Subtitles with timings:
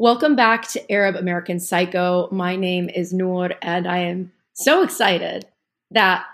[0.00, 2.28] Welcome back to Arab American Psycho.
[2.30, 5.44] My name is Noor, and I am so excited
[5.90, 6.24] that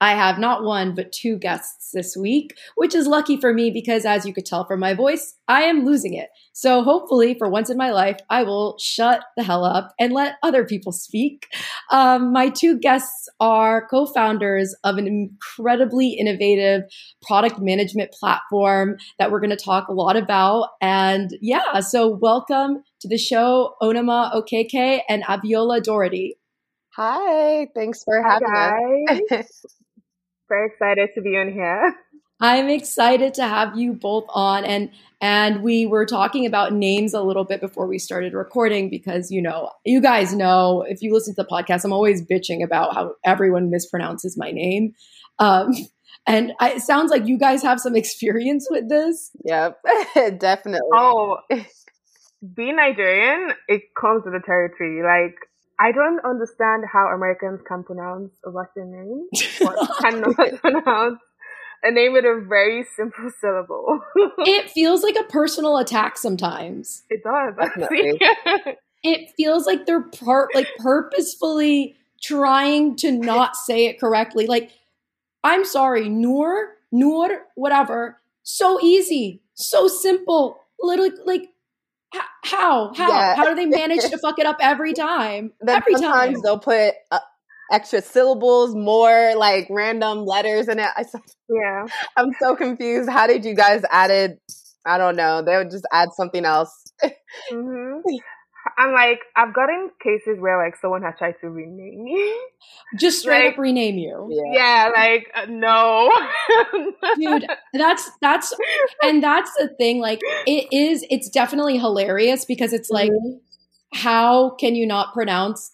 [0.00, 4.06] I have not one, but two guests this week, which is lucky for me because,
[4.06, 6.30] as you could tell from my voice, I am losing it.
[6.52, 10.36] So, hopefully, for once in my life, I will shut the hell up and let
[10.42, 11.48] other people speak.
[11.90, 16.82] Um, my two guests are co founders of an incredibly innovative
[17.22, 20.70] product management platform that we're going to talk a lot about.
[20.80, 26.38] And yeah, so welcome to the show, Onoma Okeke and Abiola Doherty.
[26.96, 29.64] Hi, thanks for having Hi, us.
[30.50, 31.94] Very excited to be on here.
[32.40, 34.90] I'm excited to have you both on and
[35.20, 39.40] and we were talking about names a little bit before we started recording because you
[39.40, 43.12] know, you guys know if you listen to the podcast, I'm always bitching about how
[43.24, 44.92] everyone mispronounces my name.
[45.38, 45.72] Um,
[46.26, 49.30] and I, it sounds like you guys have some experience with this.
[49.44, 49.78] Yep,
[50.38, 50.88] definitely.
[50.92, 51.38] Oh,
[52.54, 55.02] being Nigerian, it comes with the territory.
[55.02, 55.36] Like
[55.80, 59.28] I don't understand how Americans can pronounce a Russian name
[59.66, 61.20] or cannot pronounce
[61.82, 64.00] a name with a very simple syllable.
[64.40, 67.04] it feels like a personal attack sometimes.
[67.08, 67.54] It does.
[69.02, 74.46] it feels like they're part like purposefully trying to not say it correctly.
[74.46, 74.72] Like,
[75.42, 78.20] I'm sorry, Noor, Noor, whatever.
[78.42, 80.60] So easy, so simple.
[80.78, 81.48] Literally, like
[82.12, 82.92] how?
[82.94, 83.08] How?
[83.08, 83.36] Yeah.
[83.36, 85.52] How do they manage to fuck it up every time?
[85.60, 86.42] Then every sometimes time.
[86.42, 87.18] they'll put uh,
[87.70, 90.88] extra syllables, more like random letters in it.
[90.96, 91.04] I,
[91.48, 91.86] yeah.
[92.16, 93.08] I'm so confused.
[93.08, 94.40] How did you guys add it?
[94.86, 95.42] I don't know.
[95.42, 96.72] They would just add something else.
[97.52, 98.00] mm-hmm.
[98.76, 102.34] I'm like, I've gotten cases where like someone has tried to rename me.
[102.98, 104.28] Just straight like, up rename you.
[104.30, 106.10] Yeah, yeah like uh, no.
[107.16, 108.54] Dude, that's that's
[109.02, 113.38] and that's the thing like it is it's definitely hilarious because it's like mm-hmm.
[113.94, 115.72] how can you not pronounce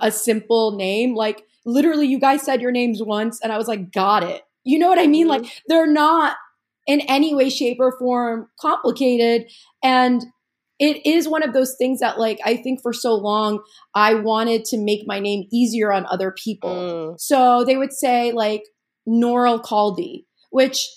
[0.00, 1.14] a simple name?
[1.14, 4.78] Like literally you guys said your names once and I was like, "Got it." You
[4.78, 5.28] know what I mean?
[5.28, 5.44] Mm-hmm.
[5.44, 6.36] Like they're not
[6.86, 9.50] in any way shape or form complicated
[9.82, 10.24] and
[10.82, 13.62] it is one of those things that like I think for so long
[13.94, 16.74] I wanted to make my name easier on other people.
[17.14, 17.20] Mm.
[17.20, 18.64] So they would say like
[19.06, 20.90] Noral Kaldi, which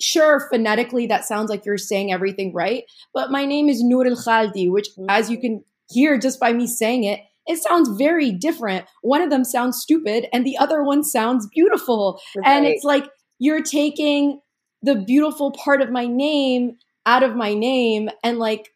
[0.00, 4.14] sure phonetically that sounds like you're saying everything right, but my name is Nur al
[4.14, 5.06] Khaldi, which mm.
[5.08, 8.86] as you can hear just by me saying it, it sounds very different.
[9.02, 12.20] One of them sounds stupid and the other one sounds beautiful.
[12.36, 12.46] Right.
[12.46, 13.08] And it's like
[13.40, 14.40] you're taking
[14.82, 16.76] the beautiful part of my name
[17.06, 18.71] out of my name and like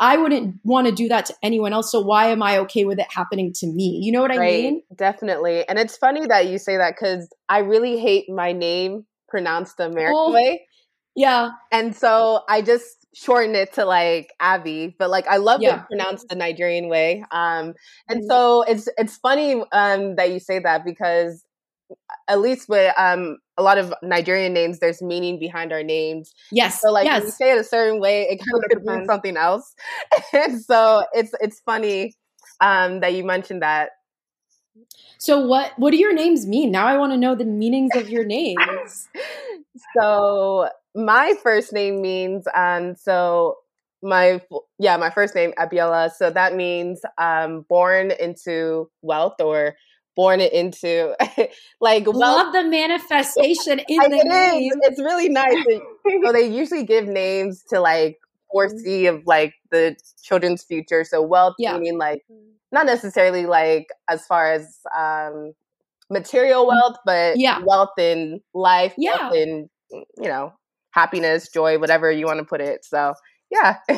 [0.00, 1.92] I wouldn't want to do that to anyone else.
[1.92, 4.00] So why am I okay with it happening to me?
[4.02, 4.82] You know what I right, mean?
[4.96, 5.68] Definitely.
[5.68, 9.84] And it's funny that you say that because I really hate my name pronounced the
[9.84, 10.66] American oh, way.
[11.14, 11.50] Yeah.
[11.70, 15.82] And so I just shorten it to like Abby, but like I love yeah.
[15.82, 17.22] it pronounced the Nigerian way.
[17.30, 17.74] Um,
[18.08, 18.28] and mm-hmm.
[18.28, 21.44] so it's it's funny um, that you say that because
[22.28, 26.32] at least with um a lot of Nigerian names, there's meaning behind our names.
[26.50, 26.80] Yes.
[26.80, 27.20] So like yes.
[27.20, 29.74] when you say it a certain way, it kind of could mean something else.
[30.32, 32.14] and so it's it's funny
[32.60, 33.90] um that you mentioned that.
[35.18, 36.70] So what what do your names mean?
[36.70, 39.08] Now I want to know the meanings of your names.
[39.98, 43.56] so my first name means um so
[44.02, 44.40] my
[44.78, 49.74] yeah my first name Abiola so that means um born into wealth or
[50.16, 51.14] born it into
[51.80, 54.72] like love the manifestation in the name.
[54.72, 54.78] Is.
[54.82, 55.64] It's really nice.
[56.24, 58.18] so they usually give names to like
[58.52, 61.04] foresee of like the children's future.
[61.04, 61.76] So wealth yeah.
[61.76, 62.22] meaning like
[62.72, 65.52] not necessarily like as far as um
[66.10, 67.60] material mm, wealth, but yeah.
[67.64, 69.28] wealth in life, yeah.
[69.28, 70.52] wealth in you know,
[70.90, 72.84] happiness, joy, whatever you want to put it.
[72.84, 73.14] So
[73.50, 73.76] yeah.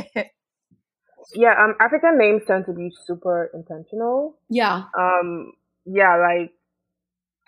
[1.34, 4.38] yeah, um African names tend to be super intentional.
[4.48, 4.84] Yeah.
[4.98, 5.52] Um
[5.84, 6.52] yeah, like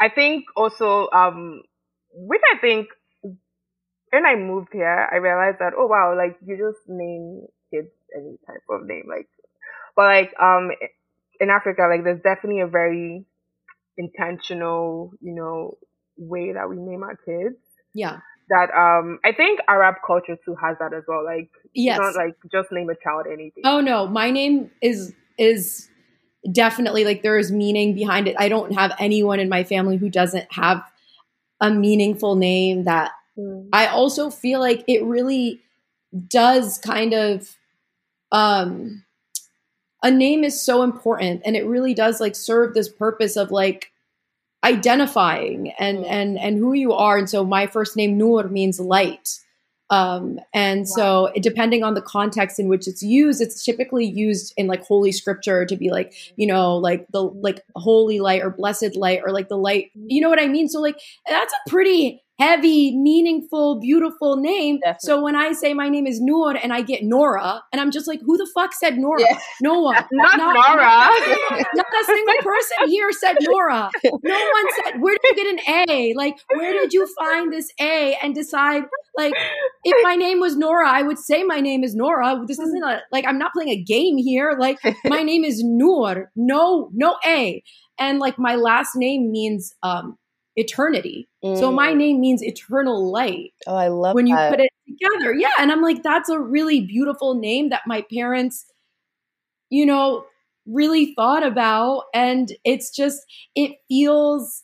[0.01, 1.63] I think also um
[2.13, 2.89] which I think
[4.11, 8.37] when I moved here, I realized that oh wow, like you just name kids any
[8.47, 9.29] type of name, like
[9.97, 10.71] but like um
[11.41, 13.25] in Africa, like there's definitely a very
[13.97, 15.77] intentional, you know,
[16.17, 17.59] way that we name our kids.
[17.93, 18.19] Yeah.
[18.49, 21.25] That um I think Arab culture too has that as well.
[21.25, 21.99] Like yes.
[21.99, 23.63] not like just name a child anything.
[23.65, 25.89] Oh no, my name is is
[26.51, 28.37] definitely like there is meaning behind it.
[28.39, 30.85] I don't have anyone in my family who doesn't have
[31.61, 33.69] a meaningful name that mm.
[33.73, 35.61] I also feel like it really
[36.29, 37.57] does kind of
[38.31, 39.05] um
[40.03, 43.91] a name is so important and it really does like serve this purpose of like
[44.63, 46.07] identifying and mm.
[46.09, 49.41] and and who you are and so my first name Noor means light
[49.91, 51.31] Um, and wow.
[51.31, 55.13] so, depending on the context in which it's used, it's typically used in like holy
[55.13, 59.33] scripture to be like, you know, like the like holy light or blessed light or
[59.33, 59.91] like the light.
[59.95, 60.69] You know what I mean?
[60.69, 60.99] So, like,
[61.29, 64.81] that's a pretty heavy, meaningful, beautiful name.
[64.81, 64.99] Definitely.
[65.03, 68.09] So when I say my name is Noor and I get Nora, and I'm just
[68.09, 69.21] like, who the fuck said Nora?
[69.21, 69.39] Yeah.
[69.61, 69.95] No one.
[70.13, 71.65] not, not, Nora.
[71.75, 73.91] Not, a single person here said Nora.
[74.05, 76.15] No one said, where did you get an A?
[76.15, 78.83] Like, where did you find this A and decide,
[79.17, 79.33] like,
[79.85, 82.43] if my name was Nora, I would say my name is Nora.
[82.47, 84.57] This isn't a, like, I'm not playing a game here.
[84.59, 86.31] Like, my name is Noor.
[86.35, 87.63] No, no A.
[87.99, 90.19] And like, my last name means, um,
[90.57, 91.29] eternity.
[91.45, 91.59] Mm.
[91.59, 91.97] So my mm.
[91.97, 93.53] name means eternal light.
[93.67, 94.51] Oh, I love when that.
[94.51, 95.35] you put it together.
[95.35, 98.67] Yeah, and I'm like that's a really beautiful name that my parents
[99.71, 100.25] you know
[100.67, 103.21] really thought about and it's just
[103.55, 104.63] it feels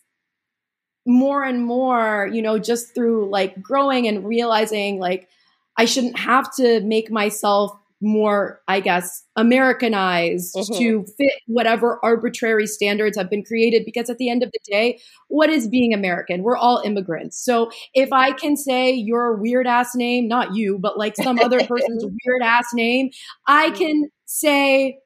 [1.07, 5.29] more and more, you know, just through like growing and realizing like
[5.77, 10.79] I shouldn't have to make myself more, I guess, Americanized mm-hmm.
[10.79, 13.85] to fit whatever arbitrary standards have been created.
[13.85, 16.43] Because at the end of the day, what is being American?
[16.43, 17.43] We're all immigrants.
[17.44, 21.58] So if I can say your weird ass name, not you, but like some other
[21.67, 23.11] person's weird ass name,
[23.47, 23.79] I mm-hmm.
[23.79, 24.99] can say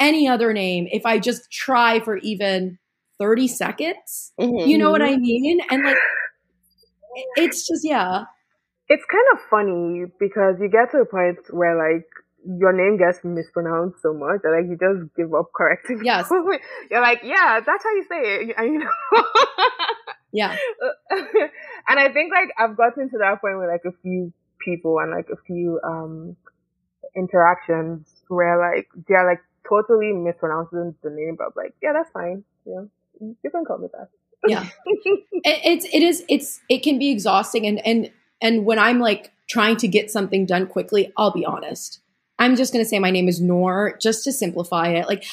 [0.00, 2.78] any other name if I just try for even
[3.20, 4.32] 30 seconds.
[4.40, 4.68] Mm-hmm.
[4.68, 5.60] You know what I mean?
[5.70, 5.96] And like,
[7.36, 8.24] it's just, yeah.
[8.88, 12.08] It's kind of funny because you get to a point where like
[12.46, 16.00] your name gets mispronounced so much that like you just give up correcting.
[16.04, 16.30] Yes.
[16.90, 18.54] You're like, yeah, that's how you say it.
[18.58, 19.24] And, you know.
[20.32, 20.56] yeah.
[21.88, 24.32] and I think like I've gotten to that point with like a few
[24.64, 26.36] people and like a few um
[27.16, 32.44] interactions where like they're like totally mispronouncing the name, but I'm like, yeah, that's fine.
[32.64, 32.82] Yeah,
[33.20, 34.08] you can call me that.
[34.46, 38.10] yeah, it, it's it is it's it can be exhausting, and and
[38.40, 41.99] and when I'm like trying to get something done quickly, I'll be honest.
[42.40, 45.06] I'm just going to say my name is Nor just to simplify it.
[45.06, 45.24] Like,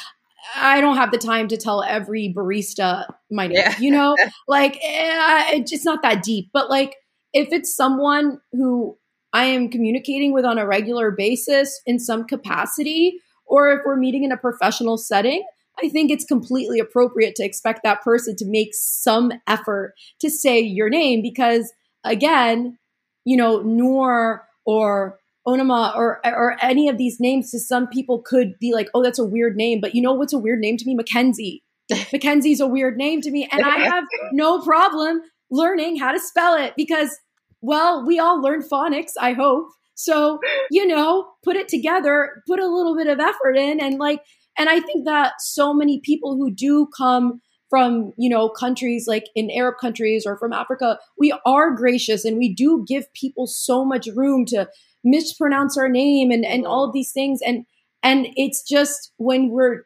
[0.56, 3.78] I don't have the time to tell every barista my name, yeah.
[3.80, 4.16] you know?
[4.48, 6.50] like, eh, it's not that deep.
[6.54, 6.96] But like,
[7.34, 8.98] if it's someone who
[9.34, 14.24] I am communicating with on a regular basis in some capacity, or if we're meeting
[14.26, 15.46] in a professional setting,
[15.82, 20.60] I think it's completely appropriate to expect that person to make some effort to say
[20.60, 21.72] your name because,
[22.04, 22.78] again,
[23.24, 28.60] you know, Noor or Onoma or or any of these names to some people could
[28.60, 29.80] be like, oh, that's a weird name.
[29.82, 30.96] But you know what's a weird name to me?
[30.96, 31.64] Mackenzie.
[32.12, 33.48] Mackenzie's a weird name to me.
[33.52, 34.04] And I have
[34.34, 37.18] no problem learning how to spell it because,
[37.62, 39.70] well, we all learn phonics, I hope.
[39.96, 40.40] So,
[40.70, 44.22] you know, put it together, put a little bit of effort in and like
[44.58, 49.26] and I think that so many people who do come from you know countries like
[49.36, 53.84] in arab countries or from africa we are gracious and we do give people so
[53.84, 54.68] much room to
[55.10, 57.40] mispronounce our name and and all of these things.
[57.46, 57.66] And
[58.04, 59.84] and it's just when we're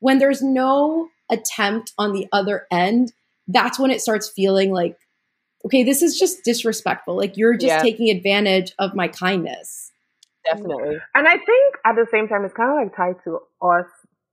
[0.00, 3.12] when there's no attempt on the other end
[3.48, 4.96] that's when it starts feeling like
[5.64, 7.16] okay this is just disrespectful.
[7.16, 7.82] Like you're just yeah.
[7.82, 9.92] taking advantage of my kindness.
[10.44, 10.98] Definitely.
[11.14, 13.86] And i think at the same time it's kind of like tied to us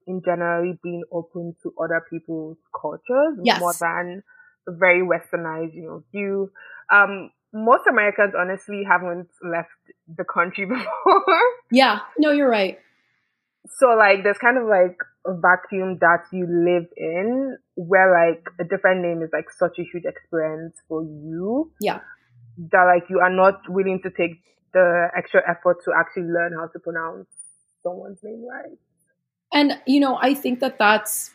[0.07, 3.59] in generally being open to other people's cultures yes.
[3.59, 4.23] more than
[4.67, 6.51] a very westernized you know view.
[6.91, 9.69] Um most Americans honestly haven't left
[10.07, 11.41] the country before.
[11.71, 12.79] yeah, no, you're right.
[13.77, 18.63] So like there's kind of like a vacuum that you live in where like a
[18.63, 21.71] different name is like such a huge experience for you.
[21.81, 21.99] Yeah.
[22.71, 24.41] That like you are not willing to take
[24.73, 27.27] the extra effort to actually learn how to pronounce
[27.83, 28.77] someone's name right.
[29.51, 31.31] And you know, I think that that's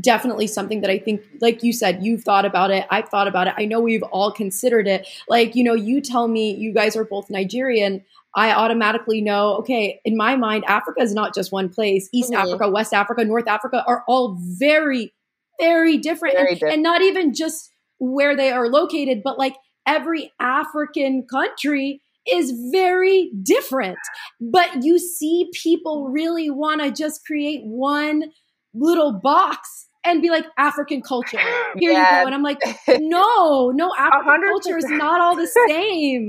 [0.00, 2.86] definitely something that I think, like you said, you've thought about it.
[2.90, 3.54] I've thought about it.
[3.56, 5.06] I know we've all considered it.
[5.28, 8.04] Like, you know, you tell me you guys are both Nigerian.
[8.34, 12.08] I automatically know, okay, in my mind, Africa is not just one place.
[12.12, 12.48] East mm-hmm.
[12.48, 15.14] Africa, West Africa, North Africa are all very,
[15.60, 16.34] very different.
[16.34, 16.74] Very and, different.
[16.74, 19.54] and not even just where they are located, but like
[19.86, 23.98] every African country is very different.
[24.40, 28.32] But you see people really want to just create one
[28.74, 31.38] little box and be like African culture.
[31.76, 32.26] Here you go.
[32.26, 34.48] And I'm like, no, no, African 100%.
[34.48, 36.28] culture is not all the same.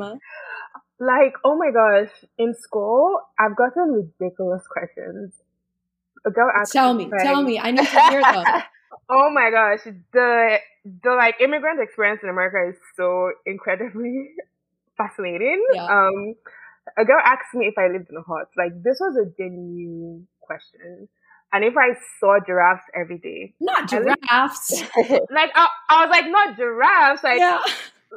[1.00, 5.34] like, oh my gosh, in school, I've gotten ridiculous questions.
[6.26, 7.60] A girl asked Tell me, like, tell me.
[7.60, 8.44] I need to hear them.
[9.10, 10.58] oh my gosh, the
[11.04, 14.30] the like immigrant experience in America is so incredibly
[14.98, 15.64] fascinating.
[15.74, 15.86] Yeah.
[15.86, 16.34] Um,
[16.98, 18.50] a girl asked me if I lived in a hut.
[18.58, 21.10] Like this was a genuine question.
[21.56, 24.84] And if I saw giraffes every day, not giraffes.
[25.32, 27.24] like I, I, was like, not giraffes.
[27.24, 27.62] Like, yeah.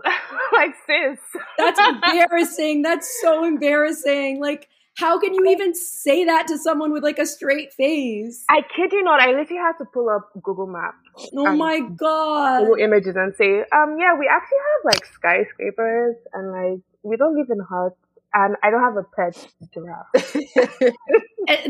[0.53, 1.21] like sis.
[1.57, 2.83] That's embarrassing.
[2.83, 4.41] That's so embarrassing.
[4.41, 4.67] Like
[4.97, 8.45] how can you even say that to someone with like a straight face?
[8.51, 9.21] I kid you not.
[9.21, 10.97] I literally had to pull up Google Maps.
[11.33, 12.63] Oh my god.
[12.63, 17.37] Google Images and say, um, yeah, we actually have like skyscrapers and like we don't
[17.37, 17.95] live in huts
[18.35, 20.07] and I don't have a pet giraffe.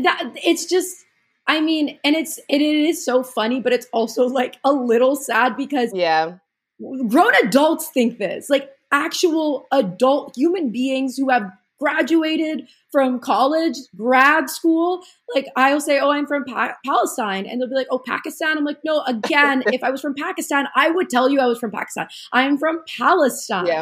[0.01, 1.05] that it's just
[1.49, 5.15] I mean, and it's it, it is so funny, but it's also like a little
[5.15, 6.33] sad because yeah,
[7.07, 8.51] grown adults think this.
[8.51, 15.01] Like actual adult human beings who have graduated from college, grad school,
[15.33, 18.63] like I'll say, "Oh, I'm from pa- Palestine," and they'll be like, "Oh, Pakistan." I'm
[18.63, 21.71] like, "No." Again, if I was from Pakistan, I would tell you I was from
[21.71, 22.09] Pakistan.
[22.31, 23.81] I'm from Palestine, yeah.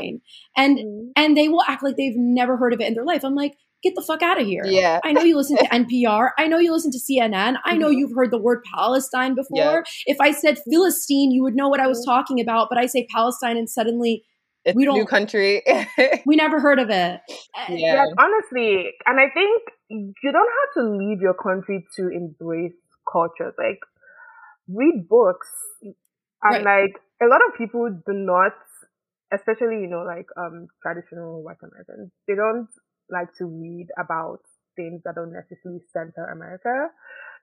[0.55, 1.09] and mm-hmm.
[1.17, 3.25] and they will act like they've never heard of it in their life.
[3.25, 4.63] I'm like, get the fuck out of here.
[4.65, 4.99] Yeah.
[5.03, 6.29] I know you listen to NPR.
[6.37, 7.57] I know you listen to CNN.
[7.63, 7.97] I know mm-hmm.
[7.97, 9.57] you've heard the word Palestine before.
[9.57, 9.81] Yeah.
[10.05, 12.11] If I said Philistine, you would know what I was mm-hmm.
[12.11, 12.67] talking about.
[12.69, 14.23] But I say Palestine and suddenly
[14.67, 15.63] it's we don't new country.
[16.25, 17.21] we never heard of it.
[17.69, 17.69] Yeah.
[17.69, 22.75] yeah, honestly, and I think you don't have to leave your country to embrace
[23.09, 23.53] cultures.
[23.57, 23.79] Like
[24.67, 25.47] read books,
[25.81, 26.83] and right.
[26.83, 28.51] like a lot of people do not,
[29.33, 32.67] especially you know like um traditional white Americans, they don't
[33.09, 34.39] like to read about
[34.75, 36.89] things that don't necessarily center America.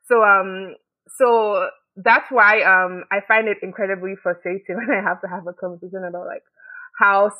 [0.06, 0.75] So um
[1.18, 5.52] so that's why um I find it incredibly frustrating when I have to have a
[5.52, 6.44] conversation about like
[6.99, 7.30] how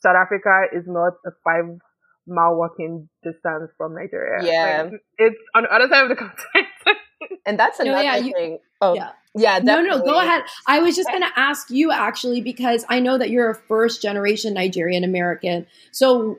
[0.00, 1.78] South Africa is not a five
[2.26, 4.44] mile walking distance from Nigeria.
[4.44, 4.82] Yeah.
[4.90, 7.00] Like, it's on the other side of the continent.
[7.46, 8.58] and that's another no, yeah, you, thing.
[8.80, 9.10] Oh, yeah.
[9.36, 9.90] Yeah, definitely.
[9.90, 10.44] No, no, go ahead.
[10.68, 14.00] I was just going to ask you actually because I know that you're a first
[14.00, 15.66] generation Nigerian American.
[15.90, 16.38] So,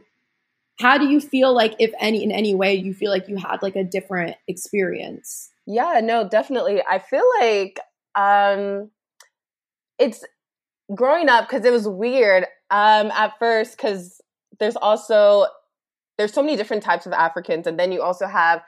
[0.79, 3.61] how do you feel like, if any, in any way, you feel like you had
[3.61, 5.49] like a different experience?
[5.65, 6.81] Yeah, no, definitely.
[6.87, 7.79] I feel like
[8.15, 8.91] um,
[9.97, 10.23] it's
[10.93, 14.21] growing up because it was weird um, at first because
[14.59, 15.47] there's also
[16.17, 18.61] there's so many different types of Africans, and then you also have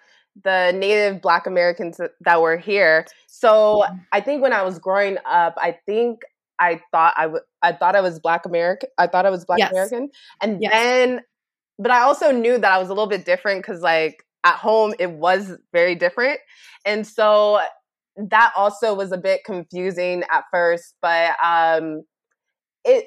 [0.43, 3.05] the native Black Americans that were here.
[3.27, 6.21] So I think when I was growing up, I think
[6.59, 8.89] I thought I would I thought I was Black American.
[8.97, 9.71] I thought I was Black yes.
[9.71, 10.09] American,
[10.41, 10.71] and yes.
[10.71, 11.21] then
[11.79, 14.93] but I also knew that I was a little bit different because like at home
[14.99, 16.39] it was very different,
[16.85, 17.59] and so
[18.17, 20.95] that also was a bit confusing at first.
[21.01, 22.03] But um,
[22.85, 23.05] it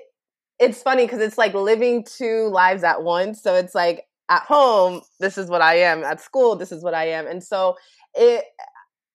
[0.59, 3.43] it's funny because it's like living two lives at once.
[3.43, 6.05] So it's like at home, this is what I am.
[6.05, 7.27] At school, this is what I am.
[7.27, 7.77] And so
[8.15, 8.45] it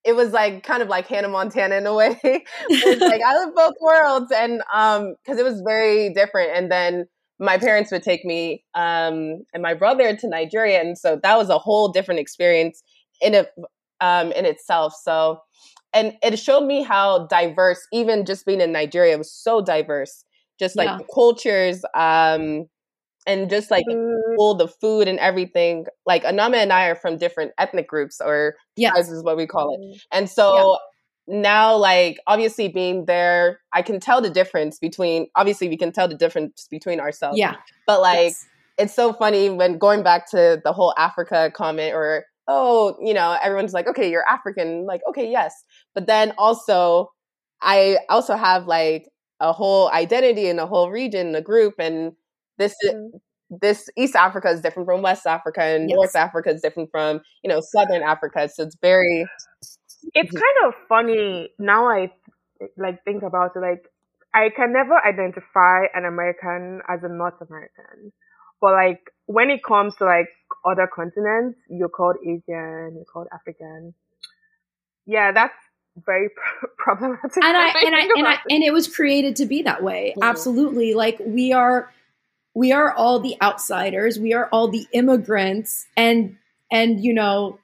[0.04, 2.18] it was like kind of like Hannah Montana in a way.
[2.24, 6.50] it's like I live both worlds, and um, because it was very different.
[6.54, 7.06] And then
[7.38, 11.48] my parents would take me um and my brother to Nigeria, and so that was
[11.48, 12.82] a whole different experience
[13.20, 13.50] in it
[14.00, 14.94] um in itself.
[15.02, 15.40] So,
[15.92, 20.24] and it showed me how diverse, even just being in Nigeria, was so diverse
[20.58, 20.98] just like yeah.
[20.98, 22.66] the cultures um
[23.26, 23.84] and just like
[24.38, 28.56] all the food and everything like anama and i are from different ethnic groups or
[28.76, 29.08] yes.
[29.08, 30.00] is what we call it mm.
[30.12, 30.76] and so yeah.
[31.28, 36.06] Now like obviously being there i can tell the difference between obviously we can tell
[36.06, 37.56] the difference between ourselves yeah
[37.86, 38.46] but like yes.
[38.78, 43.36] it's so funny when going back to the whole africa comment or oh you know
[43.42, 45.64] everyone's like okay you're african like okay yes
[45.94, 47.10] but then also
[47.60, 49.08] i also have like
[49.40, 52.12] a whole identity and a whole region, a group, and
[52.58, 53.16] this mm-hmm.
[53.60, 55.96] this East Africa is different from West Africa, and yes.
[55.96, 58.48] North Africa is different from you know Southern Africa.
[58.52, 59.26] So it's very.
[60.14, 60.36] It's mm-hmm.
[60.36, 61.88] kind of funny now.
[61.88, 62.12] I
[62.76, 63.60] like think about it.
[63.60, 63.84] Like
[64.34, 68.12] I can never identify an American as a North American,
[68.60, 70.28] but like when it comes to like
[70.64, 73.94] other continents, you're called Asian, you're called African.
[75.06, 75.54] Yeah, that's
[76.04, 76.28] very
[76.78, 77.36] problematic.
[77.36, 80.14] And I, and I, and I, and it was created to be that way.
[80.16, 80.22] Mm.
[80.22, 80.94] Absolutely.
[80.94, 81.92] Like we are,
[82.54, 84.18] we are all the outsiders.
[84.18, 86.36] We are all the immigrants and,
[86.70, 87.58] and, you know,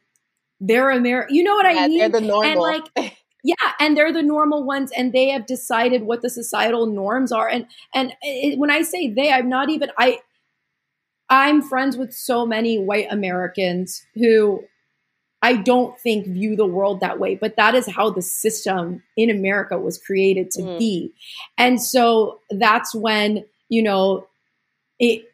[0.66, 1.34] they're American.
[1.34, 1.98] You know what yeah, I mean?
[1.98, 2.66] They're the normal.
[2.66, 6.86] And like, yeah, and they're the normal ones, and they have decided what the societal
[6.86, 7.48] norms are.
[7.48, 10.20] And and it, when I say they, I'm not even I.
[11.28, 14.62] I'm friends with so many white Americans who
[15.40, 19.30] I don't think view the world that way, but that is how the system in
[19.30, 20.78] America was created to mm.
[20.78, 21.14] be.
[21.56, 24.26] And so that's when, you know,
[24.98, 25.24] it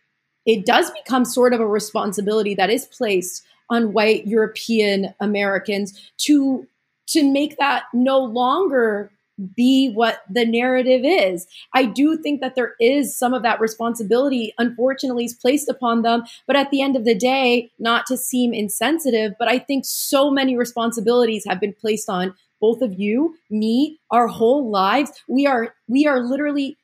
[0.46, 6.66] it does become sort of a responsibility that is placed on white European Americans to
[7.08, 9.10] to make that no longer
[9.56, 11.46] be what the narrative is.
[11.74, 16.24] I do think that there is some of that responsibility, unfortunately, is placed upon them.
[16.46, 20.30] But at the end of the day, not to seem insensitive, but I think so
[20.30, 25.12] many responsibilities have been placed on both of you, me, our whole lives.
[25.28, 26.76] We are we are literally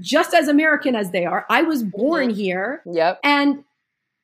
[0.00, 1.46] just as American as they are.
[1.50, 2.82] I was born here.
[2.86, 3.20] Yep.
[3.24, 3.64] And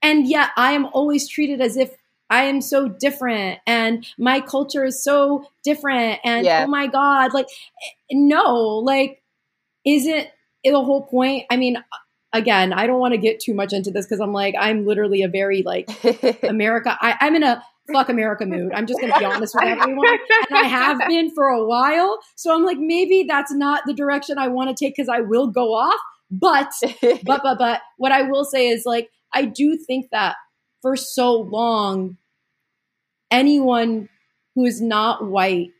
[0.02, 1.94] and yet I am always treated as if
[2.30, 6.64] I am so different and my culture is so different and yeah.
[6.64, 7.46] oh my god like
[8.10, 9.22] no like
[9.84, 10.28] isn't
[10.64, 11.76] the whole point I mean
[12.32, 15.22] again I don't want to get too much into this because I'm like I'm literally
[15.22, 15.90] a very like
[16.42, 18.72] America I, I'm in a fuck America mood.
[18.72, 20.06] I'm just going to be honest with everyone.
[20.48, 22.18] And I have been for a while.
[22.36, 25.48] So I'm like, maybe that's not the direction I want to take because I will
[25.48, 25.98] go off.
[26.30, 30.36] But, but, but, but what I will say is like, I do think that
[30.80, 32.16] for so long,
[33.30, 34.08] anyone
[34.54, 35.70] who is not white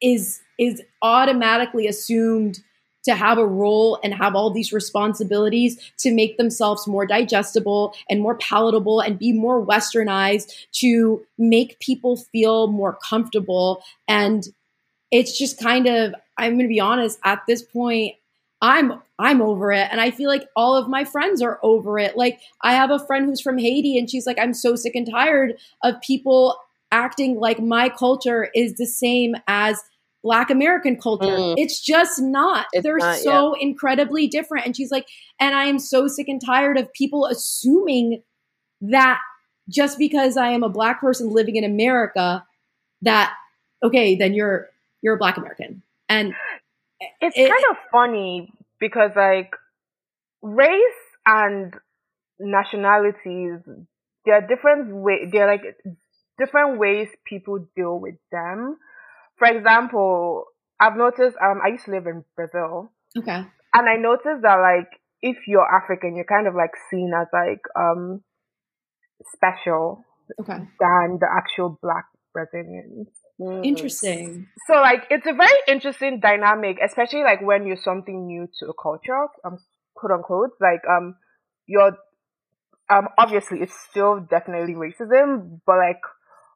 [0.00, 2.60] is is automatically assumed
[3.04, 8.20] to have a role and have all these responsibilities to make themselves more digestible and
[8.20, 13.82] more palatable and be more westernized to make people feel more comfortable.
[14.08, 14.44] And
[15.10, 18.14] it's just kind of i'm going to be honest at this point
[18.60, 19.88] i'm i'm over it.
[19.90, 22.16] And i feel like all of my friends are over it.
[22.16, 25.08] Like i have a friend who's from haiti and she's like i'm so sick and
[25.08, 26.56] tired of people
[26.90, 29.80] acting like my culture is the same as
[30.22, 31.26] black american culture.
[31.26, 31.54] Mm.
[31.56, 32.66] it's just not.
[32.72, 33.62] It's they're not, so yeah.
[33.62, 34.66] incredibly different.
[34.66, 35.06] And she's like
[35.40, 38.22] and i am so sick and tired of people assuming
[38.80, 39.20] that
[39.68, 42.44] just because i am a black person living in america
[43.02, 43.34] that
[43.82, 44.68] okay then you're
[45.02, 45.82] you're a black american.
[46.08, 46.34] And
[47.20, 49.50] it's it, kind of funny because like
[50.42, 51.74] race and
[52.40, 53.60] nationalities
[54.24, 55.62] there are different way they're like
[56.38, 58.78] different ways people deal with them.
[59.36, 60.44] For example,
[60.80, 62.92] I've noticed um I used to live in Brazil.
[63.16, 63.44] Okay.
[63.74, 64.88] And I noticed that like
[65.20, 68.22] if you're African, you're kind of like seen as like um
[69.34, 70.04] special
[70.40, 70.58] okay.
[70.80, 73.08] than the actual black Brazilians.
[73.40, 73.64] Mm.
[73.64, 74.48] Interesting.
[74.66, 78.74] So like it's a very interesting dynamic, especially like when you're something new to a
[78.74, 79.58] culture, um
[79.94, 80.50] quote unquote.
[80.60, 81.14] Like um
[81.66, 81.96] you're
[82.90, 86.00] um obviously it's still definitely racism, but like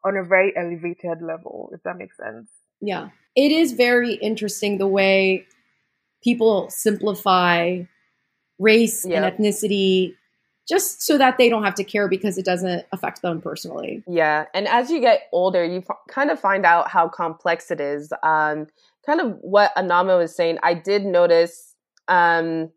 [0.04, 2.48] on a very elevated level, if that makes sense.
[2.80, 3.10] Yeah.
[3.36, 5.46] It is very interesting the way
[6.22, 7.82] people simplify
[8.58, 10.14] race and ethnicity
[10.68, 14.02] just so that they don't have to care because it doesn't affect them personally.
[14.06, 14.44] Yeah.
[14.54, 18.12] And as you get older, you f- kind of find out how complex it is.
[18.22, 18.68] Um,
[19.04, 21.74] kind of what Anama was saying, I did notice,
[22.06, 22.70] um,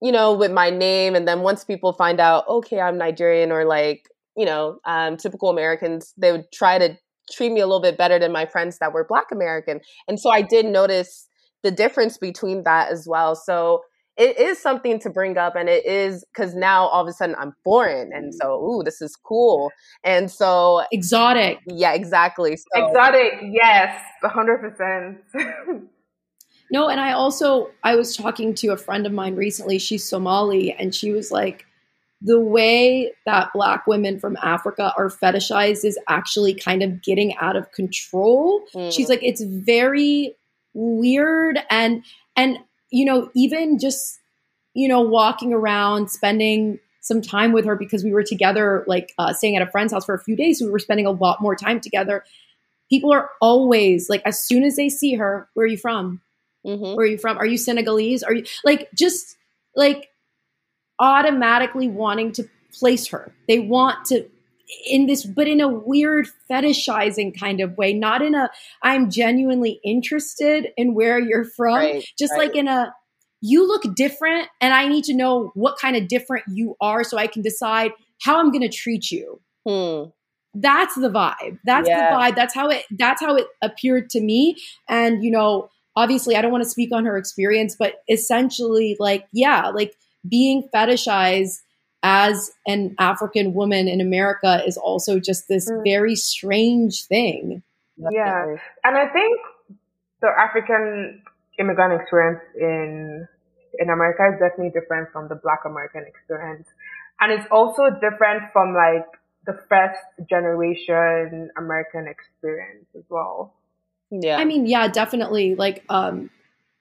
[0.00, 3.64] you know, with my name, and then once people find out, okay, I'm Nigerian or
[3.64, 6.96] like you know, um, typical Americans, they would try to
[7.30, 9.80] treat me a little bit better than my friends that were Black American.
[10.08, 11.28] And so I did notice
[11.62, 13.34] the difference between that as well.
[13.34, 13.82] So
[14.16, 17.34] it is something to bring up and it is because now all of a sudden
[17.38, 19.70] I'm foreign and so ooh this is cool
[20.02, 22.86] and so exotic yeah exactly so.
[22.86, 25.16] exotic yes 100%
[26.70, 30.72] no and I also I was talking to a friend of mine recently she's Somali
[30.72, 31.66] and she was like
[32.24, 37.54] the way that black women from Africa are fetishized is actually kind of getting out
[37.54, 38.64] of control.
[38.74, 38.90] Mm.
[38.90, 40.34] She's like, it's very
[40.72, 42.02] weird and
[42.34, 42.58] and
[42.94, 44.20] you know, even just
[44.74, 49.32] you know, walking around, spending some time with her because we were together, like uh,
[49.32, 50.60] staying at a friend's house for a few days.
[50.60, 52.24] we were spending a lot more time together.
[52.90, 56.20] People are always like, as soon as they see her, where are you from?
[56.66, 56.96] Mm-hmm.
[56.96, 57.38] Where are you from?
[57.38, 58.22] Are you Senegalese?
[58.22, 59.36] Are you like just
[59.76, 60.08] like
[60.98, 63.32] automatically wanting to place her.
[63.48, 64.28] They want to
[64.86, 68.50] in this but in a weird fetishizing kind of way, not in a
[68.82, 72.46] I'm genuinely interested in where you're from, right, just right.
[72.48, 72.94] like in a
[73.40, 77.18] you look different and I need to know what kind of different you are so
[77.18, 79.38] I can decide how I'm going to treat you.
[79.66, 80.10] Hmm.
[80.54, 81.58] That's the vibe.
[81.64, 82.10] That's yeah.
[82.10, 82.36] the vibe.
[82.36, 84.56] That's how it that's how it appeared to me
[84.88, 89.26] and you know, obviously I don't want to speak on her experience, but essentially like
[89.32, 89.94] yeah, like
[90.26, 91.58] being fetishized
[92.04, 95.82] as an African woman in America is also just this mm.
[95.82, 97.62] very strange thing.
[97.96, 98.56] Yeah.
[98.84, 99.40] And I think
[100.20, 101.22] the African
[101.58, 103.26] immigrant experience in
[103.78, 106.68] in America is definitely different from the black American experience.
[107.20, 109.06] And it's also different from like
[109.46, 113.54] the first generation American experience as well.
[114.10, 114.36] Yeah.
[114.36, 115.54] I mean, yeah, definitely.
[115.54, 116.28] Like um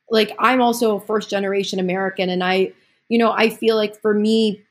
[0.09, 2.73] like I'm also a first generation American and I
[3.07, 4.63] you know, I feel like for me,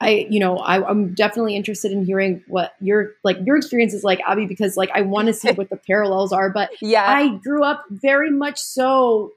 [0.00, 4.04] I, you know, I, am definitely interested in hearing what your like your experience is
[4.04, 6.50] like, Abby, because like I want to see what the parallels are.
[6.50, 9.32] But yeah, I grew up very much so.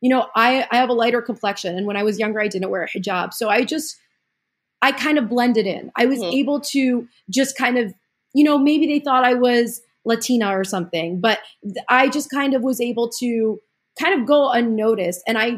[0.00, 2.70] You know, I I have a lighter complexion, and when I was younger, I didn't
[2.70, 3.98] wear a hijab, so I just
[4.82, 5.90] I kind of blended in.
[5.96, 6.36] I was mm-hmm.
[6.36, 7.92] able to just kind of,
[8.32, 11.40] you know, maybe they thought I was Latina or something, but
[11.88, 13.60] I just kind of was able to
[13.98, 15.56] kind of go unnoticed and i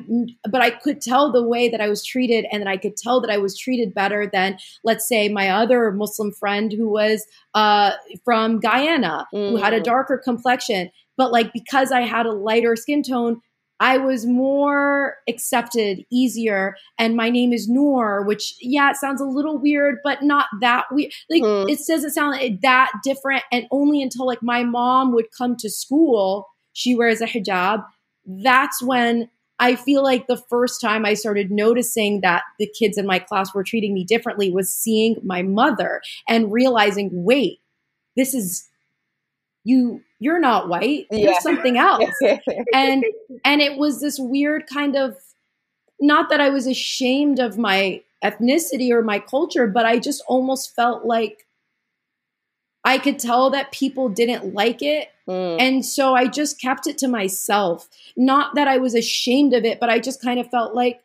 [0.51, 3.21] but i could tell the way that i was treated and that i could tell
[3.21, 7.93] that i was treated better than let's say my other muslim friend who was uh,
[8.25, 9.51] from guyana mm.
[9.51, 9.85] who had a mm.
[9.85, 13.41] darker complexion but like because i had a lighter skin tone
[13.83, 16.77] I was more accepted, easier.
[16.99, 20.85] And my name is Noor, which, yeah, it sounds a little weird, but not that
[20.91, 21.13] weird.
[21.31, 21.69] Like, mm.
[21.69, 23.43] it doesn't sound that different.
[23.51, 27.83] And only until like my mom would come to school, she wears a hijab.
[28.27, 33.07] That's when I feel like the first time I started noticing that the kids in
[33.07, 37.61] my class were treating me differently was seeing my mother and realizing, wait,
[38.17, 38.69] this is
[39.65, 41.39] you you're not white you're yeah.
[41.41, 42.15] something else
[42.75, 43.05] and
[43.45, 45.17] and it was this weird kind of
[46.01, 50.75] not that i was ashamed of my ethnicity or my culture but i just almost
[50.75, 51.47] felt like
[52.91, 55.61] i could tell that people didn't like it mm.
[55.61, 59.81] and so i just kept it to myself not that i was ashamed of it
[59.81, 61.01] but i just kind of felt like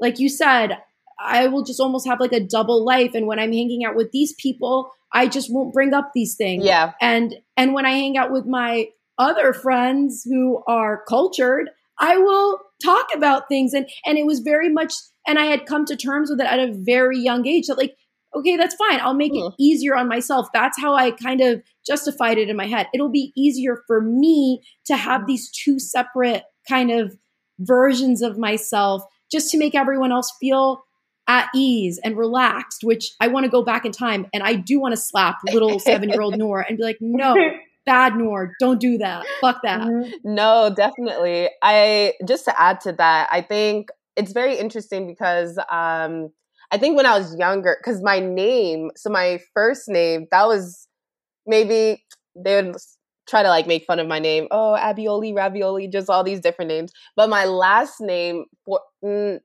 [0.00, 0.78] like you said
[1.18, 4.10] i will just almost have like a double life and when i'm hanging out with
[4.12, 6.64] these people I just won't bring up these things.
[6.64, 6.92] Yeah.
[7.00, 12.60] And and when I hang out with my other friends who are cultured, I will
[12.84, 14.92] talk about things and and it was very much
[15.26, 17.96] and I had come to terms with it at a very young age that like
[18.36, 19.00] okay, that's fine.
[19.00, 19.48] I'll make mm.
[19.48, 20.48] it easier on myself.
[20.52, 22.88] That's how I kind of justified it in my head.
[22.94, 27.16] It'll be easier for me to have these two separate kind of
[27.58, 30.84] versions of myself just to make everyone else feel
[31.28, 34.78] at ease and relaxed, which I want to go back in time and I do
[34.78, 37.34] want to slap little seven year old Noor and be like, no,
[37.86, 39.26] bad Noor, don't do that.
[39.40, 39.80] Fuck that.
[39.80, 40.34] Mm-hmm.
[40.34, 41.48] No, definitely.
[41.62, 46.30] I just to add to that, I think it's very interesting because um
[46.72, 50.88] I think when I was younger, because my name, so my first name, that was
[51.46, 52.76] maybe they would
[53.28, 54.46] try to like make fun of my name.
[54.50, 56.92] Oh, Abioli, Ravioli, just all these different names.
[57.16, 59.40] But my last name, for, mm,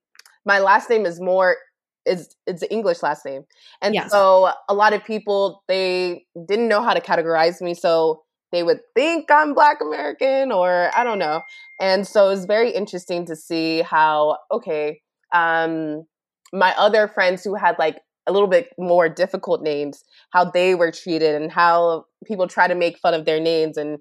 [0.46, 1.58] my last name is more
[2.06, 3.44] is it's an English last name.
[3.82, 4.12] And yes.
[4.12, 8.80] so a lot of people they didn't know how to categorize me so they would
[8.96, 11.42] think I'm black American or I don't know.
[11.80, 15.02] And so it's very interesting to see how okay,
[15.34, 16.06] um
[16.54, 20.92] my other friends who had like a little bit more difficult names, how they were
[20.92, 23.78] treated and how people try to make fun of their names.
[23.78, 24.00] And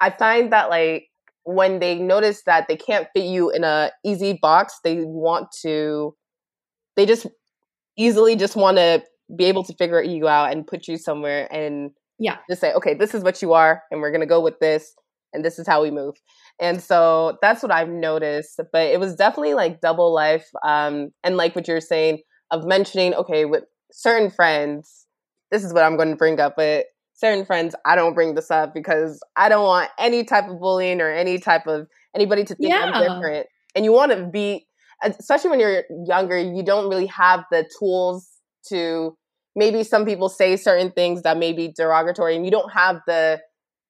[0.00, 1.08] I find that like
[1.44, 6.14] when they notice that they can't fit you in a easy box, they want to
[6.96, 7.26] they just
[7.96, 9.02] easily just want to
[9.36, 12.38] be able to figure you out and put you somewhere and yeah.
[12.48, 14.92] just say okay this is what you are and we're going to go with this
[15.32, 16.14] and this is how we move
[16.60, 21.36] and so that's what i've noticed but it was definitely like double life um and
[21.36, 25.06] like what you're saying of mentioning okay with certain friends
[25.50, 28.50] this is what i'm going to bring up but certain friends i don't bring this
[28.50, 32.54] up because i don't want any type of bullying or any type of anybody to
[32.54, 32.90] think yeah.
[32.92, 34.66] i'm different and you want to be
[35.02, 38.28] especially when you're younger, you don't really have the tools
[38.68, 39.16] to
[39.56, 43.40] maybe some people say certain things that may be derogatory and you don't have the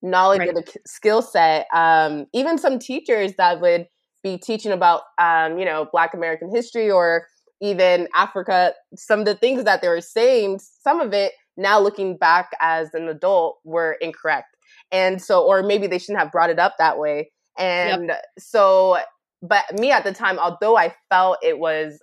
[0.03, 0.49] knowledge right.
[0.51, 1.67] or the skill set.
[1.75, 3.87] Um, even some teachers that would
[4.23, 7.27] be teaching about, um, you know, Black American history or
[7.61, 12.17] even Africa, some of the things that they were saying, some of it now looking
[12.17, 14.57] back as an adult were incorrect.
[14.93, 17.31] And so, or maybe they shouldn't have brought it up that way.
[17.59, 18.23] And yep.
[18.39, 18.99] so
[19.43, 22.01] but me at the time, although I felt it was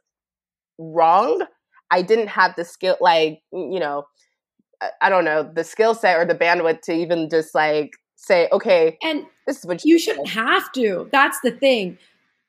[0.78, 1.46] wrong,
[1.92, 4.06] I didn't have the skill, like, you know,
[5.02, 8.98] I don't know, the skill set or the bandwidth to even just like say, okay,
[9.04, 11.08] and this is what you, you shouldn't have to.
[11.12, 11.98] That's the thing.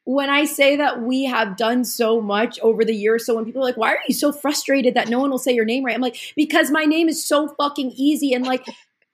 [0.05, 3.61] When I say that we have done so much over the years, so when people
[3.61, 5.95] are like, why are you so frustrated that no one will say your name right?
[5.95, 8.33] I'm like, because my name is so fucking easy.
[8.33, 8.65] And like,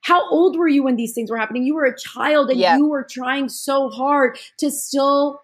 [0.01, 1.63] how old were you when these things were happening?
[1.63, 2.77] You were a child and yeah.
[2.77, 5.41] you were trying so hard to still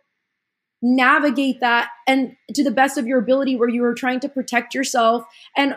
[0.82, 4.74] navigate that and to the best of your ability where you were trying to protect
[4.74, 5.24] yourself
[5.58, 5.76] and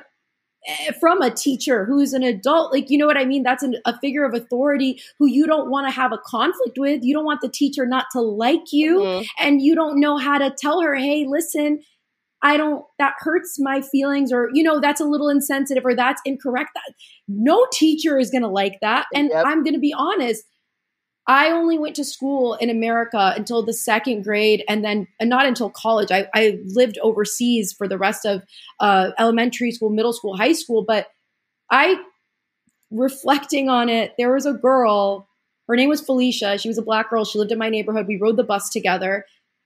[0.98, 3.98] from a teacher who's an adult like you know what i mean that's an, a
[3.98, 7.40] figure of authority who you don't want to have a conflict with you don't want
[7.42, 9.24] the teacher not to like you mm-hmm.
[9.38, 11.80] and you don't know how to tell her hey listen
[12.42, 16.22] i don't that hurts my feelings or you know that's a little insensitive or that's
[16.24, 16.94] incorrect that
[17.28, 19.44] no teacher is going to like that and yep.
[19.46, 20.44] i'm going to be honest
[21.26, 25.46] I only went to school in America until the second grade, and then uh, not
[25.46, 26.10] until college.
[26.10, 28.42] I, I, lived overseas for the rest of
[28.80, 30.84] uh, elementary school, middle school, high school.
[30.86, 31.06] But
[31.70, 31.96] I,
[32.90, 35.28] reflecting on it, there was a girl.
[35.66, 36.58] Her name was Felicia.
[36.58, 37.24] She was a black girl.
[37.24, 38.06] She lived in my neighborhood.
[38.06, 39.24] We rode the bus together,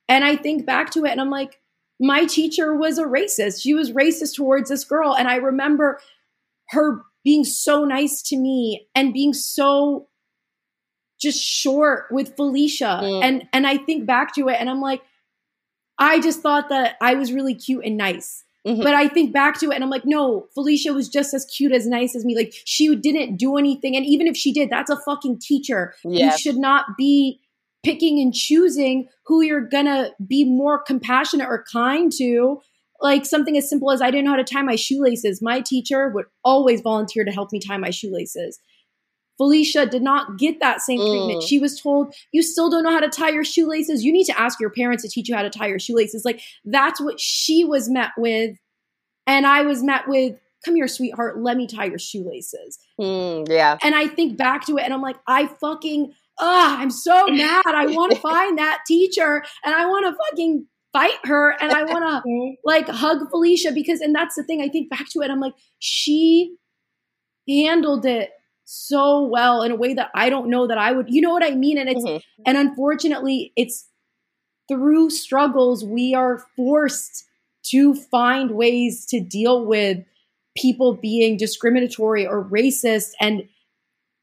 [0.08, 1.58] and I think back to it, and I'm like,
[1.98, 3.62] my teacher was a racist.
[3.62, 5.98] She was racist towards this girl, and I remember
[6.70, 10.06] her being so nice to me and being so
[11.20, 13.00] just short with Felicia.
[13.02, 13.24] Mm.
[13.24, 15.02] And and I think back to it and I'm like,
[15.98, 18.44] I just thought that I was really cute and nice.
[18.66, 18.82] Mm-hmm.
[18.82, 21.72] But I think back to it and I'm like, no, Felicia was just as cute
[21.72, 22.36] as nice as me.
[22.36, 23.96] Like she didn't do anything.
[23.96, 25.94] And even if she did, that's a fucking teacher.
[26.04, 26.26] Yeah.
[26.26, 27.40] You should not be
[27.84, 32.60] picking and choosing who you're gonna be more compassionate or kind to.
[33.00, 35.40] Like something as simple as I didn't know how to tie my shoelaces.
[35.40, 38.58] My teacher would always volunteer to help me tie my shoelaces.
[39.38, 41.42] Felicia did not get that same treatment.
[41.42, 41.48] Mm.
[41.48, 44.04] She was told, You still don't know how to tie your shoelaces.
[44.04, 46.24] You need to ask your parents to teach you how to tie your shoelaces.
[46.24, 48.58] Like, that's what she was met with.
[49.26, 52.78] And I was met with, Come here, sweetheart, let me tie your shoelaces.
[53.00, 53.78] Mm, yeah.
[53.82, 57.62] And I think back to it and I'm like, I fucking, ah, I'm so mad.
[57.64, 61.84] I want to find that teacher and I want to fucking fight her and I
[61.84, 62.54] want to mm-hmm.
[62.64, 65.54] like hug Felicia because, and that's the thing, I think back to it, I'm like,
[65.78, 66.56] she
[67.48, 68.30] handled it
[68.70, 71.06] so well in a way that I don't know that I would.
[71.08, 71.78] You know what I mean?
[71.78, 72.42] And it's mm-hmm.
[72.44, 73.86] and unfortunately, it's
[74.68, 77.24] through struggles we are forced
[77.64, 80.04] to find ways to deal with
[80.54, 83.48] people being discriminatory or racist and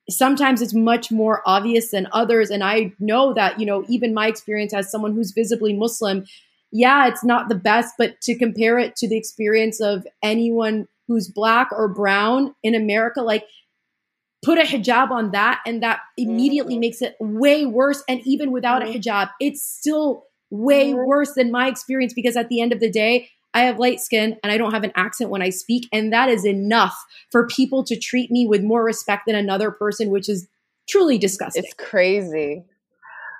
[0.10, 4.28] sometimes it's much more obvious than others and i know that you know even my
[4.28, 6.26] experience as someone who's visibly muslim
[6.72, 11.30] yeah it's not the best but to compare it to the experience of anyone who's
[11.30, 13.46] black or brown in america like
[14.46, 16.82] put a hijab on that and that immediately mm-hmm.
[16.82, 18.96] makes it way worse and even without mm-hmm.
[18.96, 21.08] a hijab it's still way mm-hmm.
[21.08, 24.38] worse than my experience because at the end of the day I have light skin
[24.44, 26.96] and I don't have an accent when I speak and that is enough
[27.32, 30.48] for people to treat me with more respect than another person which is
[30.88, 32.64] truly disgusting it's crazy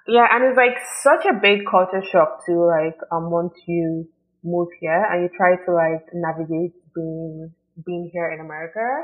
[0.08, 4.08] yeah and it's like such a big culture shock too like um once you
[4.44, 7.52] move here and you try to like navigate being
[7.86, 9.04] being here in America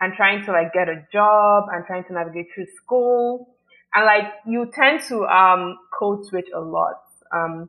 [0.00, 3.54] and trying to like get a job and trying to navigate through school.
[3.94, 7.02] And like you tend to um code switch a lot.
[7.32, 7.68] Um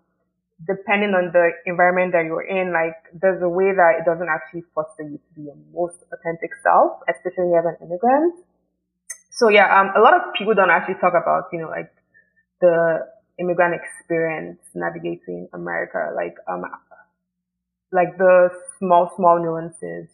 [0.67, 4.63] depending on the environment that you're in, like there's a way that it doesn't actually
[4.75, 8.35] foster you to be your most authentic self, especially as an immigrant.
[9.31, 11.91] So yeah, um a lot of people don't actually talk about, you know, like
[12.61, 13.07] the
[13.39, 16.63] immigrant experience navigating America, like um
[17.91, 20.07] like the small, small nuances,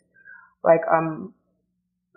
[0.64, 1.34] like um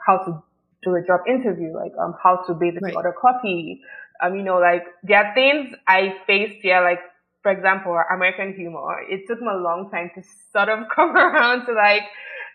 [0.06, 0.42] how to
[0.82, 2.96] do a job interview, like um, how to basically right.
[2.96, 3.80] order coffee.
[4.22, 7.00] Um, you know, like there are things I faced here, like
[7.42, 9.00] for example, American humor.
[9.08, 12.02] It took me a long time to sort of come around to like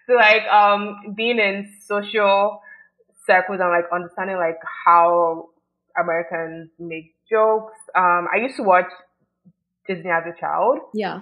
[0.08, 2.62] to like um being in social
[3.26, 5.50] circles and like understanding like how
[5.98, 7.78] Americans make jokes.
[7.96, 8.90] Um, I used to watch
[9.88, 10.80] Disney as a child.
[10.94, 11.22] Yeah.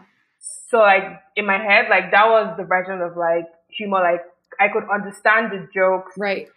[0.70, 1.04] So like
[1.36, 4.22] in my head, like that was the version of like humor, like
[4.60, 6.14] I could understand the jokes.
[6.18, 6.48] Right.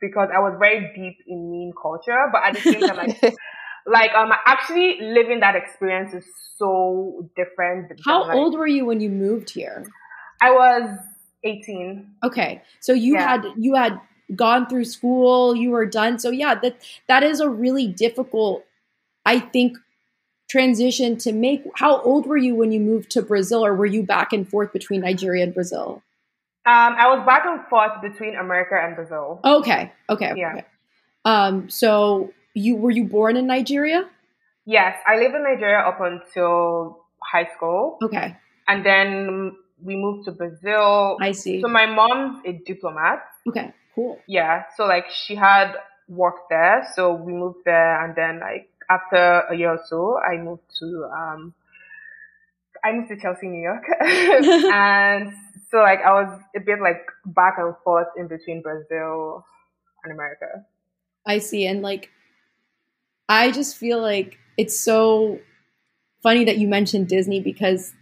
[0.00, 3.22] Because I was very deep in meme culture, but at the same time, like,
[3.86, 7.92] like um, actually living that experience is so different.
[8.04, 9.86] How like, old were you when you moved here?
[10.42, 10.98] I was
[11.44, 12.06] 18.
[12.22, 12.62] Okay.
[12.80, 13.28] So you yeah.
[13.28, 13.98] had, you had
[14.34, 16.18] gone through school, you were done.
[16.18, 16.76] So yeah, that,
[17.08, 18.64] that is a really difficult,
[19.24, 19.78] I think,
[20.48, 21.64] transition to make.
[21.76, 24.72] How old were you when you moved to Brazil or were you back and forth
[24.72, 26.02] between Nigeria and Brazil?
[26.66, 29.40] Um, I was back and forth between America and Brazil.
[29.44, 29.92] Okay.
[30.08, 30.32] Okay.
[30.34, 30.52] Yeah.
[30.52, 30.64] Okay.
[31.26, 34.08] Um, so you were you born in Nigeria?
[34.64, 37.98] Yes, I lived in Nigeria up until high school.
[38.02, 38.36] Okay.
[38.66, 41.18] And then we moved to Brazil.
[41.20, 41.60] I see.
[41.60, 43.24] So my mom's a diplomat.
[43.46, 43.74] Okay.
[43.94, 44.18] Cool.
[44.26, 44.62] Yeah.
[44.76, 45.74] So like she had
[46.08, 50.38] worked there, so we moved there, and then like after a year or so, I
[50.38, 51.54] moved to um,
[52.82, 55.32] I moved to Chelsea, New York, and
[55.74, 59.44] so like I was a bit like back and forth in between Brazil
[60.04, 60.64] and America.
[61.26, 61.66] I see.
[61.66, 62.10] And like
[63.28, 65.40] I just feel like it's so
[66.22, 67.92] funny that you mentioned Disney because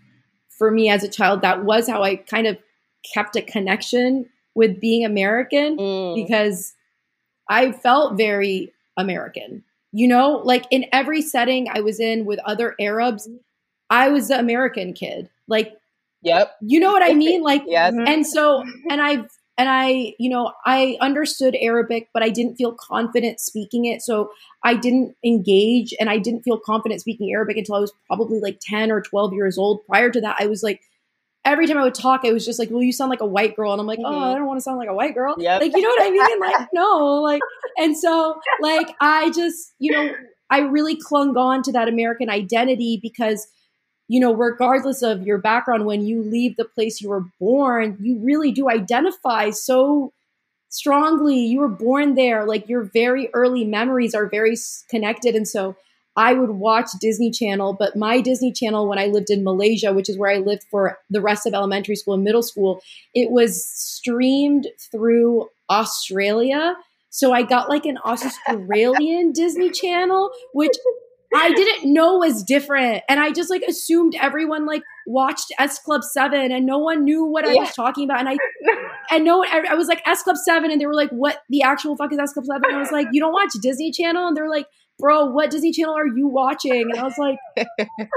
[0.59, 2.59] for me as a child that was how I kind of
[3.15, 6.15] kept a connection with being American mm.
[6.15, 6.75] because
[7.49, 9.65] I felt very American.
[9.93, 13.31] You know, like in every setting I was in with other Arabs,
[13.89, 15.31] I was the American kid.
[15.49, 15.75] Like
[16.23, 16.57] Yep.
[16.63, 17.43] You know what I mean?
[17.53, 17.95] Like, yes.
[18.07, 19.27] And so, and I've,
[19.59, 24.01] and I, you know, I understood Arabic, but I didn't feel confident speaking it.
[24.01, 24.31] So
[24.65, 28.61] I didn't engage and I didn't feel confident speaking Arabic until I was probably like
[28.61, 29.85] 10 or 12 years old.
[29.87, 30.81] Prior to that, I was like,
[31.45, 33.57] every time I would talk, I was just like, well, you sound like a white
[33.57, 33.73] girl.
[33.73, 34.15] And I'm like, mm-hmm.
[34.15, 35.35] oh, I don't want to sound like a white girl.
[35.37, 35.61] Yep.
[35.61, 36.41] Like, you know what I mean?
[36.41, 37.43] Like, no, like,
[37.79, 40.13] and so like, I just, you know,
[40.51, 43.47] I really clung on to that American identity because
[44.13, 48.19] you know, regardless of your background, when you leave the place you were born, you
[48.19, 50.13] really do identify so
[50.69, 51.39] strongly.
[51.39, 52.45] You were born there.
[52.45, 54.55] Like your very early memories are very
[54.91, 55.35] connected.
[55.35, 55.77] And so
[56.15, 60.11] I would watch Disney Channel, but my Disney Channel when I lived in Malaysia, which
[60.11, 62.83] is where I lived for the rest of elementary school and middle school,
[63.15, 66.77] it was streamed through Australia.
[67.09, 70.77] So I got like an Australian Disney Channel, which
[71.35, 73.03] I didn't know was different.
[73.09, 77.25] And I just like assumed everyone like watched S Club 7 and no one knew
[77.25, 78.21] what I was talking about.
[78.21, 78.37] And I,
[79.11, 81.63] and no one, I was like S Club 7 and they were like, what the
[81.63, 82.63] actual fuck is S Club 7?
[82.65, 84.29] And I was like, you don't watch Disney Channel?
[84.29, 84.67] And they're like,
[84.99, 86.91] bro, what Disney Channel are you watching?
[86.91, 87.39] And I was like,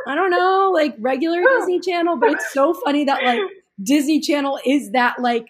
[0.08, 2.17] I don't know, like regular Disney Channel.
[2.17, 3.41] But it's so funny that like
[3.82, 5.47] Disney Channel is that like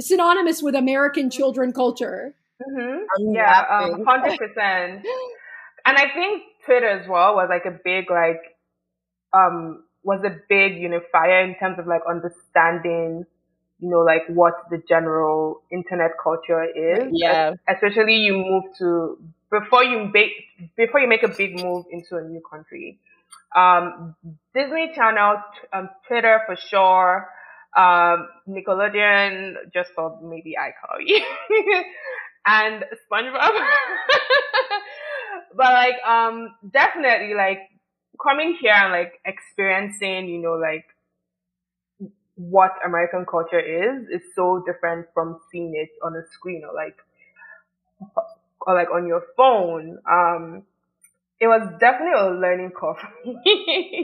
[0.00, 2.34] synonymous with American children culture.
[2.62, 3.34] Mm-hmm.
[3.34, 5.04] Yeah, um, hundred percent.
[5.86, 8.40] And I think Twitter as well was like a big like
[9.32, 13.26] um was a big unifier in terms of like understanding
[13.84, 17.08] you know, like what the general internet culture is.
[17.12, 17.54] Yeah.
[17.68, 19.18] Especially you move to
[19.50, 20.32] before you make
[20.76, 22.98] before you make a big move into a new country.
[23.54, 24.16] Um,
[24.54, 25.36] Disney Channel,
[25.72, 27.28] um, Twitter for sure.
[27.76, 31.18] Um, Nickelodeon, just for maybe iCarly,
[32.46, 33.50] and SpongeBob.
[35.56, 37.60] but like, um, definitely like
[38.22, 40.86] coming here and like experiencing, you know, like
[42.36, 46.96] what American culture is is so different from seeing it on a screen or like
[48.60, 49.98] or like on your phone.
[50.10, 50.62] Um,
[51.40, 52.96] it was definitely a learning curve.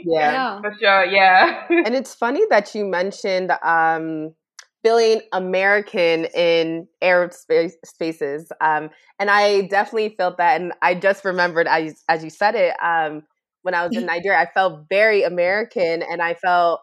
[0.05, 0.61] yeah.
[0.63, 1.05] for sure.
[1.07, 1.67] Yeah.
[1.71, 4.35] and it's funny that you mentioned um,
[4.83, 10.61] being American in Arab space, spaces, um, and I definitely felt that.
[10.61, 12.75] And I just remembered as as you said it.
[12.83, 13.23] Um,
[13.63, 16.81] when I was in Nigeria, I felt very American, and I felt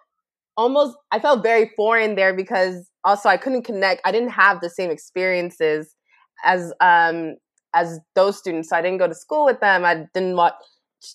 [0.58, 4.02] almost I felt very foreign there because also I couldn't connect.
[4.06, 5.96] I didn't have the same experiences
[6.44, 7.36] as um
[7.74, 8.70] as those students.
[8.70, 9.86] So I didn't go to school with them.
[9.86, 10.56] I didn't watch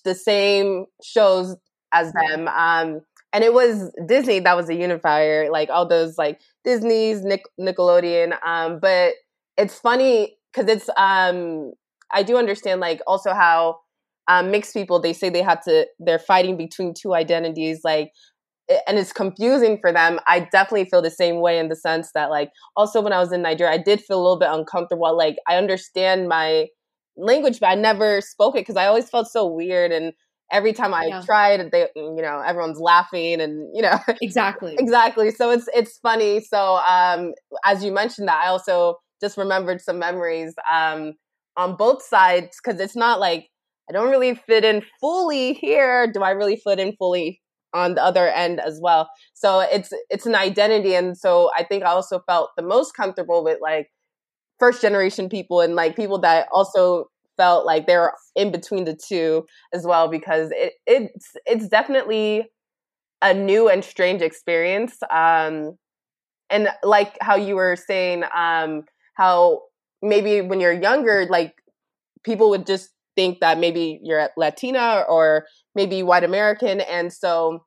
[0.05, 1.55] the same shows
[1.93, 2.47] as them.
[2.47, 3.01] Um
[3.33, 8.37] and it was Disney that was a unifier, like all those like Disney's, Nick, Nickelodeon.
[8.45, 9.13] Um, but
[9.57, 11.71] it's funny because it's um
[12.11, 13.79] I do understand like also how
[14.27, 18.11] um, mixed people they say they have to they're fighting between two identities like
[18.87, 20.19] and it's confusing for them.
[20.25, 23.31] I definitely feel the same way in the sense that like also when I was
[23.33, 25.15] in Nigeria, I did feel a little bit uncomfortable.
[25.15, 26.67] Like I understand my
[27.17, 30.13] language, but I never spoke it because I always felt so weird and
[30.53, 31.21] every time I yeah.
[31.21, 35.31] tried, they you know everyone's laughing and you know exactly exactly.
[35.31, 36.39] So it's it's funny.
[36.39, 37.33] So um,
[37.65, 41.13] as you mentioned that, I also just remembered some memories um,
[41.57, 43.49] on both sides because it's not like
[43.89, 46.09] I don't really fit in fully here.
[46.11, 47.41] Do I really fit in fully
[47.73, 49.09] on the other end as well.
[49.33, 53.43] So it's it's an identity and so I think I also felt the most comfortable
[53.43, 53.87] with like
[54.59, 59.45] first generation people and like people that also felt like they're in between the two
[59.73, 62.45] as well because it it's it's definitely
[63.21, 65.77] a new and strange experience um
[66.49, 68.83] and like how you were saying um
[69.15, 69.61] how
[70.01, 71.53] maybe when you're younger like
[72.23, 76.81] people would just think that maybe you're Latina or maybe white American.
[76.81, 77.63] And so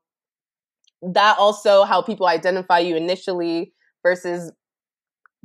[1.01, 4.51] that also how people identify you initially versus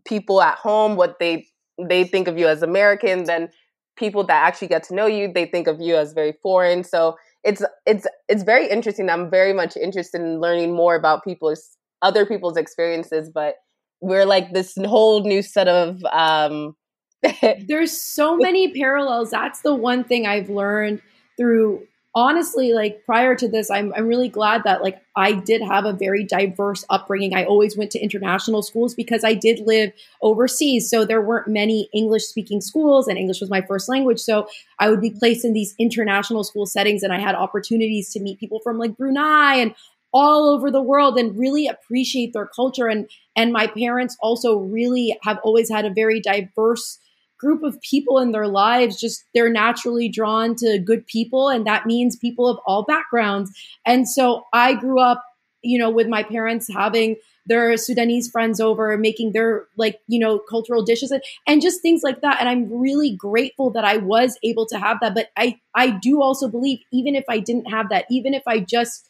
[0.06, 1.46] people at home, what they
[1.88, 3.48] they think of you as American, then
[3.96, 6.84] people that actually get to know you, they think of you as very foreign.
[6.84, 9.10] So it's it's it's very interesting.
[9.10, 13.56] I'm very much interested in learning more about people's other people's experiences, but
[14.00, 16.74] we're like this whole new set of um
[17.68, 19.30] there's so many parallels.
[19.30, 21.00] That's the one thing I've learned
[21.36, 25.86] through honestly like prior to this I'm, I'm really glad that like i did have
[25.86, 27.34] a very diverse upbringing.
[27.34, 31.88] I always went to international schools because i did live overseas so there weren't many
[31.94, 34.46] english speaking schools and english was my first language so
[34.78, 38.38] i would be placed in these international school settings and i had opportunities to meet
[38.38, 39.74] people from like brunei and
[40.12, 45.18] all over the world and really appreciate their culture and and my parents also really
[45.22, 46.98] have always had a very diverse
[47.42, 51.86] group of people in their lives just they're naturally drawn to good people and that
[51.86, 53.50] means people of all backgrounds.
[53.84, 55.24] And so i grew up
[55.62, 60.38] you know with my parents having their sudanese friends over making their like you know
[60.38, 62.38] cultural dishes and, and just things like that.
[62.38, 65.14] And i'm really grateful that i was able to have that.
[65.14, 68.60] But i i do also believe even if i didn't have that even if i
[68.60, 69.08] just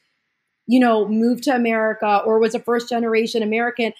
[0.66, 3.92] you know moved to america or was a first generation american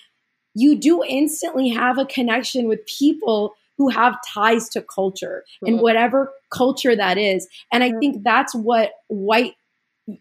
[0.54, 5.74] you do instantly have a connection with people who have ties to culture mm-hmm.
[5.74, 7.48] and whatever culture that is.
[7.72, 7.98] And I mm-hmm.
[7.98, 9.54] think that's what white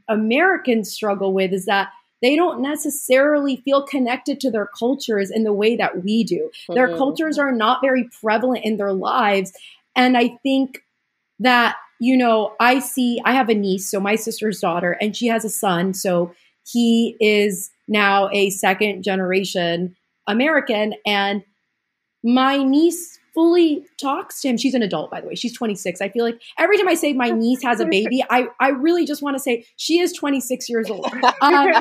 [0.07, 1.89] Americans struggle with is that
[2.23, 6.49] they don't necessarily feel connected to their cultures in the way that we do.
[6.49, 6.73] Mm-hmm.
[6.73, 9.53] Their cultures are not very prevalent in their lives.
[9.95, 10.83] And I think
[11.37, 15.27] that, you know, I see, I have a niece, so my sister's daughter, and she
[15.27, 15.93] has a son.
[15.93, 16.33] So
[16.65, 19.95] he is now a second generation
[20.27, 20.95] American.
[21.05, 21.43] And
[22.23, 24.57] my niece fully talks to him.
[24.57, 25.35] She's an adult, by the way.
[25.35, 26.01] She's 26.
[26.01, 29.05] I feel like every time I say my niece has a baby, I, I really
[29.05, 31.11] just want to say she is 26 years old.
[31.41, 31.71] Um,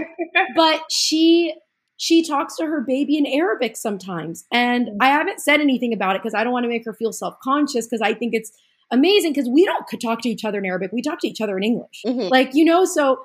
[0.57, 1.55] but she
[1.97, 4.47] she talks to her baby in Arabic sometimes.
[4.51, 7.13] And I haven't said anything about it because I don't want to make her feel
[7.13, 8.53] self-conscious because I think it's
[8.91, 10.93] amazing because we don't talk to each other in Arabic.
[10.93, 12.03] We talk to each other in English.
[12.07, 12.29] Mm-hmm.
[12.29, 13.21] Like, you know, so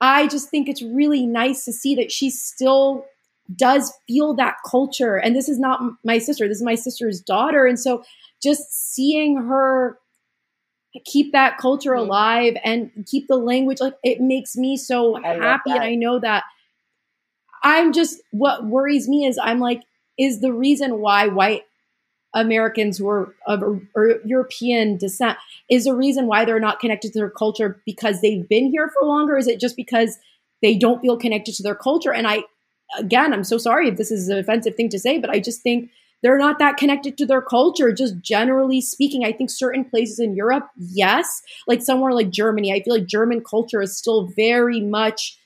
[0.00, 3.04] I just think it's really nice to see that she's still
[3.54, 5.16] does feel that culture.
[5.16, 7.66] And this is not my sister, this is my sister's daughter.
[7.66, 8.02] And so
[8.42, 9.98] just seeing her
[11.04, 12.08] keep that culture mm-hmm.
[12.08, 16.18] alive and keep the language like it makes me so I happy and i know
[16.18, 16.44] that
[17.62, 19.82] i'm just what worries me is i'm like
[20.18, 21.64] is the reason why white
[22.34, 23.62] americans who are of
[24.24, 25.38] european descent
[25.70, 29.06] is the reason why they're not connected to their culture because they've been here for
[29.06, 30.18] longer is it just because
[30.62, 32.42] they don't feel connected to their culture and i
[32.98, 35.62] again, I'm so sorry if this is an offensive thing to say, but I just
[35.62, 35.90] think
[36.22, 39.24] they're not that connected to their culture, just generally speaking.
[39.24, 43.42] I think certain places in Europe, yes, like somewhere like Germany, I feel like German
[43.48, 45.38] culture is still very much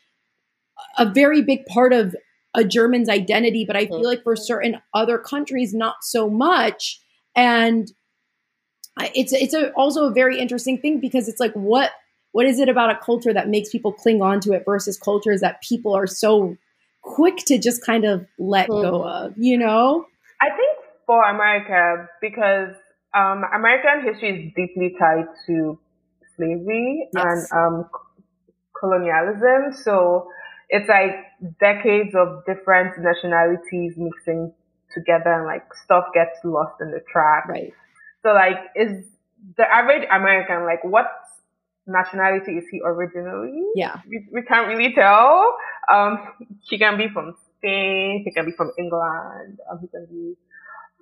[0.97, 2.14] a very big part of
[2.55, 3.95] a German's identity, but I mm-hmm.
[3.95, 7.01] feel like for certain other countries, not so much.
[7.36, 7.91] And
[9.14, 11.93] it's it's a, also a very interesting thing because it's like what
[12.32, 15.41] what is it about a culture that makes people cling on to it versus cultures
[15.41, 16.57] that people are so
[17.03, 18.82] quick to just kind of let mm.
[18.82, 20.07] go of, you know?
[20.40, 22.74] I think for America, because
[23.14, 25.78] um, American history is deeply tied to
[26.36, 27.24] slavery yes.
[27.24, 27.90] and um,
[28.78, 29.72] colonialism.
[29.72, 30.28] So
[30.68, 31.16] it's like
[31.59, 34.53] decades of different nationalities mixing
[34.94, 37.48] together and like stuff gets lost in the track.
[37.48, 37.72] Right.
[38.22, 39.05] So like is
[39.57, 41.07] the average American like what
[41.91, 43.62] nationality is he originally?
[43.74, 44.01] Yeah.
[44.09, 45.57] We, we can't really tell.
[45.93, 46.18] Um,
[46.62, 50.36] he can be from Spain, he can be from England, um, he can be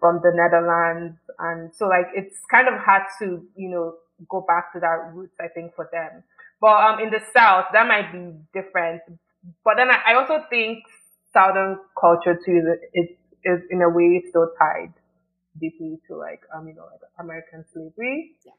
[0.00, 1.18] from the Netherlands.
[1.38, 3.94] And so like, it's kind of hard to, you know,
[4.28, 6.24] go back to that roots, I think, for them.
[6.60, 9.02] But, um, in the South, that might be different.
[9.64, 10.82] But then I, I also think
[11.32, 13.08] Southern culture too is,
[13.44, 14.94] is in a way still tied
[15.60, 18.32] deeply to like, um, you know, like American slavery.
[18.44, 18.52] Yeah.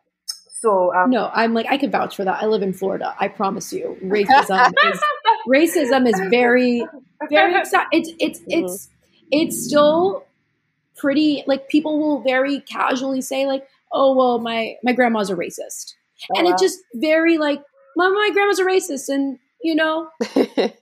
[0.50, 2.41] So um, no, I'm like I could vouch for that.
[2.41, 3.16] I live in Florida.
[3.20, 5.02] I promise you, racism is
[5.47, 6.86] racism is very
[7.30, 7.54] very
[7.91, 8.66] it's it's mm-hmm.
[8.66, 8.89] it's
[9.32, 10.26] it's still
[10.95, 15.93] pretty like people will very casually say like oh well my my grandma's a racist
[16.32, 16.54] oh, and wow.
[16.54, 17.62] it just very like
[17.95, 20.10] my my grandma's a racist and you know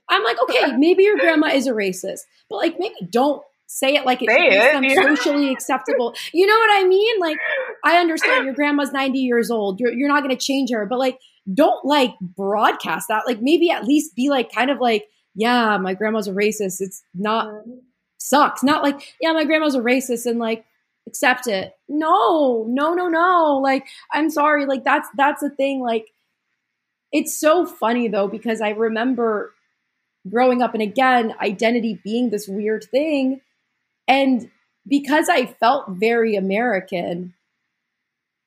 [0.08, 4.06] i'm like okay maybe your grandma is a racist but like maybe don't say it
[4.06, 4.94] like it's it, yeah.
[5.04, 6.14] socially acceptable.
[6.32, 7.20] You know what I mean?
[7.20, 7.36] Like,
[7.84, 9.78] I understand your grandma's 90 years old.
[9.78, 11.20] You're, you're not going to change her, but like,
[11.52, 13.26] don't like broadcast that.
[13.26, 16.80] Like, maybe at least be like, kind of like, yeah, my grandma's a racist.
[16.80, 17.52] It's not,
[18.16, 18.62] sucks.
[18.62, 20.64] Not like, yeah, my grandma's a racist and like,
[21.06, 21.72] accept it.
[21.88, 23.60] No, no, no, no.
[23.62, 24.64] Like, I'm sorry.
[24.64, 25.80] Like, that's, that's the thing.
[25.80, 26.06] Like,
[27.12, 29.54] it's so funny though, because I remember
[30.28, 33.42] growing up and again, identity being this weird thing
[34.08, 34.50] and
[34.88, 37.34] because I felt very American,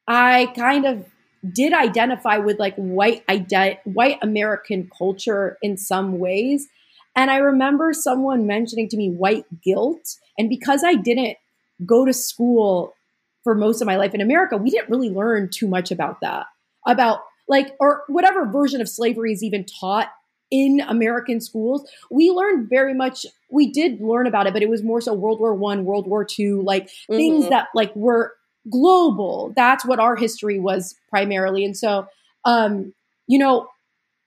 [0.07, 1.05] I kind of
[1.53, 6.68] did identify with like white ide- white American culture in some ways.
[7.16, 10.18] And I remember someone mentioning to me white guilt.
[10.38, 11.38] And because I didn't
[11.86, 12.95] go to school
[13.43, 16.45] for most of my life in America, we didn't really learn too much about that.
[16.88, 20.09] About like, or whatever version of slavery is even taught
[20.52, 23.26] in American schools, we learned very much.
[23.49, 26.26] We did learn about it, but it was more so World War One, World War
[26.26, 27.16] Two, like mm-hmm.
[27.16, 28.34] things that like were
[28.70, 29.54] global.
[29.56, 31.66] That's what our history was primarily.
[31.66, 32.08] And so,
[32.45, 32.93] um,
[33.28, 33.68] you know,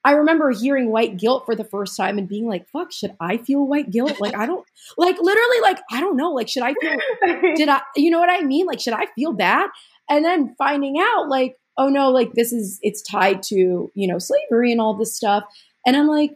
[0.03, 3.37] I remember hearing white guilt for the first time and being like, fuck, should I
[3.37, 4.19] feel white guilt?
[4.19, 4.63] Like, I don't,
[4.97, 6.31] like, literally, like, I don't know.
[6.31, 8.67] Like, should I feel, did I, you know what I mean?
[8.67, 9.69] Like, should I feel bad?
[10.07, 14.19] And then finding out, like, oh no, like, this is, it's tied to, you know,
[14.19, 15.43] slavery and all this stuff.
[15.85, 16.31] And I'm like,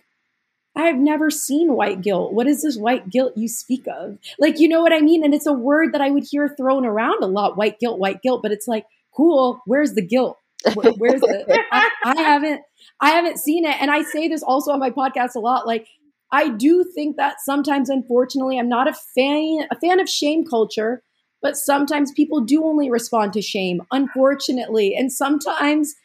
[0.76, 2.34] I've never seen white guilt.
[2.34, 4.18] What is this white guilt you speak of?
[4.40, 5.24] Like, you know what I mean?
[5.24, 8.22] And it's a word that I would hear thrown around a lot white guilt, white
[8.22, 8.42] guilt.
[8.42, 8.86] But it's like,
[9.16, 10.38] cool, where's the guilt?
[10.76, 12.62] Where's the, I, I haven't,
[13.02, 13.76] I haven't seen it.
[13.82, 15.66] And I say this also on my podcast a lot.
[15.66, 15.88] Like,
[16.32, 21.02] I do think that sometimes, unfortunately, I'm not a fan, a fan of shame culture,
[21.42, 24.96] but sometimes people do only respond to shame, unfortunately.
[24.96, 25.96] And sometimes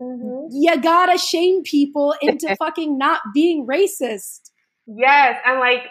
[0.00, 0.48] Mm-hmm.
[0.50, 4.50] You gotta shame people into fucking not being racist.
[4.86, 5.82] Yes, and like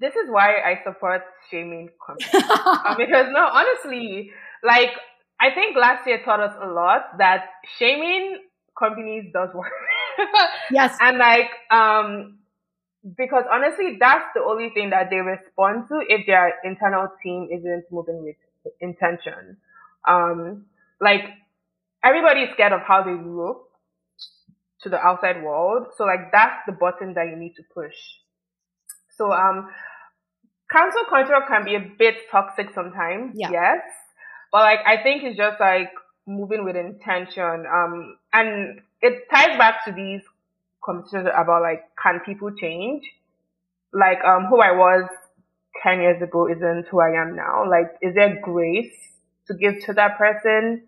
[0.00, 4.30] this is why I support shaming companies uh, because no, honestly,
[4.62, 4.90] like
[5.40, 7.46] I think last year taught us a lot that
[7.78, 8.42] shaming
[8.78, 9.72] companies does work.
[10.70, 12.38] yes, and like um
[13.16, 17.84] because honestly, that's the only thing that they respond to if their internal team isn't
[17.90, 18.36] moving with
[18.80, 19.56] intention.
[20.06, 20.66] Um,
[21.00, 21.24] like
[22.04, 23.68] everybody's scared of how they look
[24.82, 25.88] to the outside world.
[25.96, 27.94] So like that's the button that you need to push.
[29.16, 29.68] So um,
[30.70, 33.32] cancel culture can be a bit toxic sometimes.
[33.34, 33.50] Yeah.
[33.50, 33.80] Yes,
[34.52, 35.90] but like I think it's just like
[36.28, 37.64] moving with intention.
[37.66, 40.20] Um, and it ties back to these
[40.84, 43.02] conversations about like, can people change?
[43.92, 45.08] Like, um, who I was
[45.82, 47.64] 10 years ago isn't who I am now.
[47.68, 48.92] Like, is there grace
[49.46, 50.87] to give to that person?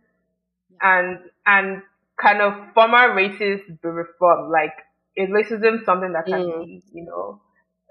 [0.81, 1.83] And, and
[2.21, 4.51] kind of former races be reformed?
[4.51, 4.73] Like,
[5.17, 6.65] is racism something that can mm.
[6.65, 7.41] be, you know,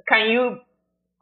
[0.08, 0.60] can you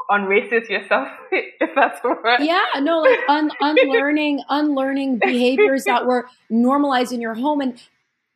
[0.10, 6.30] unracist yourself if that's the word yeah no like un- unlearning unlearning behaviors that were
[6.50, 7.84] normalized in your home and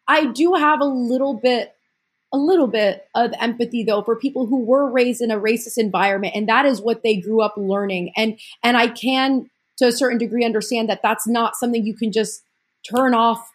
[0.05, 1.73] i do have a little bit
[2.33, 6.33] a little bit of empathy though for people who were raised in a racist environment
[6.35, 10.17] and that is what they grew up learning and and I can to a certain
[10.17, 12.43] degree understand that that's not something you can just
[12.89, 13.51] turn off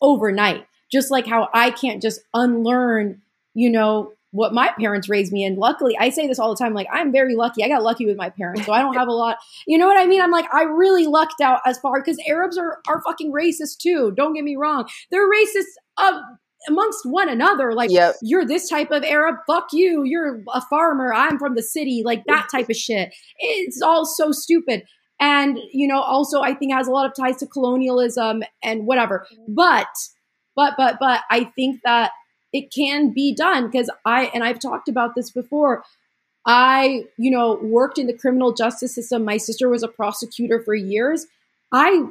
[0.00, 3.22] overnight just like how I can't just unlearn
[3.54, 5.56] you know what my parents raised me in.
[5.56, 6.74] Luckily, I say this all the time.
[6.74, 7.64] Like, I'm very lucky.
[7.64, 9.38] I got lucky with my parents, so I don't have a lot.
[9.66, 10.20] You know what I mean?
[10.20, 14.12] I'm like, I really lucked out as far because Arabs are are fucking racist too.
[14.14, 14.88] Don't get me wrong.
[15.10, 15.64] They're racist
[15.98, 16.20] of
[16.68, 17.72] amongst one another.
[17.72, 18.16] Like, yep.
[18.22, 20.04] you're this type of Arab, fuck you.
[20.04, 21.14] You're a farmer.
[21.14, 22.02] I'm from the city.
[22.04, 23.14] Like that type of shit.
[23.38, 24.84] It's all so stupid.
[25.18, 29.26] And, you know, also I think has a lot of ties to colonialism and whatever.
[29.48, 29.88] But,
[30.54, 32.12] but, but, but I think that
[32.52, 35.84] it can be done because I, and I've talked about this before.
[36.46, 39.24] I, you know, worked in the criminal justice system.
[39.24, 41.26] My sister was a prosecutor for years.
[41.72, 42.06] I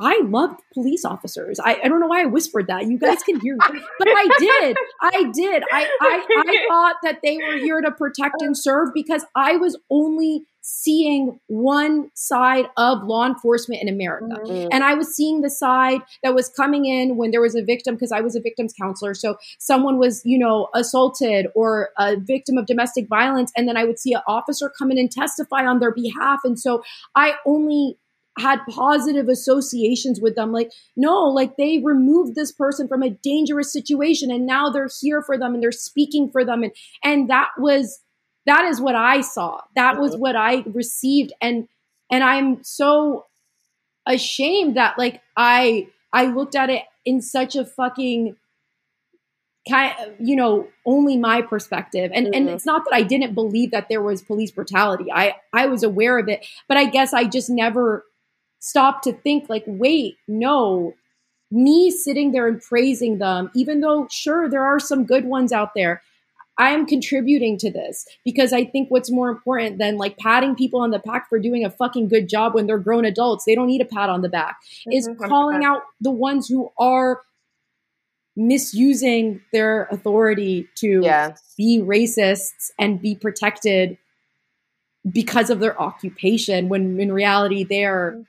[0.00, 1.58] I loved police officers.
[1.58, 2.86] I, I don't know why I whispered that.
[2.86, 3.80] You guys can hear me.
[3.98, 4.76] But I did.
[5.02, 5.64] I did.
[5.72, 9.76] I, I, I thought that they were here to protect and serve because I was
[9.90, 14.36] only seeing one side of law enforcement in America.
[14.44, 14.68] Mm-hmm.
[14.70, 17.94] And I was seeing the side that was coming in when there was a victim,
[17.94, 19.14] because I was a victim's counselor.
[19.14, 23.50] So someone was, you know, assaulted or a victim of domestic violence.
[23.56, 26.40] And then I would see an officer come in and testify on their behalf.
[26.44, 26.82] And so
[27.16, 27.96] I only
[28.38, 30.52] had positive associations with them.
[30.52, 35.22] Like, no, like they removed this person from a dangerous situation and now they're here
[35.22, 36.62] for them and they're speaking for them.
[36.62, 36.72] And,
[37.04, 38.00] and that was,
[38.46, 39.60] that is what I saw.
[39.76, 41.32] That was what I received.
[41.40, 41.68] And,
[42.10, 43.26] and I'm so
[44.06, 48.36] ashamed that like I, I looked at it in such a fucking
[49.68, 52.34] kind you know only my perspective and mm-hmm.
[52.34, 55.82] and it's not that I didn't believe that there was police brutality I I was
[55.82, 58.04] aware of it but I guess I just never
[58.60, 60.94] stop to think like, wait, no,
[61.50, 65.70] me sitting there and praising them, even though sure there are some good ones out
[65.74, 66.02] there,
[66.58, 70.80] I am contributing to this because I think what's more important than like patting people
[70.80, 73.68] on the back for doing a fucking good job when they're grown adults, they don't
[73.68, 74.92] need a pat on the back, mm-hmm.
[74.92, 77.22] is calling out the ones who are
[78.36, 81.34] misusing their authority to yeah.
[81.56, 83.96] be racists and be protected
[85.10, 88.22] because of their occupation when in reality they're mm-hmm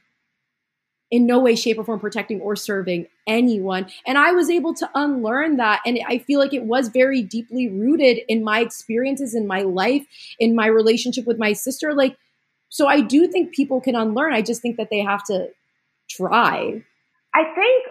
[1.11, 3.87] in no way, shape, or form protecting or serving anyone.
[4.05, 5.81] And I was able to unlearn that.
[5.85, 10.05] And I feel like it was very deeply rooted in my experiences in my life,
[10.39, 11.93] in my relationship with my sister.
[11.93, 12.17] Like,
[12.69, 14.33] so I do think people can unlearn.
[14.33, 15.49] I just think that they have to
[16.09, 16.83] try.
[17.33, 17.85] I think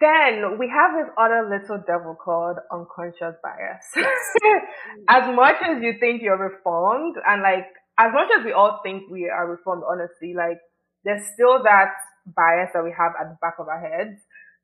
[0.00, 3.84] then we have this other little devil called unconscious bias.
[5.08, 7.66] as much as you think you're reformed, and like,
[7.98, 10.58] as much as we all think we are reformed, honestly, like,
[11.04, 11.92] there's still that
[12.26, 14.20] bias that we have at the back of our heads.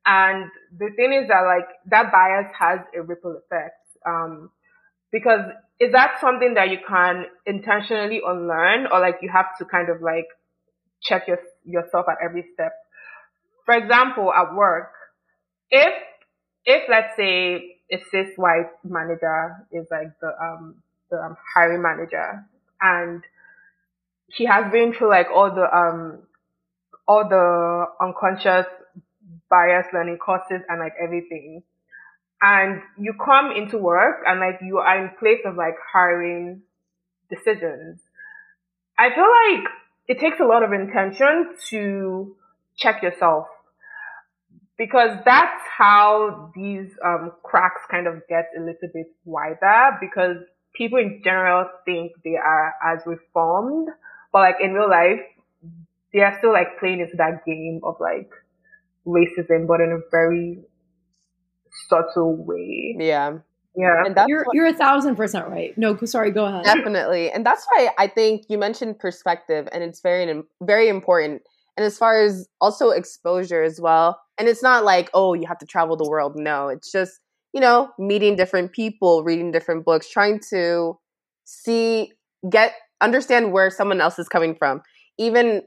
[0.07, 3.77] And the thing is that like that bias has a ripple effect.
[4.07, 4.51] Um,
[5.13, 5.41] because
[5.79, 10.01] is that something that you can intentionally unlearn or like you have to kind of
[10.03, 10.27] like
[11.03, 12.73] check your, yourself at every step?
[13.65, 14.93] For example, at work,
[15.71, 15.93] if,
[16.65, 20.77] if let's say a cis white manager is like the, um,
[21.11, 22.45] the um, hiring manager
[22.81, 23.23] and
[24.31, 26.19] she has been through like all the, um,
[27.11, 28.67] all the unconscious
[29.51, 31.61] bias learning courses and like everything.
[32.41, 36.63] And you come into work and like you are in place of like hiring
[37.29, 38.01] decisions.
[38.97, 39.69] I feel like
[40.07, 42.37] it takes a lot of intention to
[42.77, 43.47] check yourself
[44.79, 50.37] because that's how these um, cracks kind of get a little bit wider because
[50.77, 53.89] people in general think they are as reformed,
[54.33, 55.21] but like in real life,
[56.13, 58.31] they are still like playing into that game of like
[59.07, 60.61] racism, but in a very
[61.89, 62.97] subtle way.
[62.99, 63.39] Yeah.
[63.77, 65.77] Yeah, and that's you're you're a thousand percent right.
[65.79, 66.65] No, sorry, go ahead.
[66.65, 71.43] Definitely, and that's why I think you mentioned perspective, and it's very very important.
[71.77, 75.59] And as far as also exposure as well, and it's not like oh you have
[75.59, 76.33] to travel the world.
[76.35, 77.21] No, it's just
[77.53, 80.99] you know meeting different people, reading different books, trying to
[81.45, 82.13] see
[82.51, 84.83] get understand where someone else is coming from.
[85.17, 85.63] Even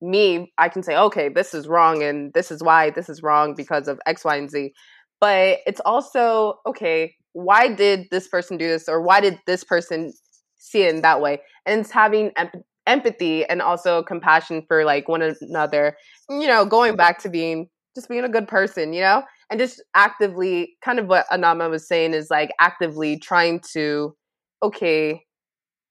[0.00, 3.54] me, I can say okay, this is wrong, and this is why this is wrong
[3.56, 4.72] because of X, Y, and Z.
[5.20, 10.12] But it's also okay why did this person do this or why did this person
[10.56, 11.40] see it in that way?
[11.66, 15.96] And it's having em- empathy and also compassion for like one another
[16.28, 19.22] you know going back to being just being a good person you know?
[19.50, 24.14] And just actively kind of what anama was saying is like actively trying to
[24.62, 25.22] okay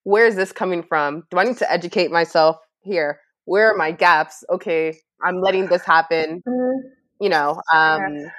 [0.03, 1.23] where is this coming from?
[1.29, 5.83] Do i need to educate myself here where are my gaps okay i'm letting this
[5.83, 6.87] happen mm-hmm.
[7.19, 8.29] you know um yeah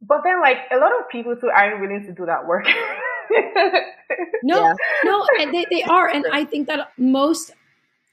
[0.00, 2.66] but then, like a lot of people too aren't willing to do that work.
[4.42, 4.74] no, yeah.
[5.04, 7.50] no, and they, they are, and I think that most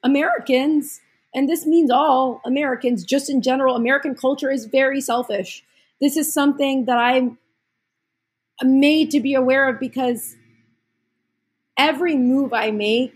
[0.03, 0.99] Americans,
[1.33, 5.63] and this means all Americans, just in general, American culture is very selfish.
[6.01, 7.37] This is something that I'm
[8.63, 10.35] made to be aware of because
[11.77, 13.13] every move I make,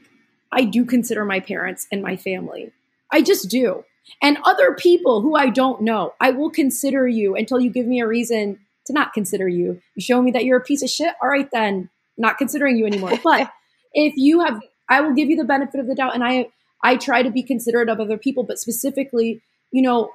[0.52, 2.72] I do consider my parents and my family.
[3.12, 3.84] I just do.
[4.22, 8.02] And other people who I don't know, I will consider you until you give me
[8.02, 9.82] a reason to not consider you.
[9.95, 11.14] You show me that you're a piece of shit.
[11.22, 13.14] All right, then, not considering you anymore.
[13.24, 13.52] But
[13.93, 16.16] if you have, I will give you the benefit of the doubt.
[16.16, 16.50] And I,
[16.84, 19.41] I try to be considerate of other people, but specifically,
[19.72, 20.12] you know,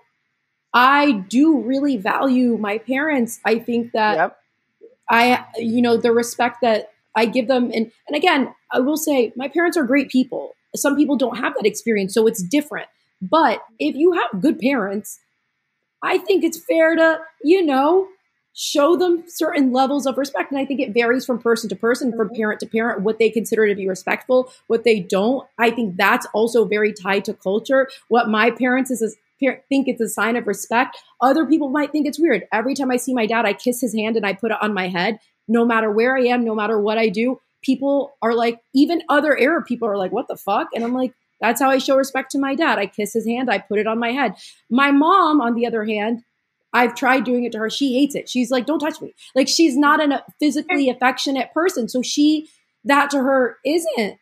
[0.73, 3.39] I do really value my parents.
[3.45, 4.39] I think that yep.
[5.09, 7.71] I, you know, the respect that I give them.
[7.75, 10.55] And, and again, I will say my parents are great people.
[10.75, 12.89] Some people don't have that experience, so it's different.
[13.23, 15.21] But if you have good parents,
[16.03, 18.09] I think it's fair to, you know,
[18.55, 20.53] show them certain levels of respect.
[20.53, 22.37] And I think it varies from person to person, from mm-hmm.
[22.37, 25.47] parent to parent, what they consider to be respectful, what they don't.
[25.59, 27.89] I think that's also very tied to culture.
[28.09, 29.09] What my parents is a,
[29.69, 30.97] think it's a sign of respect.
[31.21, 32.45] Other people might think it's weird.
[32.53, 34.73] Every time I see my dad, I kiss his hand and I put it on
[34.73, 35.19] my head.
[35.49, 39.39] No matter where I am, no matter what I do, people are like, even other
[39.39, 40.69] Arab people are like, what the fuck?
[40.75, 42.79] And I'm like, that's how I show respect to my dad.
[42.79, 44.35] I kiss his hand, I put it on my head.
[44.71, 46.23] My mom, on the other hand,
[46.73, 47.71] I've tried doing it to her.
[47.71, 48.29] She hates it.
[48.29, 49.15] She's like, don't touch me.
[49.35, 51.89] Like, she's not a uh, physically affectionate person.
[51.89, 52.49] So, she,
[52.85, 54.19] that to her isn't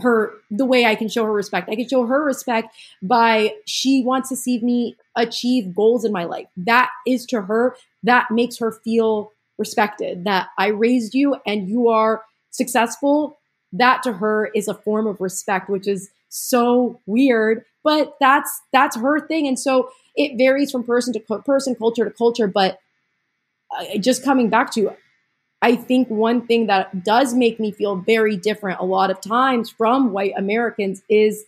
[0.00, 1.68] her the way I can show her respect.
[1.68, 6.24] I can show her respect by she wants to see me achieve goals in my
[6.24, 6.46] life.
[6.56, 9.32] That is to her, that makes her feel
[9.64, 10.24] respected.
[10.24, 13.38] That I raised you and you are successful.
[13.72, 18.96] That to her is a form of respect, which is so weird, but that's that's
[18.96, 19.46] her thing.
[19.46, 22.48] And so it varies from person to person, culture to culture.
[22.48, 22.78] But
[24.00, 24.90] just coming back to,
[25.62, 29.70] I think one thing that does make me feel very different a lot of times
[29.70, 31.44] from white Americans is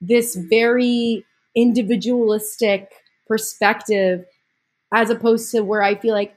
[0.00, 1.24] this very
[1.54, 2.90] individualistic
[3.26, 4.24] perspective,
[4.92, 6.34] as opposed to where I feel like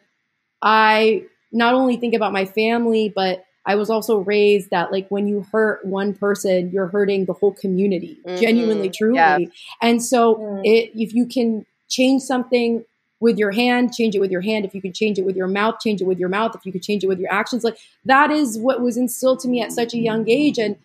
[0.66, 5.28] I not only think about my family, but I was also raised that like when
[5.28, 8.42] you hurt one person, you're hurting the whole community, mm-hmm.
[8.42, 9.16] genuinely, truly.
[9.16, 9.38] Yeah.
[9.82, 10.66] And so mm-hmm.
[10.66, 12.84] it, if you can change something
[13.20, 14.66] with your hand, change it with your hand.
[14.66, 16.56] If you can change it with your mouth, change it with your mouth.
[16.56, 19.48] If you could change it with your actions, like that is what was instilled to
[19.48, 20.60] me at such a young age.
[20.60, 20.76] And,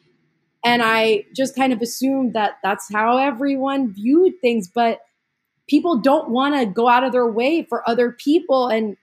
[0.64, 5.00] and I just kind of assumed that that's how everyone viewed things, but
[5.68, 8.68] people don't want to go out of their way for other people.
[8.68, 8.96] And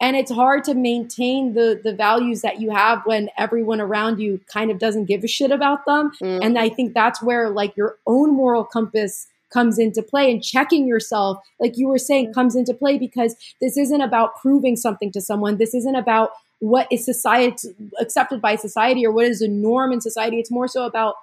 [0.00, 4.40] and it's hard to maintain the the values that you have when everyone around you
[4.52, 6.12] kind of doesn't give a shit about them.
[6.22, 6.44] Mm.
[6.44, 10.86] and i think that's where like your own moral compass comes into play and checking
[10.86, 15.20] yourself like you were saying comes into play because this isn't about proving something to
[15.20, 15.58] someone.
[15.58, 16.30] This isn't about
[16.60, 20.38] what is society accepted by society or what is a norm in society.
[20.38, 21.14] It's more so about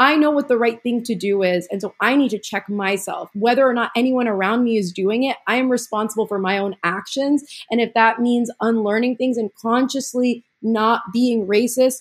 [0.00, 1.68] I know what the right thing to do is.
[1.70, 3.28] And so I need to check myself.
[3.34, 6.74] Whether or not anyone around me is doing it, I am responsible for my own
[6.82, 7.44] actions.
[7.70, 11.98] And if that means unlearning things and consciously not being racist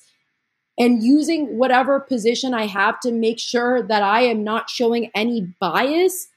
[0.77, 5.53] and using whatever position I have to make sure that I am not showing any
[5.59, 6.29] bias,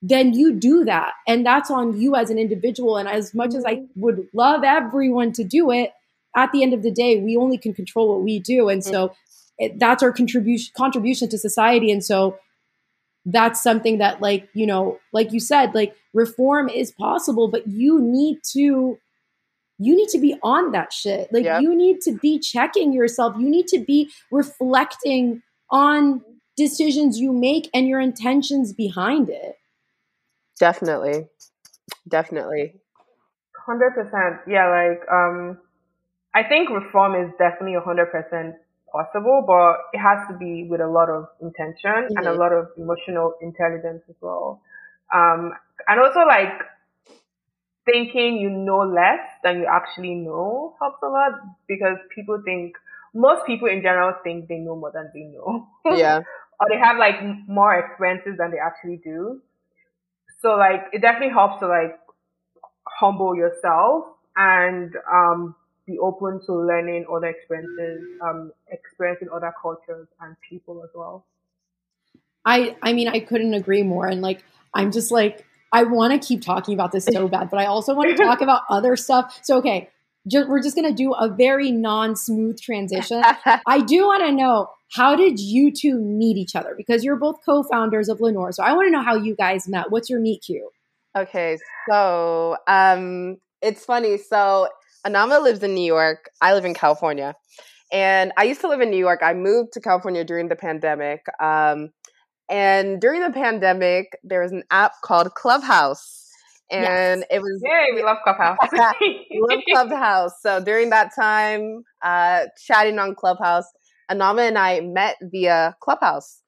[0.00, 1.14] then you do that.
[1.26, 2.96] And that's on you as an individual.
[2.96, 4.00] And as much as I mm-hmm.
[4.00, 5.90] would love everyone to do it,
[6.36, 8.68] at the end of the day, we only can control what we do.
[8.68, 9.14] And so
[9.58, 12.38] it, that's our contribution contribution to society and so
[13.24, 18.00] that's something that like you know like you said like reform is possible but you
[18.00, 18.98] need to
[19.78, 21.32] you need to be on that shit.
[21.32, 21.60] Like yep.
[21.62, 23.36] you need to be checking yourself.
[23.38, 26.22] You need to be reflecting on
[26.56, 29.56] decisions you make and your intentions behind it.
[30.58, 31.26] Definitely.
[32.08, 32.74] Definitely.
[33.68, 34.40] 100%.
[34.46, 35.58] Yeah, like um
[36.34, 38.54] I think reform is definitely 100%
[38.90, 42.16] possible, but it has to be with a lot of intention mm-hmm.
[42.16, 42.40] and a mm-hmm.
[42.40, 44.60] lot of emotional intelligence as well.
[45.14, 45.52] Um,
[45.88, 46.52] and also like
[47.84, 51.32] thinking you know less than you actually know helps a lot
[51.68, 52.74] because people think
[53.14, 55.66] most people in general think they know more than they know.
[55.96, 56.18] Yeah.
[56.60, 57.16] or they have like
[57.48, 59.40] more experiences than they actually do.
[60.42, 61.98] So like it definitely helps to like
[62.86, 64.04] humble yourself
[64.36, 65.54] and um
[65.86, 71.24] be open to learning other experiences, um experiencing other cultures and people as well.
[72.44, 74.42] I I mean I couldn't agree more and like
[74.74, 77.94] I'm just like I want to keep talking about this so bad, but I also
[77.94, 79.38] want to talk about other stuff.
[79.42, 79.90] So, okay,
[80.26, 83.22] just, we're just going to do a very non smooth transition.
[83.66, 86.74] I do want to know how did you two meet each other?
[86.76, 88.52] Because you're both co founders of Lenore.
[88.52, 89.90] So, I want to know how you guys met.
[89.90, 90.62] What's your meet cute?
[91.16, 91.58] Okay,
[91.90, 94.18] so um, it's funny.
[94.18, 94.68] So,
[95.06, 96.30] Anama lives in New York.
[96.40, 97.34] I live in California.
[97.92, 99.20] And I used to live in New York.
[99.22, 101.24] I moved to California during the pandemic.
[101.40, 101.90] Um,
[102.50, 106.24] and during the pandemic, there was an app called Clubhouse.
[106.70, 107.28] And yes.
[107.30, 108.58] it was Yay, we love Clubhouse.
[109.00, 110.32] we love Clubhouse.
[110.40, 113.66] So during that time, uh, chatting on Clubhouse,
[114.10, 116.40] Anama and I met via Clubhouse.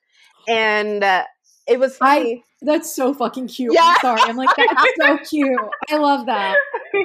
[0.49, 1.25] And uh,
[1.69, 2.45] it was funny.
[2.63, 3.75] I, that's so fucking cute.
[3.75, 3.95] Yeah.
[3.97, 4.21] I'm sorry.
[4.23, 5.61] I'm like, that's so cute.
[5.91, 6.57] I love that.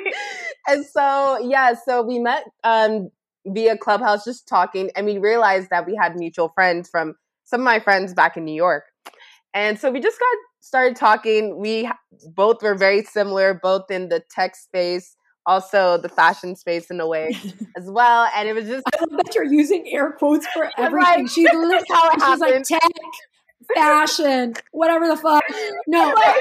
[0.68, 3.10] and so, yeah, so we met um,
[3.46, 7.66] via Clubhouse just talking, and we realized that we had mutual friends from some of
[7.66, 8.86] my friends back in New York.
[9.54, 11.60] And so we just got started talking.
[11.60, 11.90] We
[12.36, 17.08] both were very similar, both in the tech space, also the fashion space in a
[17.08, 17.36] way
[17.78, 18.30] as well.
[18.36, 21.28] And it was just I love that you're using air quotes for everything.
[21.38, 22.92] Literally how it she's like tech,
[23.76, 25.44] fashion, whatever the fuck.
[25.88, 26.36] No, like,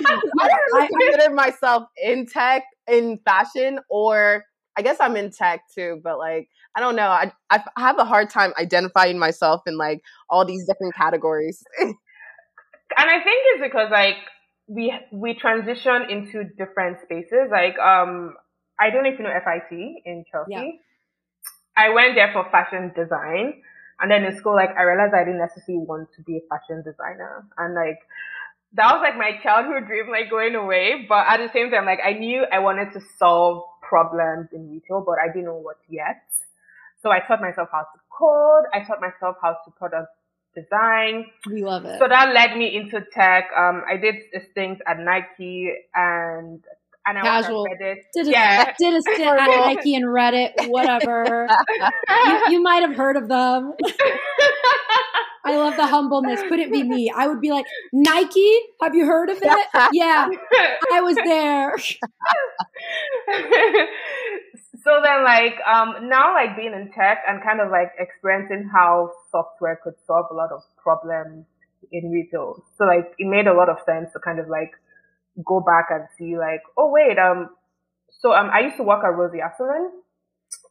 [0.00, 4.44] I don't consider myself in tech, in fashion, or
[4.76, 7.08] I guess I'm in tech too, but like I don't know.
[7.08, 11.62] I I have a hard time identifying myself in like all these different categories.
[11.78, 11.94] and
[12.96, 14.16] I think it's because like
[14.68, 17.48] we we transition into different spaces.
[17.50, 18.34] Like um
[18.78, 20.50] I don't know if you know FIT in Chelsea.
[20.50, 20.70] Yeah.
[21.78, 23.62] I went there for fashion design.
[24.00, 26.82] And then in school, like I realized I didn't necessarily want to be a fashion
[26.82, 27.46] designer.
[27.56, 28.00] And like
[28.74, 31.06] that was like my childhood dream, like going away.
[31.08, 35.02] But at the same time, like I knew I wanted to solve problems in retail,
[35.06, 36.22] but I didn't know what yet.
[37.02, 38.64] So I taught myself how to code.
[38.74, 40.08] I taught myself how to product
[40.54, 41.26] design.
[41.46, 41.98] We love it.
[41.98, 43.48] So that led me into tech.
[43.56, 44.16] Um, I did
[44.54, 46.62] things at Nike and
[47.06, 47.66] and I Casual.
[47.78, 48.72] Did a, yeah.
[48.78, 51.48] did a stint at Nike and Reddit, whatever.
[52.26, 53.74] you, you might have heard of them.
[55.46, 56.42] I love the humbleness.
[56.48, 57.12] Couldn't be me.
[57.14, 59.66] I would be like, Nike, have you heard of it?
[59.92, 60.28] Yeah,
[60.92, 61.78] I was there.
[64.82, 69.10] so then like um now like being in tech and kind of like experiencing how
[69.30, 71.46] software could solve a lot of problems
[71.92, 72.64] in retail.
[72.76, 74.72] So like it made a lot of sense to kind of like
[75.44, 77.50] go back and see like, oh wait, um
[78.20, 79.90] so um I used to work at Rosie Assoulin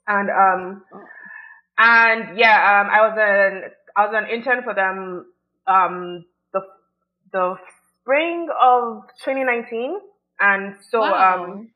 [0.08, 0.84] and um
[1.78, 5.26] and yeah, um I was an I was an intern for them
[5.68, 6.62] um the
[7.32, 7.56] the
[8.02, 9.98] spring of 2019
[10.40, 11.44] and so wow.
[11.44, 11.70] um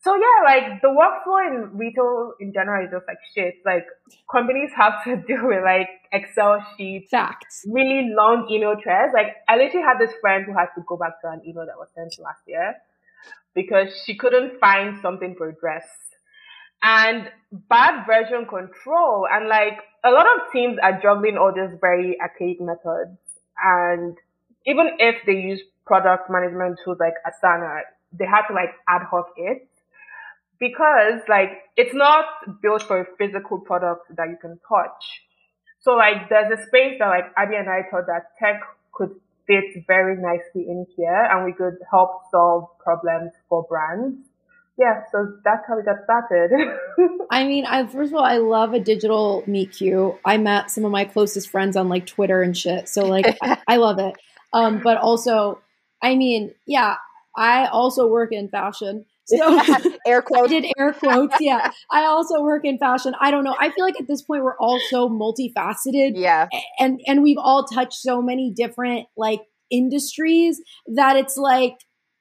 [0.00, 3.54] so yeah, like the workflow in retail in general is just like shit.
[3.66, 3.84] Like
[4.30, 9.12] companies have to deal with like Excel sheets, facts, really long email threads.
[9.12, 11.76] Like I literally had this friend who had to go back to an email that
[11.76, 12.76] was sent last year
[13.54, 15.86] because she couldn't find something for a dress.
[16.80, 22.16] And bad version control and like a lot of teams are juggling all these very
[22.20, 23.18] archaic methods.
[23.60, 24.16] And
[24.64, 27.80] even if they use product management tools like Asana,
[28.12, 29.67] they have to like ad hoc it
[30.60, 32.24] because like it's not
[32.62, 35.22] built for a physical product that you can touch.
[35.80, 38.60] So like there's a space that like Abby and I thought that tech
[38.92, 39.14] could
[39.46, 44.18] fit very nicely in here and we could help solve problems for brands.
[44.78, 46.52] Yeah, so that's how we got started.
[47.30, 50.14] I mean, I first of all, I love a digital meet cute.
[50.24, 52.88] I met some of my closest friends on like Twitter and shit.
[52.88, 54.14] So like I, I love it.
[54.52, 55.60] Um, but also,
[56.00, 56.96] I mean, yeah,
[57.36, 59.04] I also work in fashion.
[59.38, 59.60] So
[60.06, 60.52] air quotes.
[60.52, 61.36] I did air quotes.
[61.40, 61.70] Yeah.
[61.90, 63.14] I also work in fashion.
[63.20, 63.54] I don't know.
[63.60, 66.12] I feel like at this point we're all so multifaceted.
[66.14, 66.48] Yeah.
[66.78, 70.60] And and we've all touched so many different like industries
[70.94, 71.74] that it's like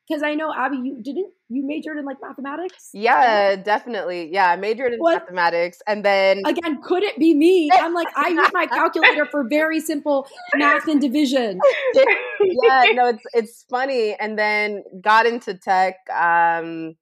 [0.08, 2.90] because I know Abby, you didn't you majored in like mathematics?
[2.94, 4.30] Yeah, definitely.
[4.32, 5.22] Yeah, I majored in what?
[5.22, 7.70] mathematics, and then again, could it be me?
[7.72, 11.60] I'm like, I use my calculator for very simple math and division.
[11.94, 16.96] yeah, no, it's it's funny, and then got into tech, um,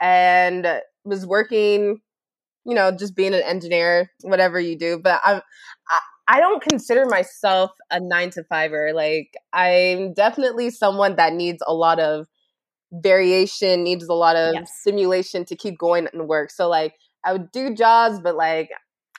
[0.00, 2.00] and was working
[2.64, 4.96] you know, just being an engineer, whatever you do.
[4.96, 5.40] But I'm,
[5.88, 5.98] I,
[6.28, 8.92] I don't consider myself a nine to fiver.
[8.94, 12.26] Like I'm definitely someone that needs a lot of
[12.92, 14.72] variation, needs a lot of yes.
[14.80, 16.50] stimulation to keep going and work.
[16.50, 18.70] So like I would do jobs, but like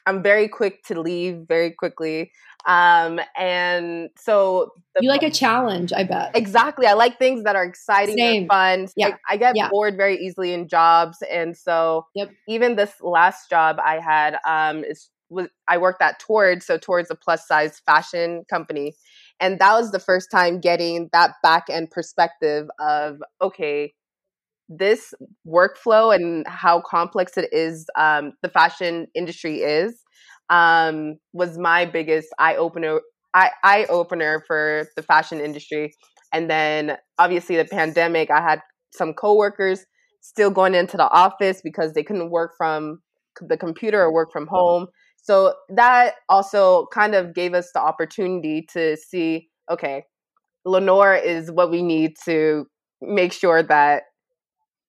[0.05, 2.31] I'm very quick to leave very quickly.
[2.65, 6.31] Um, and so you like a challenge, I bet.
[6.35, 6.85] Exactly.
[6.87, 8.43] I like things that are exciting Same.
[8.43, 8.87] and fun.
[8.95, 9.17] Yeah.
[9.29, 9.69] I, I get yeah.
[9.69, 11.21] bored very easily in jobs.
[11.29, 12.29] And so yep.
[12.47, 17.07] even this last job I had, um, is was I worked at towards so Torrid
[17.09, 18.95] a plus size fashion company.
[19.43, 23.93] And that was the first time getting that back end perspective of okay,
[24.69, 25.13] this
[25.45, 30.01] workflow and how complex it is, um, the fashion industry is,
[30.49, 33.01] um, was my biggest eye opener.
[33.35, 35.91] Eye opener for the fashion industry,
[36.31, 38.29] and then obviously the pandemic.
[38.29, 38.61] I had
[38.93, 39.85] some coworkers
[40.21, 42.99] still going into the office because they couldn't work from
[43.41, 44.85] the computer or work from home.
[45.23, 50.03] So that also kind of gave us the opportunity to see okay,
[50.65, 52.67] Lenore is what we need to
[53.01, 54.03] make sure that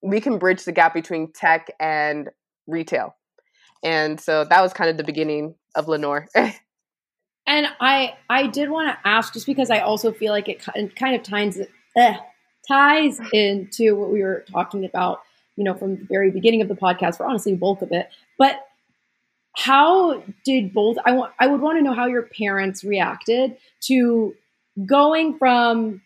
[0.01, 2.29] we can bridge the gap between tech and
[2.67, 3.15] retail.
[3.83, 6.27] And so that was kind of the beginning of Lenore.
[6.35, 10.65] and I I did want to ask just because I also feel like it
[10.95, 11.59] kind of ties
[11.95, 12.13] uh,
[12.67, 15.21] ties into what we were talking about,
[15.55, 18.09] you know, from the very beginning of the podcast, for honestly bulk of it.
[18.37, 18.59] But
[19.57, 24.35] how did both I want I would want to know how your parents reacted to
[24.85, 26.01] going from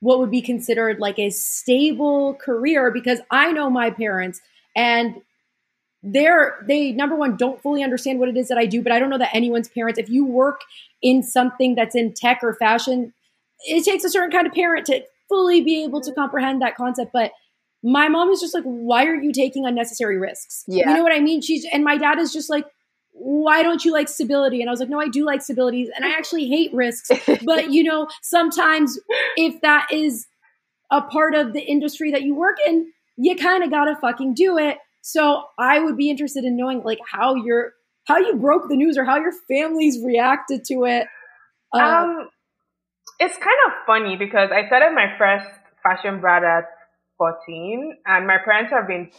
[0.00, 4.40] what would be considered like a stable career because I know my parents
[4.76, 5.16] and
[6.02, 8.98] they're they number one don't fully understand what it is that I do, but I
[8.98, 10.60] don't know that anyone's parents if you work
[11.02, 13.12] in something that's in tech or fashion,
[13.66, 17.10] it takes a certain kind of parent to fully be able to comprehend that concept,
[17.12, 17.32] but
[17.82, 20.64] my mom is just like, why are you taking unnecessary risks?
[20.66, 20.88] Yeah.
[20.88, 21.40] You know what I mean?
[21.40, 22.66] She's and my dad is just like,
[23.18, 24.60] why don't you like stability?
[24.60, 25.88] And I was like, no, I do like stability.
[25.94, 27.10] And I actually hate risks.
[27.44, 28.98] but, you know, sometimes
[29.36, 30.26] if that is
[30.90, 34.34] a part of the industry that you work in, you kind of got to fucking
[34.34, 34.76] do it.
[35.00, 37.72] So I would be interested in knowing like how your
[38.06, 41.08] how you broke the news or how your families reacted to it.
[41.74, 42.28] Uh, um,
[43.18, 45.48] it's kind of funny because I started my first
[45.82, 46.64] fashion brand at
[47.18, 49.10] 14 and my parents have been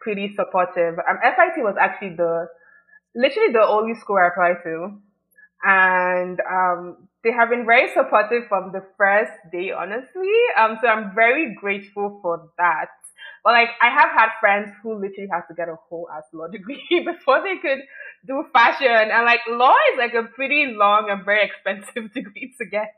[0.00, 0.98] pretty supportive.
[0.98, 2.48] Um, FIT was actually the
[3.14, 4.98] literally the only school I applied to.
[5.62, 10.32] And um, they have been very supportive from the first day, honestly.
[10.56, 12.88] Um, so I'm very grateful for that.
[13.44, 16.46] But like, I have had friends who literally had to get a whole ass law
[16.52, 17.82] degree before they could
[18.26, 19.10] do fashion.
[19.12, 22.92] And like, law is like a pretty long and very expensive degree to get.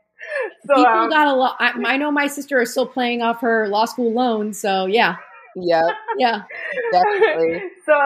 [0.67, 1.55] So, People um, got a lot.
[1.59, 4.53] I, I know my sister is still paying off her law school loan.
[4.53, 5.15] So yeah.
[5.55, 5.89] Yeah.
[6.17, 6.43] Yeah.
[6.91, 7.63] Definitely.
[7.85, 7.97] So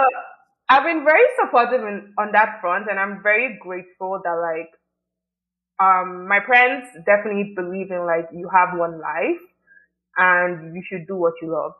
[0.69, 4.71] I've been very supportive in, on that front, and I'm very grateful that like
[5.79, 9.41] um my parents definitely believe in like you have one life
[10.17, 11.73] and you should do what you love.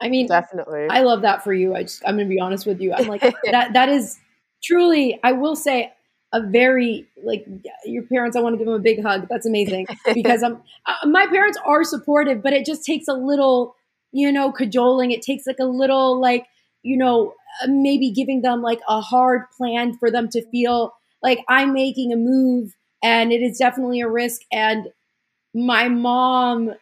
[0.00, 0.88] I mean, definitely.
[0.90, 1.74] I love that for you.
[1.74, 2.92] I just I'm gonna be honest with you.
[2.92, 3.20] I'm like
[3.50, 3.72] that.
[3.72, 4.18] That is
[4.62, 5.18] truly.
[5.22, 5.92] I will say
[6.32, 7.46] a very like
[7.84, 8.36] your parents.
[8.36, 9.28] I want to give them a big hug.
[9.28, 13.76] That's amazing because I'm uh, my parents are supportive, but it just takes a little
[14.12, 15.12] you know cajoling.
[15.12, 16.46] It takes like a little like
[16.86, 21.40] you know, uh, maybe giving them like a hard plan for them to feel like
[21.48, 24.42] I'm making a move and it is definitely a risk.
[24.52, 24.88] And
[25.54, 26.74] my mom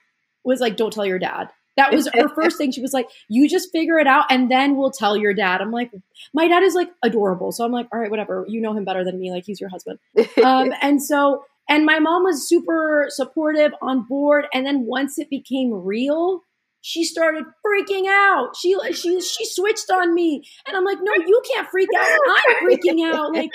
[0.45, 1.49] was like, don't tell your dad.
[1.77, 2.71] That was her first thing.
[2.71, 5.61] She was like, you just figure it out and then we'll tell your dad.
[5.61, 5.91] I'm like,
[6.33, 7.51] my dad is like adorable.
[7.51, 8.45] So I'm like, all right, whatever.
[8.49, 9.33] You know him better than me.
[9.33, 9.99] Like he's your husband.
[10.45, 14.47] Um, and so, and my mom was super supportive on board.
[14.53, 16.43] And then once it became real,
[16.87, 18.55] she started freaking out.
[18.55, 22.07] She she she switched on me, and I'm like, no, you can't freak out.
[22.07, 23.33] I'm freaking out.
[23.33, 23.51] Like,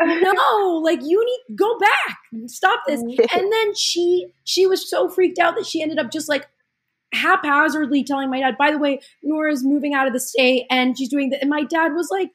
[0.00, 2.16] no, like you need go back,
[2.46, 3.02] stop this.
[3.34, 6.48] And then she she was so freaked out that she ended up just like
[7.12, 11.10] haphazardly telling my dad, by the way, Nora's moving out of the state and she's
[11.10, 11.42] doing that.
[11.42, 12.30] And my dad was like,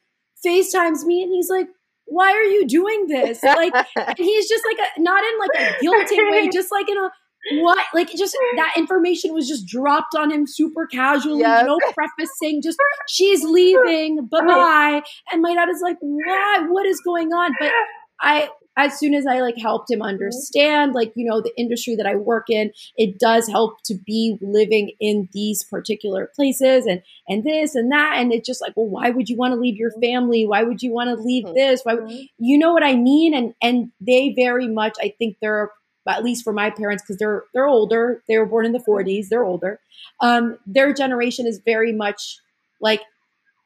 [0.46, 1.66] FaceTimes me, and he's like,
[2.04, 3.42] why are you doing this?
[3.42, 6.96] Like, and he's just like a, not in like a guilty way, just like in
[6.96, 7.10] a
[7.52, 7.84] what?
[7.94, 12.78] Like just that information was just dropped on him super casually no prefacing just
[13.08, 15.02] she's leaving bye-bye.
[15.32, 17.52] And my dad is like why what is going on?
[17.58, 17.72] But
[18.20, 20.08] i as soon as I like helped him mm-hmm.
[20.08, 24.36] understand, like, you know, the industry that I work in, it does help to be
[24.40, 28.16] living in these particular places and, and this and that.
[28.18, 30.02] And it's just like, well, why would you want to leave your mm-hmm.
[30.02, 30.46] family?
[30.46, 31.54] Why would you want to leave mm-hmm.
[31.54, 31.80] this?
[31.84, 33.34] Why would, you know what I mean?
[33.34, 35.70] And, and they very much, I think they're,
[36.08, 39.28] at least for my parents, because they're, they're older, they were born in the 40s,
[39.28, 39.80] they're older.
[40.20, 42.38] Um, their generation is very much
[42.80, 43.02] like,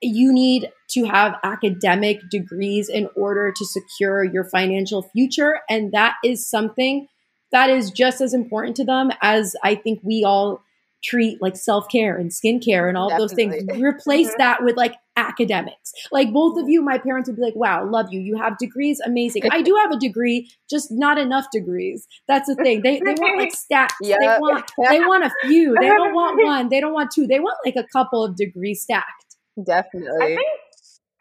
[0.02, 5.60] you need to have academic degrees in order to secure your financial future.
[5.68, 7.06] And that is something
[7.52, 10.62] that is just as important to them as I think we all
[11.02, 13.54] treat like self care and skincare and all those things.
[13.78, 14.38] Replace mm-hmm.
[14.38, 15.92] that with like academics.
[16.10, 16.72] Like both of mm.
[16.72, 18.20] you, my parents would be like, wow, love you.
[18.20, 19.00] You have degrees.
[19.04, 19.42] Amazing.
[19.50, 22.06] I do have a degree, just not enough degrees.
[22.28, 22.82] That's the thing.
[22.82, 23.94] They, they want like stats.
[24.00, 24.20] Yep.
[24.20, 25.76] They want, they want a few.
[25.80, 26.68] They don't want one.
[26.68, 27.26] They don't want two.
[27.26, 29.36] They want like a couple of degrees stacked.
[29.64, 30.22] Definitely.
[30.22, 30.48] I think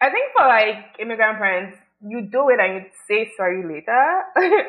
[0.02, 4.24] I think for like immigrant parents, you do it and you say sorry later.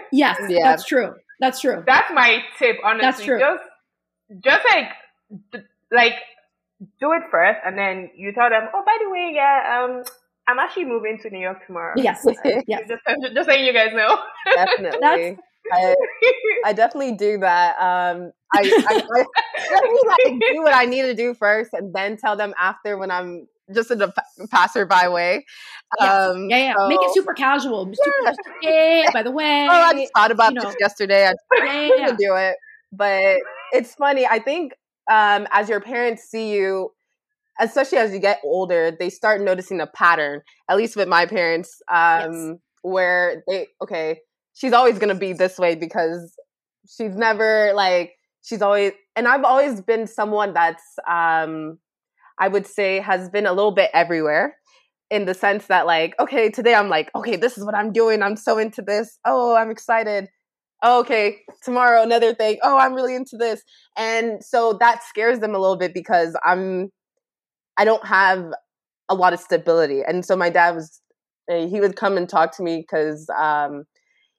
[0.12, 0.64] yes, yeah.
[0.64, 1.14] that's true.
[1.38, 1.82] That's true.
[1.86, 3.02] That's my tip, honestly.
[3.02, 3.38] That's true.
[3.38, 3.62] Just
[4.44, 5.52] just like
[5.92, 6.14] like
[6.98, 10.04] do it first and then you tell them, Oh, by the way, yeah, um
[10.48, 11.94] I'm actually moving to New York tomorrow.
[11.96, 12.26] Yes.
[12.66, 12.82] yes.
[12.88, 13.02] Just,
[13.34, 14.18] just saying you guys know.
[14.54, 15.38] Definitely.
[15.72, 15.94] I,
[16.64, 17.76] I, definitely do that.
[17.78, 19.24] Um, I, I, I
[19.68, 23.10] definitely like do what I need to do first, and then tell them after when
[23.10, 24.12] I'm just in a
[24.50, 25.44] passerby way.
[26.00, 26.74] Um, yeah, yeah.
[26.76, 27.88] So, Make it super casual.
[27.88, 28.32] Yeah.
[29.04, 29.68] Super, by the way.
[29.70, 30.66] Oh, I just thought about you know.
[30.66, 31.26] this yesterday.
[31.28, 32.16] I yeah, yeah.
[32.18, 32.56] do it,
[32.92, 33.38] but
[33.72, 34.26] it's funny.
[34.26, 34.72] I think
[35.10, 36.90] um, as your parents see you,
[37.60, 40.40] especially as you get older, they start noticing a pattern.
[40.68, 42.58] At least with my parents, um, yes.
[42.82, 44.20] where they okay,
[44.54, 46.34] she's always gonna be this way because
[46.88, 51.78] she's never like she's always and I've always been someone that's um
[52.38, 54.56] I would say has been a little bit everywhere
[55.10, 58.22] in the sense that like okay today i'm like okay this is what i'm doing
[58.22, 60.28] i'm so into this oh i'm excited
[60.82, 62.58] oh, okay tomorrow another thing.
[62.62, 63.62] Oh i'm really into this.
[63.96, 66.90] And so that scares them a little bit because i'm
[67.78, 68.52] i don't have
[69.08, 70.02] a lot of stability.
[70.06, 71.00] And so my dad was
[71.50, 73.84] eh, he would come and talk to me because um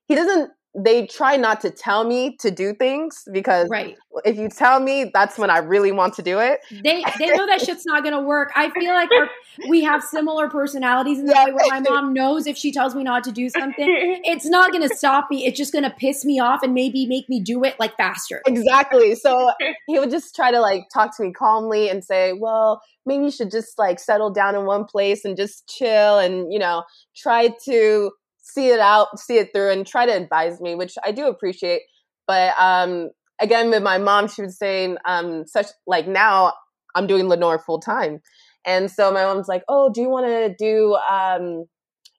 [0.07, 3.97] he doesn't they try not to tell me to do things because right.
[4.23, 6.59] if you tell me, that's when I really want to do it.
[6.71, 8.51] They they know that shit's not gonna work.
[8.55, 9.29] I feel like our,
[9.67, 11.45] we have similar personalities in that yeah.
[11.45, 13.85] way where my mom knows if she tells me not to do something,
[14.23, 15.45] it's not gonna stop me.
[15.45, 18.41] It's just gonna piss me off and maybe make me do it like faster.
[18.47, 19.15] Exactly.
[19.15, 19.51] So
[19.87, 23.31] he would just try to like talk to me calmly and say, Well, maybe you
[23.31, 26.83] should just like settle down in one place and just chill and, you know,
[27.15, 28.11] try to
[28.53, 31.81] see it out, see it through, and try to advise me, which I do appreciate.
[32.27, 36.53] But um, again, with my mom, she was saying, um, such like now
[36.95, 38.19] I'm doing Lenore full time,
[38.65, 40.95] and so my mom's like, "Oh, do you want to do?
[40.95, 41.65] Um,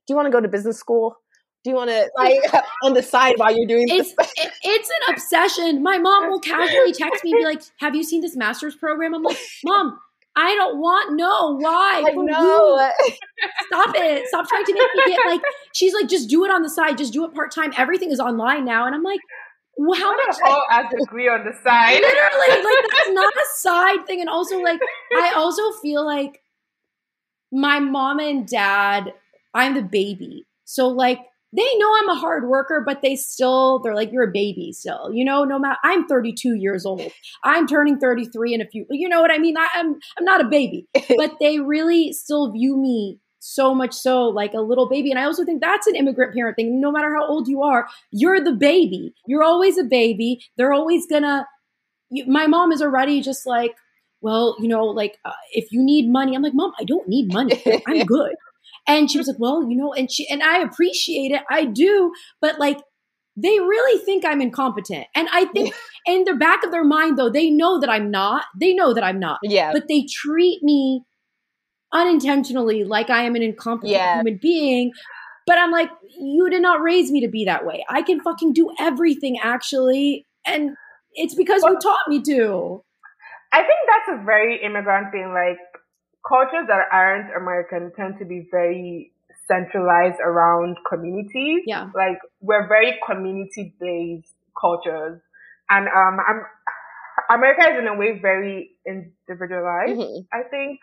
[0.06, 1.16] do you want to go to business school?
[1.64, 2.40] Do you want to like
[2.84, 4.32] on the side while you're doing it's, this?
[4.36, 5.82] It, it's an obsession.
[5.82, 9.14] My mom will casually text me and be like, "Have you seen this master's program?"
[9.14, 9.98] I'm like, "Mom."
[10.34, 11.56] I don't want no.
[11.58, 12.04] Why?
[12.06, 12.90] I know.
[13.66, 14.26] Stop it.
[14.28, 15.42] Stop trying to make me get like.
[15.74, 16.96] She's like, just do it on the side.
[16.96, 17.72] Just do it part time.
[17.76, 19.20] Everything is online now, and I'm like,
[19.76, 20.36] well, how much?
[20.44, 22.00] Oh, as degree on the side.
[22.00, 24.20] Literally, like that's not a side thing.
[24.20, 24.80] And also, like,
[25.18, 26.40] I also feel like
[27.50, 29.12] my mom and dad.
[29.54, 31.18] I'm the baby, so like
[31.54, 35.10] they know I'm a hard worker, but they still, they're like, you're a baby still,
[35.12, 37.12] you know, no matter, I'm 32 years old.
[37.44, 39.56] I'm turning 33 in a few, you know what I mean?
[39.56, 40.86] I, am I'm, I'm not a baby,
[41.16, 45.10] but they really still view me so much so like a little baby.
[45.10, 46.80] And I also think that's an immigrant parent thing.
[46.80, 49.12] No matter how old you are, you're the baby.
[49.26, 50.40] You're always a baby.
[50.56, 51.46] They're always gonna,
[52.08, 53.74] you, my mom is already just like,
[54.20, 57.32] well, you know, like uh, if you need money, I'm like, mom, I don't need
[57.32, 57.60] money.
[57.86, 58.36] I'm good.
[58.86, 61.42] And she was like, well, you know, and she, and I appreciate it.
[61.50, 62.12] I do.
[62.40, 62.78] But like,
[63.36, 65.06] they really think I'm incompetent.
[65.14, 65.74] And I think
[66.06, 68.44] in the back of their mind, though, they know that I'm not.
[68.60, 69.38] They know that I'm not.
[69.42, 69.72] Yeah.
[69.72, 71.02] But they treat me
[71.92, 74.16] unintentionally like I am an incompetent yeah.
[74.16, 74.92] human being.
[75.46, 77.84] But I'm like, you did not raise me to be that way.
[77.88, 80.26] I can fucking do everything, actually.
[80.46, 80.70] And
[81.14, 82.84] it's because well, you taught me to.
[83.52, 85.32] I think that's a very immigrant thing.
[85.32, 85.58] Like,
[86.26, 89.12] cultures that aren't American tend to be very
[89.48, 91.62] centralized around communities.
[91.66, 91.90] Yeah.
[91.94, 95.20] Like we're very community based cultures.
[95.68, 96.42] And um I'm
[97.30, 100.20] America is in a way very individualized, mm-hmm.
[100.32, 100.80] I think.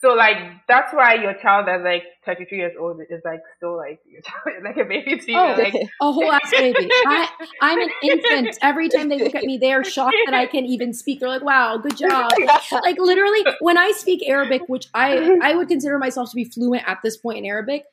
[0.00, 0.36] So like
[0.66, 4.62] that's why your child that's like 33 years old is like still like your child,
[4.64, 5.38] like a baby to you.
[5.38, 6.88] Oh, like a whole ass baby.
[7.06, 7.28] I,
[7.60, 8.58] I'm an infant.
[8.62, 11.20] Every time they look at me, they're shocked that I can even speak.
[11.20, 12.32] They're like, "Wow, good job!"
[12.72, 16.82] Like literally, when I speak Arabic, which I I would consider myself to be fluent
[16.86, 17.84] at this point in Arabic,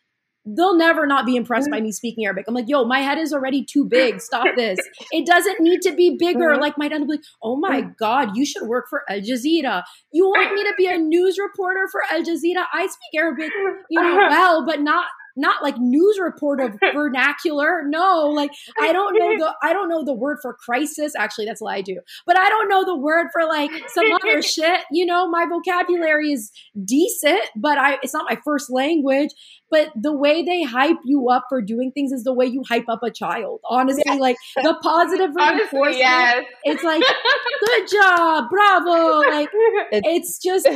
[0.55, 1.85] they'll never not be impressed by mm-hmm.
[1.85, 2.45] me speaking Arabic.
[2.47, 4.21] I'm like, yo, my head is already too big.
[4.21, 4.79] Stop this.
[5.11, 6.51] It doesn't need to be bigger.
[6.51, 6.61] Mm-hmm.
[6.61, 7.91] Like my dad will be like, oh my mm-hmm.
[7.99, 9.83] God, you should work for Al Jazeera.
[10.11, 12.65] You want me to be a news reporter for Al Jazeera?
[12.73, 13.51] I speak Arabic,
[13.89, 14.27] you know, uh-huh.
[14.29, 17.83] well, but not not like news report of vernacular.
[17.85, 21.13] No, like I don't know the I don't know the word for crisis.
[21.15, 21.99] Actually, that's what I do.
[22.25, 24.81] But I don't know the word for like some other shit.
[24.91, 26.51] You know, my vocabulary is
[26.83, 29.29] decent, but I it's not my first language.
[29.69, 32.87] But the way they hype you up for doing things is the way you hype
[32.87, 33.59] up a child.
[33.69, 34.19] Honestly, yes.
[34.19, 35.97] like the positive reinforcement.
[35.97, 36.45] Yes.
[36.63, 37.03] It's like,
[37.65, 39.19] good job, bravo.
[39.29, 39.49] Like
[39.91, 40.67] it's, it's just,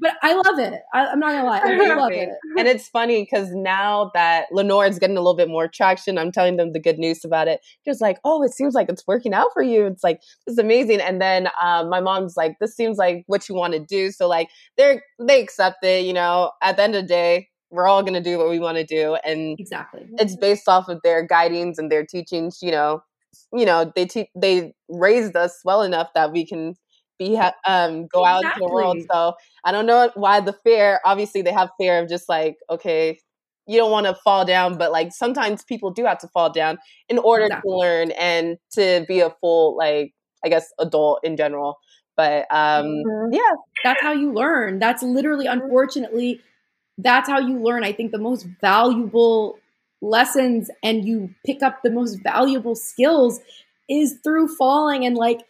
[0.00, 0.80] but I love it.
[0.92, 2.30] I, am not gonna lie, I really love it.
[2.58, 6.32] And it's funny because now that Lenore is getting a little bit more traction, I'm
[6.32, 7.60] telling them the good news about it.
[7.84, 9.86] Just like, oh, it seems like it's working out for you.
[9.86, 11.00] It's like this is amazing.
[11.00, 14.10] And then um, my mom's like, this seems like what you want to do.
[14.10, 16.04] So like they're they accept it.
[16.04, 18.60] You know, at the end of the day we're all going to do what we
[18.60, 20.06] want to do and exactly.
[20.18, 23.02] it's based off of their guidings and their teachings you know.
[23.50, 26.74] You know they te- they raised us well enough that we can
[27.18, 28.26] be ha- um go exactly.
[28.26, 28.98] out into the world.
[29.10, 33.18] So i don't know why the fear obviously they have fear of just like okay
[33.66, 36.76] you don't want to fall down but like sometimes people do have to fall down
[37.08, 37.70] in order exactly.
[37.70, 40.12] to learn and to be a full like
[40.44, 41.78] i guess adult in general.
[42.16, 43.32] But um mm-hmm.
[43.32, 43.52] yeah.
[43.84, 44.78] That's how you learn.
[44.78, 46.40] That's literally unfortunately
[47.02, 49.58] that's how you learn, I think, the most valuable
[50.00, 53.40] lessons and you pick up the most valuable skills
[53.88, 55.42] is through falling and like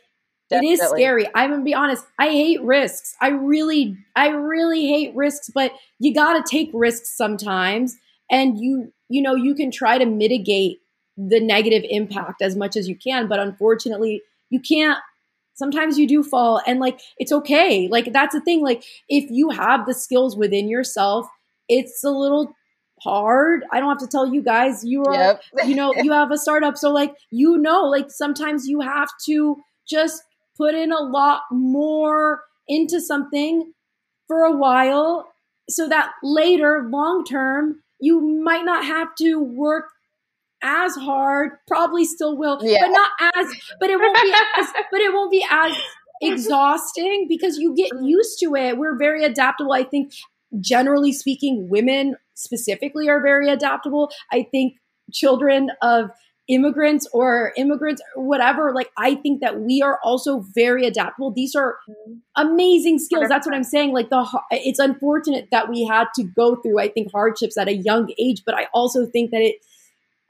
[0.50, 0.68] Definitely.
[0.68, 1.26] it is scary.
[1.34, 2.05] I'm gonna be honest.
[2.18, 3.16] I hate risks.
[3.22, 7.96] I really, I really hate risks, but you gotta take risks sometimes.
[8.30, 10.80] And you, you know, you can try to mitigate
[11.16, 14.98] the negative impact as much as you can, but unfortunately, you can't.
[15.55, 17.88] Sometimes you do fall, and like it's okay.
[17.88, 18.62] Like that's the thing.
[18.62, 21.28] Like if you have the skills within yourself
[21.73, 22.55] it's a little
[23.03, 23.64] hard.
[23.73, 25.43] I don't have to tell you guys, you are, yep.
[25.66, 26.77] you know, you have a startup.
[26.77, 29.57] So like, you know, like sometimes you have to
[29.89, 30.23] just
[30.57, 33.73] put in a lot more into something
[34.29, 35.33] for a while
[35.68, 39.87] so that later, long term, you might not have to work
[40.62, 42.79] as hard, probably still will, yeah.
[42.81, 43.47] but not as,
[43.81, 45.77] but it won't be as, but it won't be as
[46.20, 48.79] exhausting because you get used to it.
[48.79, 49.73] We're very adaptable.
[49.73, 50.12] I think
[50.61, 54.11] generally speaking, women specifically are very adaptable.
[54.32, 54.74] I think
[55.12, 56.11] children of
[56.48, 61.30] immigrants or immigrants whatever like i think that we are also very adaptable.
[61.30, 61.78] These are
[62.36, 63.28] amazing skills.
[63.28, 63.92] That's what i'm saying.
[63.92, 67.74] Like the it's unfortunate that we had to go through i think hardships at a
[67.74, 69.57] young age but i also think that it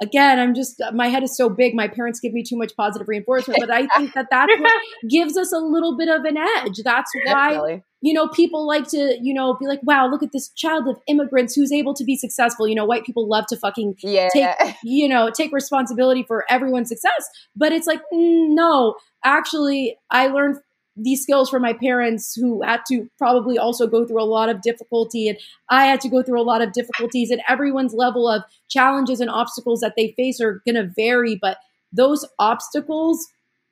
[0.02, 1.74] again, I'm just, my head is so big.
[1.74, 5.36] My parents give me too much positive reinforcement, but I think that that's what gives
[5.36, 6.80] us a little bit of an edge.
[6.84, 7.84] That's why, Definitely.
[8.00, 10.96] you know, people like to, you know, be like, wow, look at this child of
[11.06, 12.66] immigrants who's able to be successful.
[12.66, 14.28] You know, white people love to fucking yeah.
[14.32, 17.28] take, you know, take responsibility for everyone's success.
[17.54, 20.56] But it's like, mm, no, actually, I learned
[20.96, 24.60] these skills from my parents who had to probably also go through a lot of
[24.60, 25.38] difficulty and
[25.70, 29.30] I had to go through a lot of difficulties and everyone's level of challenges and
[29.30, 31.58] obstacles that they face are going to vary but
[31.92, 33.26] those obstacles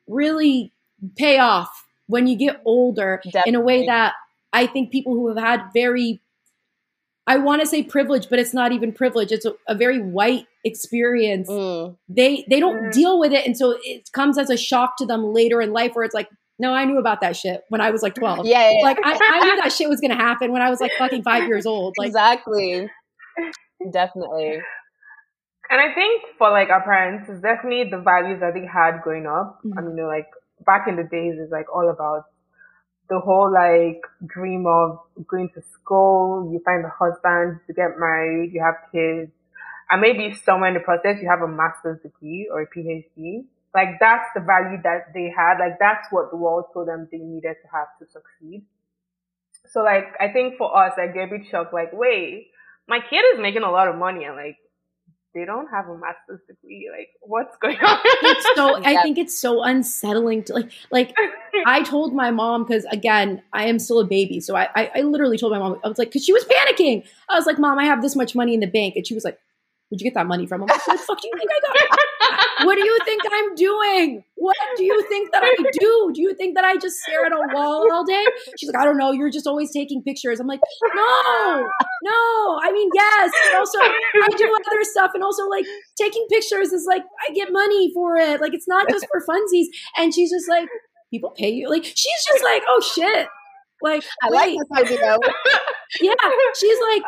[0.09, 0.73] really
[1.17, 3.49] pay off when you get older Definitely.
[3.49, 4.15] in a way that
[4.53, 6.21] I think people who have had very
[7.27, 9.31] I want to say privilege, but it's not even privilege.
[9.31, 11.49] It's a, a very white experience.
[11.49, 11.97] Mm.
[12.09, 12.93] They they don't mm.
[12.93, 15.93] deal with it, and so it comes as a shock to them later in life,
[15.95, 16.29] where it's like,
[16.61, 18.47] no, I knew about that shit when I was like 12.
[18.47, 18.71] Yeah.
[18.71, 18.83] yeah.
[18.83, 21.23] Like I, I knew that shit was going to happen when I was like fucking
[21.23, 21.95] five years old.
[21.99, 22.89] Like Exactly.
[23.91, 24.61] Definitely.
[25.71, 29.27] And I think for like our parents, it's definitely the values that they had growing
[29.27, 29.61] up.
[29.65, 29.79] Mm-hmm.
[29.79, 30.29] I mean, you know, like
[30.67, 32.25] back in the days, it's like all about
[33.09, 38.53] the whole like dream of going to school, you find a husband, you get married,
[38.53, 39.31] you have kids,
[39.91, 43.45] and maybe somewhere in the process you have a master's degree or a PhD.
[43.75, 45.59] Like that's the value that they had.
[45.59, 48.65] Like that's what the world told them they needed to have to succeed.
[49.71, 51.73] So like I think for us, I get a bit shocked.
[51.73, 52.49] Like, wait,
[52.89, 54.57] my kid is making a lot of money, and like
[55.35, 56.91] they don't have a master's degree.
[56.91, 57.99] Like, what's going on?
[58.05, 58.77] it's so.
[58.85, 60.73] I think it's so unsettling to like.
[60.91, 61.15] Like,
[61.65, 65.01] I told my mom because again, I am still a baby, so I, I, I
[65.03, 65.79] literally told my mom.
[65.85, 67.05] I was like, because she was panicking.
[67.29, 69.25] I was like, Mom, I have this much money in the bank, and she was
[69.25, 69.39] like,
[69.91, 70.63] Where'd you get that money from?
[70.63, 71.99] I'm like, what the fuck do you think I got?
[72.65, 74.25] What do you think I'm doing?
[74.37, 76.11] What do you think that I do?
[76.15, 78.25] Do you think that I just stare at a wall all day?
[78.59, 79.13] She's like, I don't know.
[79.13, 80.41] You're just always taking pictures.
[80.41, 80.61] I'm like,
[80.95, 81.69] no,
[82.03, 82.61] no.
[82.63, 83.31] I mean, yes.
[83.51, 85.11] But also, I do other stuff.
[85.15, 85.67] And also, like,
[85.99, 88.41] taking pictures is like, I get money for it.
[88.41, 89.67] Like, it's not just for funsies.
[89.99, 90.69] And she's just like,
[91.11, 91.69] people pay you.
[91.69, 93.29] Like, she's just like, oh shit.
[93.83, 94.59] Like, I wait.
[94.59, 95.19] like this idea.
[96.01, 96.15] yeah,
[96.59, 97.03] she's like,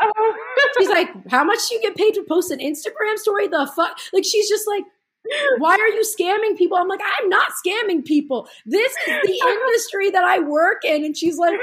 [0.78, 3.46] she's like, how much do you get paid to post an Instagram story?
[3.46, 3.98] The fuck?
[4.12, 4.84] Like, she's just like,
[5.58, 6.76] why are you scamming people?
[6.76, 8.48] I'm like, I'm not scamming people.
[8.66, 11.04] This is the industry that I work in.
[11.04, 11.58] And she's like,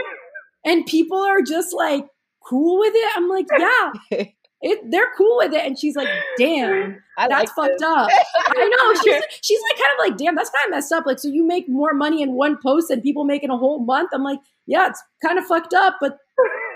[0.65, 2.05] and people are just like
[2.45, 3.11] cool with it.
[3.15, 4.25] I'm like, yeah.
[4.61, 5.65] It, they're cool with it.
[5.65, 7.87] And she's like, damn, I that's like fucked this.
[7.87, 8.09] up.
[8.47, 8.93] I know.
[9.01, 11.05] She's, she's like, kind of like, damn, that's kind of messed up.
[11.05, 13.79] Like, so you make more money in one post than people make in a whole
[13.79, 14.09] month.
[14.13, 16.17] I'm like, yeah, it's kind of fucked up, but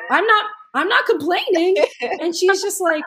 [0.09, 1.75] I'm not, I'm not complaining.
[2.21, 3.03] And she's just like,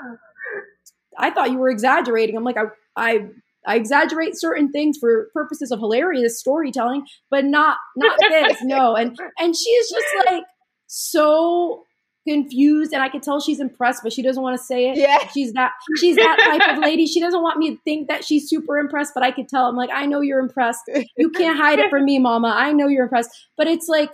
[1.18, 2.36] I thought you were exaggerating.
[2.36, 2.64] I'm like, I,
[2.96, 3.28] I
[3.66, 8.62] I exaggerate certain things for purposes of hilarious storytelling, but not not this.
[8.62, 10.44] no, and and she's just like
[10.86, 11.84] so
[12.26, 14.96] confused and I could tell she's impressed, but she doesn't want to say it.
[14.96, 15.18] Yeah.
[15.32, 17.06] She's that she's that type of lady.
[17.06, 19.66] She doesn't want me to think that she's super impressed, but I could tell.
[19.66, 20.82] I'm like, I know you're impressed.
[21.16, 22.52] You can't hide it from me, mama.
[22.54, 23.30] I know you're impressed.
[23.56, 24.10] But it's like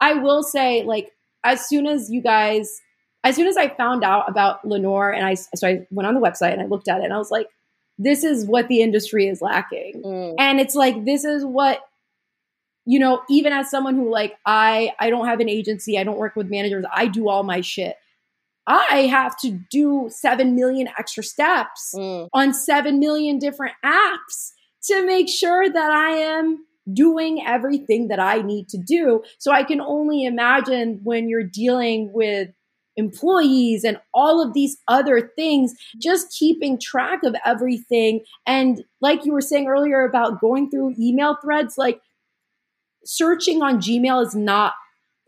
[0.00, 1.12] I will say, like,
[1.44, 2.80] as soon as you guys
[3.22, 6.20] as soon as I found out about Lenore and I so I went on the
[6.20, 7.48] website and I looked at it and I was like,
[7.98, 10.02] this is what the industry is lacking.
[10.04, 10.34] Mm.
[10.38, 11.80] And it's like, this is what,
[12.86, 16.18] you know, even as someone who like, I, I don't have an agency, I don't
[16.18, 17.96] work with managers, I do all my shit.
[18.66, 22.28] I have to do 7 million extra steps mm.
[22.32, 24.52] on 7 million different apps
[24.84, 29.22] to make sure that I am doing everything that I need to do.
[29.38, 32.50] So I can only imagine when you're dealing with
[32.96, 38.20] employees and all of these other things, just keeping track of everything.
[38.46, 42.00] And like you were saying earlier about going through email threads, like
[43.04, 44.74] searching on Gmail is not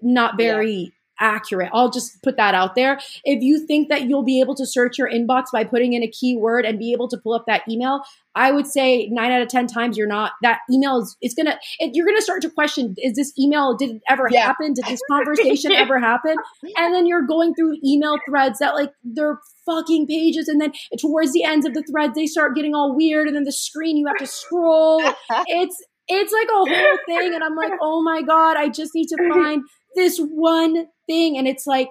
[0.02, 1.70] not very accurate.
[1.72, 2.98] I'll just put that out there.
[3.24, 6.08] If you think that you'll be able to search your inbox by putting in a
[6.08, 8.02] keyword and be able to pull up that email,
[8.34, 11.58] I would say nine out of 10 times you're not, that email is, it's gonna,
[11.78, 14.46] it, you're gonna start to question, is this email, did it ever yeah.
[14.46, 14.74] happen?
[14.74, 16.36] Did this conversation ever happen?
[16.76, 20.48] And then you're going through email threads that like, they're fucking pages.
[20.48, 23.26] And then towards the ends of the threads, they start getting all weird.
[23.26, 25.00] And then the screen, you have to scroll.
[25.46, 27.34] it's, it's like a whole thing.
[27.34, 29.62] And I'm like, oh my God, I just need to find
[29.96, 31.36] this one thing.
[31.36, 31.90] And it's like,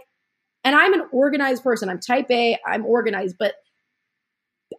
[0.64, 1.90] and I'm an organized person.
[1.90, 3.56] I'm type A, I'm organized, but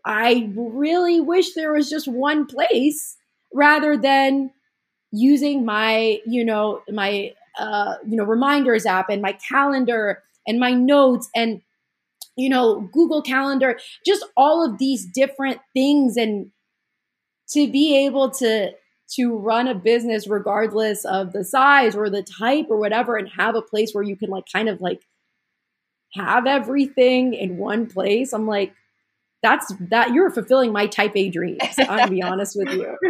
[0.05, 3.16] I really wish there was just one place
[3.53, 4.51] rather than
[5.12, 10.73] using my, you know, my, uh, you know, reminders app and my calendar and my
[10.73, 11.61] notes and,
[12.36, 16.16] you know, Google Calendar, just all of these different things.
[16.16, 16.51] And
[17.51, 18.73] to be able to,
[19.08, 23.54] to run a business regardless of the size or the type or whatever and have
[23.54, 25.02] a place where you can like kind of like
[26.14, 28.72] have everything in one place i'm like
[29.42, 32.96] that's that you're fulfilling my type a dreams i'm gonna be honest with you.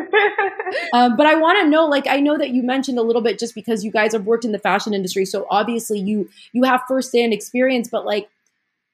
[0.93, 3.39] Um, but i want to know like i know that you mentioned a little bit
[3.39, 6.83] just because you guys have worked in the fashion industry so obviously you you have
[6.89, 8.29] firsthand experience but like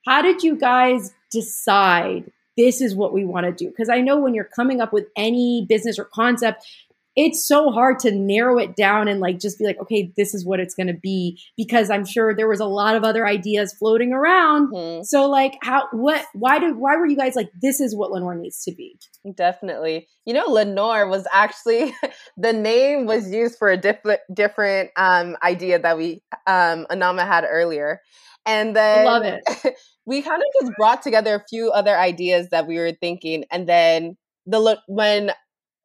[0.04, 3.70] how did you guys decide this is what we want to do?
[3.70, 6.66] Because i know when you're coming up with any business or concept
[7.16, 10.44] it's so hard to narrow it down and like just be like okay this is
[10.44, 13.74] what it's going to be because i'm sure there was a lot of other ideas
[13.78, 14.72] floating around.
[14.72, 15.02] Mm-hmm.
[15.02, 18.34] so like how what why did why were you guys like this is what lenore
[18.34, 18.98] needs to be
[19.30, 20.09] definitely.
[20.24, 21.94] You know lenore was actually
[22.36, 27.44] the name was used for a different different um idea that we um anama had
[27.48, 28.01] earlier.
[28.44, 29.43] And then love it.
[30.06, 33.44] we kind of just brought together a few other ideas that we were thinking.
[33.52, 34.16] And then
[34.47, 35.30] the look when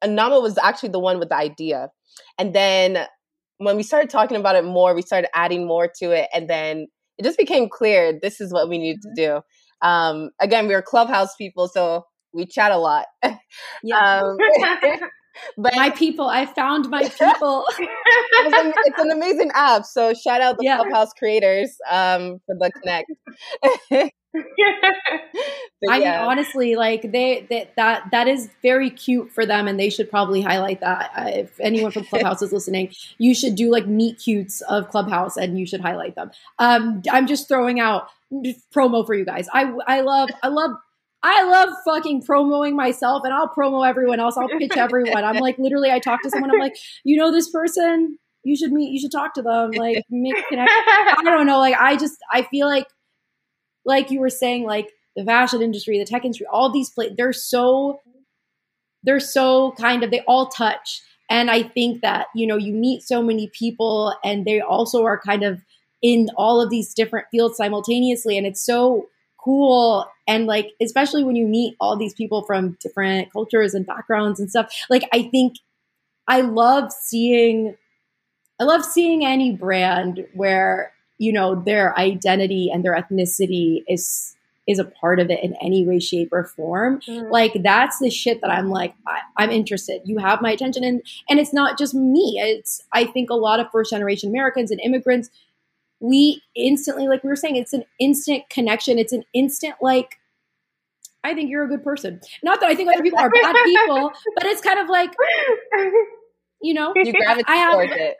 [0.04, 1.88] Anama was actually the one with the idea.
[2.38, 3.06] And then
[3.58, 6.28] when we started talking about it more, we started adding more to it.
[6.32, 6.86] And then
[7.18, 9.40] it just became clear this is what we need to mm-hmm.
[9.40, 9.86] do.
[9.86, 13.06] Um, again, we are clubhouse people, so we chat a lot.
[13.82, 14.22] Yeah.
[14.22, 14.36] Um,
[15.56, 17.64] but my people, I found my people.
[17.78, 19.84] it's, an, it's, an, amazing app.
[19.84, 20.76] So shout out the yeah.
[20.78, 24.12] clubhouse creators um, for the connect.
[25.88, 29.90] I mean, honestly, like they, they, that that is very cute for them, and they
[29.90, 31.10] should probably highlight that.
[31.16, 35.58] If anyone from Clubhouse is listening, you should do like meet cutes of Clubhouse, and
[35.58, 36.30] you should highlight them.
[36.58, 38.08] Um, I'm just throwing out
[38.74, 39.48] promo for you guys.
[39.52, 40.72] I I love I love
[41.22, 44.36] I love fucking promoting myself, and I'll promo everyone else.
[44.36, 45.24] I'll pitch everyone.
[45.24, 46.50] I'm like literally, I talk to someone.
[46.50, 48.18] I'm like, you know, this person.
[48.44, 48.92] You should meet.
[48.92, 49.72] You should talk to them.
[49.72, 50.70] Like make connect.
[50.70, 51.58] I don't know.
[51.58, 52.86] Like I just I feel like
[53.88, 57.32] like you were saying, like the fashion industry, the tech industry, all these places, they're
[57.32, 58.00] so,
[59.02, 61.02] they're so kind of, they all touch.
[61.30, 65.18] And I think that, you know, you meet so many people and they also are
[65.18, 65.60] kind of
[66.02, 68.38] in all of these different fields simultaneously.
[68.38, 69.08] And it's so
[69.38, 70.06] cool.
[70.26, 74.50] And like, especially when you meet all these people from different cultures and backgrounds and
[74.50, 75.56] stuff, like, I think
[76.26, 77.76] I love seeing,
[78.60, 84.34] I love seeing any brand where you know, their identity and their ethnicity is
[84.68, 87.00] is a part of it in any way, shape, or form.
[87.08, 87.30] Mm.
[87.30, 90.02] Like that's the shit that I'm like, I, am interested.
[90.04, 92.38] You have my attention, and and it's not just me.
[92.40, 95.30] It's I think a lot of first generation Americans and immigrants.
[96.00, 98.98] We instantly, like we were saying, it's an instant connection.
[98.98, 100.18] It's an instant like.
[101.24, 102.20] I think you're a good person.
[102.44, 105.12] Not that I think other people are bad people, but it's kind of like,
[106.62, 108.16] you know, you gravitate I have, towards it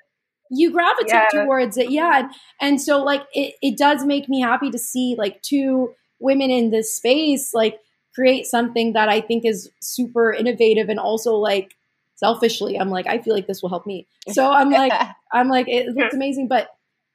[0.50, 2.30] you gravitate towards it yeah and,
[2.60, 6.70] and so like it, it does make me happy to see like two women in
[6.70, 7.78] this space like
[8.14, 11.74] create something that i think is super innovative and also like
[12.16, 14.06] selfishly i'm like i feel like this will help me.
[14.28, 14.92] So i'm like
[15.32, 16.68] i'm like it looks amazing but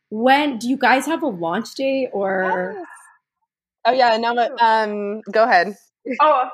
[0.10, 2.86] when do you guys have a launch date or yes.
[3.86, 5.76] oh yeah now um go ahead.
[6.22, 6.50] Oh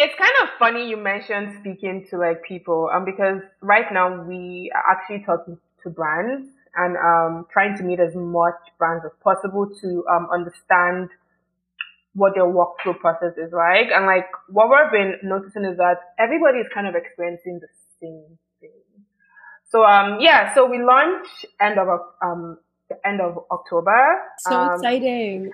[0.00, 4.72] it's kind of funny you mentioned speaking to like people um because right now we
[4.74, 9.68] are actually talking to brands and um, trying to meet as much brands as possible
[9.80, 11.10] to um, understand
[12.14, 13.90] what their workflow process is like.
[13.94, 17.68] And like what we've been noticing is that everybody is kind of experiencing the
[18.00, 18.70] same thing.
[19.68, 21.26] So um yeah, so we launch
[21.60, 21.88] end of
[22.22, 22.58] um
[22.88, 24.20] the end of October.
[24.38, 25.50] So um, exciting.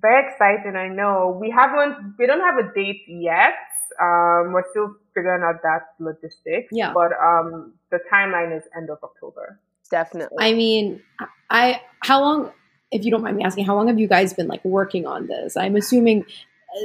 [0.00, 1.36] Very exciting, I know.
[1.38, 3.54] We haven't we don't have a date yet.
[4.00, 6.68] Um, we're still figuring out that logistics.
[6.72, 6.94] Yeah.
[6.94, 9.58] But um, the timeline is end of October.
[9.90, 10.38] Definitely.
[10.40, 11.02] I mean,
[11.50, 12.52] I how long,
[12.90, 15.26] if you don't mind me asking, how long have you guys been like working on
[15.26, 15.56] this?
[15.56, 16.24] I'm assuming.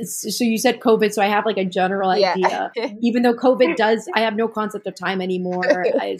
[0.03, 2.71] So you said COVID, so I have like a general idea.
[2.75, 2.89] Yeah.
[3.01, 5.63] Even though COVID does, I have no concept of time anymore.
[5.67, 6.17] I,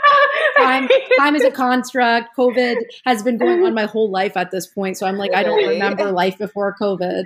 [0.58, 0.88] time,
[1.18, 2.36] time is a construct.
[2.38, 5.42] COVID has been going on my whole life at this point, so I'm like, I
[5.42, 7.24] don't remember life before COVID.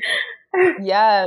[0.80, 1.26] Yeah,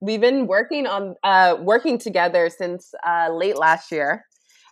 [0.00, 4.24] we've been working on uh, working together since uh, late last year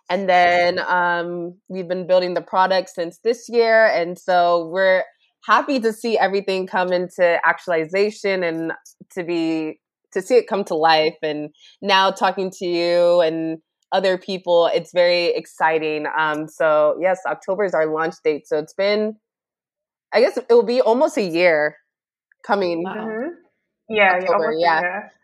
[0.09, 5.03] and then um, we've been building the product since this year and so we're
[5.45, 8.73] happy to see everything come into actualization and
[9.11, 9.79] to be
[10.11, 11.49] to see it come to life and
[11.81, 13.59] now talking to you and
[13.91, 18.73] other people it's very exciting um, so yes october is our launch date so it's
[18.73, 19.15] been
[20.13, 21.75] i guess it will be almost a year
[22.45, 23.29] coming mm-hmm.
[23.89, 24.81] Yeah, October, yeah.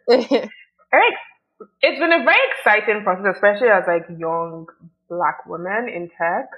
[0.10, 0.18] yeah.
[0.91, 1.10] Very,
[1.82, 4.68] it's been a very exciting process, especially as like young
[5.10, 6.49] black women in tech.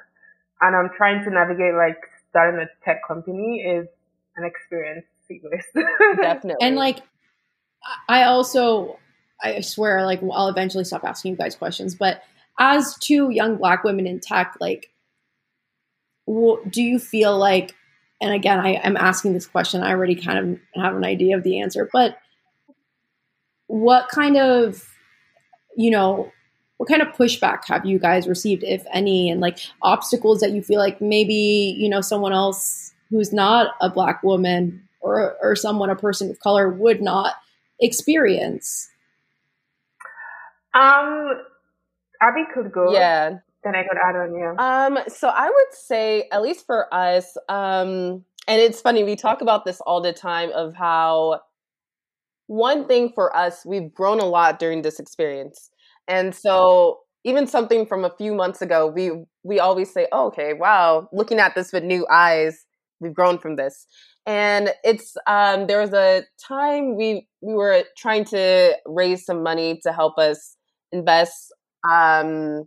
[0.61, 1.97] And I'm trying to navigate like
[2.29, 3.87] starting a tech company is
[4.35, 5.05] an experience.
[6.21, 6.55] Definitely.
[6.61, 6.99] And like,
[8.09, 8.97] I also,
[9.41, 12.23] I swear, like, I'll eventually stop asking you guys questions, but
[12.59, 14.89] as two young black women in tech, like,
[16.25, 17.75] do you feel like
[18.19, 19.83] and again, I am asking this question.
[19.83, 22.17] I already kind of have an idea of the answer, but
[23.81, 24.89] what kind of,
[25.75, 26.31] you know,
[26.77, 30.61] what kind of pushback have you guys received, if any, and like obstacles that you
[30.61, 35.89] feel like maybe, you know, someone else who's not a black woman or, or someone,
[35.89, 37.33] a person of color would not
[37.79, 38.89] experience?
[40.73, 41.41] Um,
[42.21, 42.93] Abby could go.
[42.93, 44.55] Yeah then I could add on you.
[44.57, 49.41] Um, so I would say, at least for us, um, and it's funny, we talk
[49.41, 51.41] about this all the time of how
[52.47, 55.69] one thing for us, we've grown a lot during this experience.
[56.07, 59.11] And so even something from a few months ago, we
[59.43, 62.65] we always say, oh, okay, wow, looking at this with new eyes,
[62.99, 63.85] we've grown from this.
[64.25, 69.79] And it's um, there was a time we we were trying to raise some money
[69.83, 70.55] to help us
[70.91, 71.53] invest
[71.89, 72.63] um,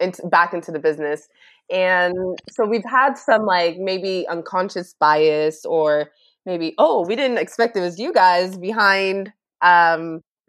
[0.00, 1.28] into, back into the business.
[1.70, 2.14] And
[2.50, 6.10] so we've had some like maybe unconscious bias or
[6.46, 9.72] maybe, oh, we didn't expect it was you guys behind um,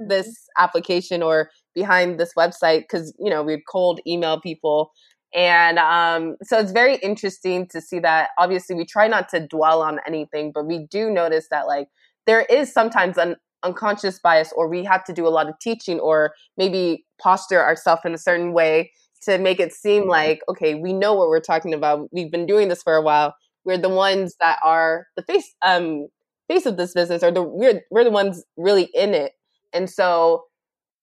[0.02, 0.08] mm-hmm.
[0.08, 4.92] this application or behind this website because, you know, we'd cold email people.
[5.34, 8.30] And um, so it's very interesting to see that.
[8.38, 11.88] Obviously, we try not to dwell on anything, but we do notice that like
[12.26, 16.00] there is sometimes an unconscious bias, or we have to do a lot of teaching,
[16.00, 18.92] or maybe posture ourselves in a certain way
[19.26, 22.68] to make it seem like okay we know what we're talking about we've been doing
[22.68, 23.36] this for a while
[23.66, 26.08] we're the ones that are the face um
[26.48, 29.34] face of this business or the we're we're the ones really in it
[29.74, 30.44] and so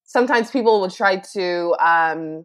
[0.05, 2.45] sometimes people will try to um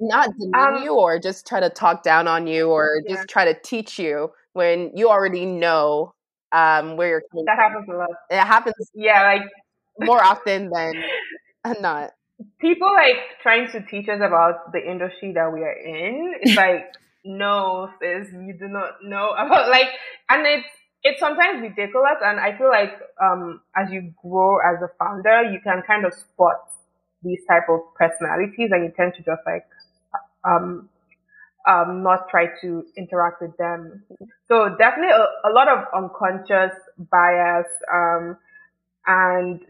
[0.00, 3.14] not demean um, you or just try to talk down on you or yeah.
[3.14, 6.12] just try to teach you when you already know
[6.50, 7.72] um where you're coming that from.
[7.72, 9.42] happens a lot it happens yeah like
[10.00, 10.92] more often than
[11.80, 12.10] not
[12.60, 16.34] people like trying to teach us about the industry that we are in.
[16.40, 16.92] It's like,
[17.24, 19.88] no, sis, you do not know about like,
[20.28, 20.68] and it's
[21.04, 22.18] it's sometimes ridiculous.
[22.24, 22.92] And I feel like
[23.22, 26.60] um, as you grow as a founder, you can kind of spot
[27.22, 29.66] these type of personalities, and you tend to just like
[30.44, 30.88] um,
[31.68, 34.02] um, not try to interact with them.
[34.48, 38.36] So definitely a, a lot of unconscious bias, um,
[39.06, 39.60] and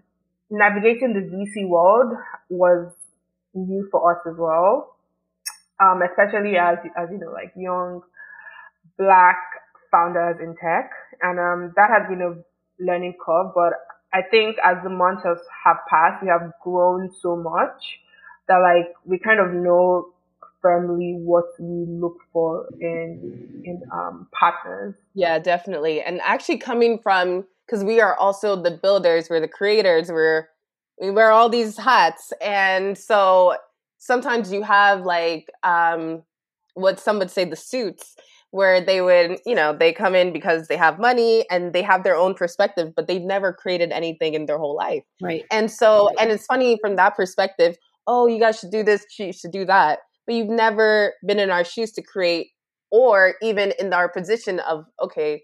[0.50, 2.14] navigating the VC world
[2.50, 2.92] was
[3.54, 4.91] new for us as well.
[5.82, 8.02] Um, especially as, as you know, like young
[8.96, 9.38] black
[9.90, 10.90] founders in tech.
[11.20, 12.34] And, um, that has been a
[12.82, 13.72] learning curve, but
[14.12, 17.98] I think as the months have passed, we have grown so much
[18.48, 20.12] that like we kind of know
[20.60, 24.94] firmly what we look for in in um, partners.
[25.14, 26.02] Yeah, definitely.
[26.02, 30.48] And actually, coming from because we are also the builders, we're the creators, we're
[31.00, 33.56] we wear all these hats, and so
[34.02, 36.22] sometimes you have like um,
[36.74, 38.16] what some would say the suits
[38.50, 42.04] where they would, you know, they come in because they have money and they have
[42.04, 45.04] their own perspective, but they've never created anything in their whole life.
[45.22, 45.44] Right.
[45.50, 47.76] And so, and it's funny from that perspective,
[48.06, 51.50] oh, you guys should do this, you should do that but you've never been in
[51.50, 52.50] our shoes to create
[52.90, 55.42] or even in our position of okay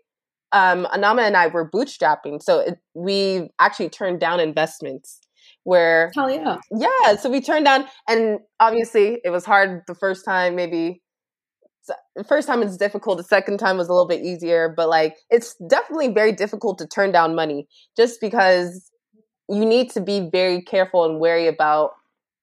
[0.53, 5.21] um, anama and i were bootstrapping so it, we actually turned down investments
[5.69, 6.57] where Hell yeah.
[6.71, 11.03] yeah so we turned down and obviously it was hard the first time maybe
[12.17, 15.17] the first time it's difficult the second time was a little bit easier but like
[15.31, 17.67] it's definitely very difficult to turn down money
[17.97, 18.91] just because
[19.49, 21.93] you need to be very careful and wary about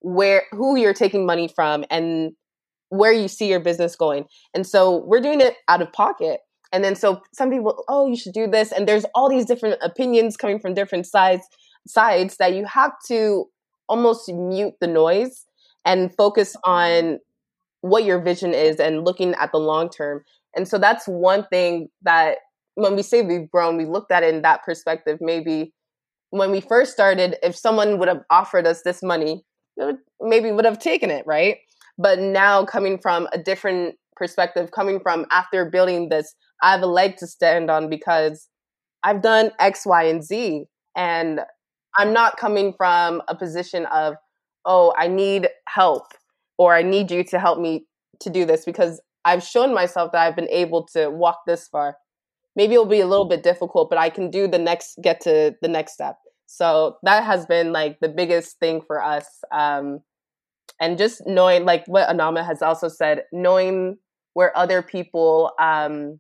[0.02, 2.34] where who you're taking money from and
[2.90, 4.26] where you see your business going.
[4.54, 6.42] And so we're doing it out of pocket.
[6.72, 8.72] And then so some people, oh, you should do this.
[8.72, 11.48] And there's all these different opinions coming from different sides
[11.88, 13.46] sides that you have to
[13.88, 15.46] almost mute the noise
[15.86, 17.16] and focus on mm-hmm.
[17.82, 20.24] what your vision is and looking at the long term.
[20.56, 22.38] And so that's one thing that
[22.76, 25.20] when we say we've grown, we looked at it in that perspective.
[25.22, 25.74] Maybe
[26.32, 29.44] when we first started, if someone would have offered us this money,
[30.22, 31.58] maybe would have taken it, right?
[31.98, 36.88] But now coming from a different perspective, coming from after building this, I have a
[36.88, 38.50] leg to stand on because
[39.04, 40.66] I've done X, Y, and Z.
[40.96, 41.42] And
[41.98, 44.16] I'm not coming from a position of,
[44.66, 46.04] oh, I need help
[46.58, 47.86] or I need you to help me
[48.22, 51.98] to do this because I've shown myself that I've been able to walk this far.
[52.56, 55.56] Maybe it'll be a little bit difficult, but I can do the next, get to
[55.62, 56.18] the next step.
[56.46, 59.26] So that has been like the biggest thing for us.
[59.52, 60.00] Um,
[60.80, 63.98] and just knowing, like what Anama has also said, knowing
[64.34, 66.20] where other people, um,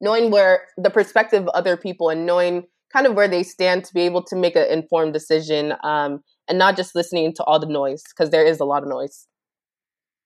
[0.00, 3.94] knowing where the perspective of other people and knowing kind of where they stand to
[3.94, 7.66] be able to make an informed decision um, and not just listening to all the
[7.66, 9.26] noise because there is a lot of noise.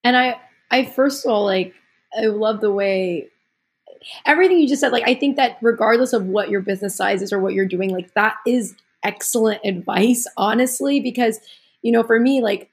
[0.05, 0.41] And I,
[0.71, 1.75] I first of all, like,
[2.17, 3.29] I love the way
[4.25, 4.93] everything you just said.
[4.93, 7.91] Like, I think that regardless of what your business size is or what you're doing,
[7.91, 11.41] like, that is excellent advice, honestly, because,
[11.83, 12.71] you know, for me, like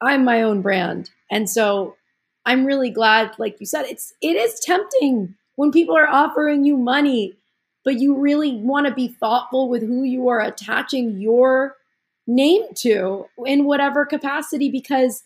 [0.00, 1.10] I'm my own brand.
[1.30, 1.96] And so
[2.44, 6.76] I'm really glad, like you said, it's it is tempting when people are offering you
[6.76, 7.34] money,
[7.88, 11.74] but you really want to be thoughtful with who you are attaching your
[12.26, 15.22] name to in whatever capacity because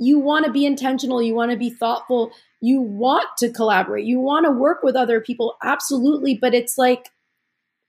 [0.00, 4.18] you want to be intentional, you want to be thoughtful, you want to collaborate, you
[4.18, 6.36] want to work with other people, absolutely.
[6.36, 7.06] But it's like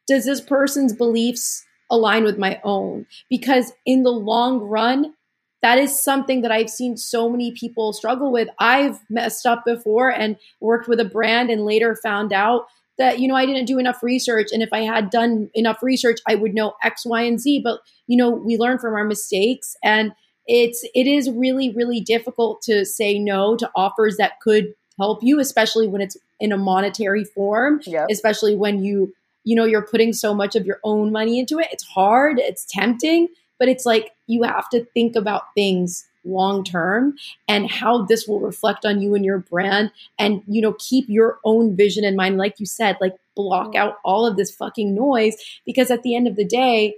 [0.08, 3.08] does this person's beliefs align with my own?
[3.32, 5.16] Because in the long run,
[5.64, 8.48] that is something that I've seen so many people struggle with.
[8.60, 12.68] I've messed up before and worked with a brand and later found out
[13.00, 14.50] that, you know, I didn't do enough research.
[14.52, 17.62] And if I had done enough research, I would know X, Y, and Z.
[17.64, 20.12] But, you know, we learn from our mistakes and
[20.46, 25.40] it's it is really, really difficult to say no to offers that could help you,
[25.40, 28.08] especially when it's in a monetary form, yep.
[28.10, 29.14] especially when you
[29.44, 32.66] you know you're putting so much of your own money into it it's hard it's
[32.70, 33.28] tempting
[33.58, 37.16] but it's like you have to think about things long term
[37.48, 41.40] and how this will reflect on you and your brand and you know keep your
[41.44, 42.38] own vision in mind.
[42.38, 43.78] Like you said like block mm-hmm.
[43.78, 45.36] out all of this fucking noise
[45.66, 46.96] because at the end of the day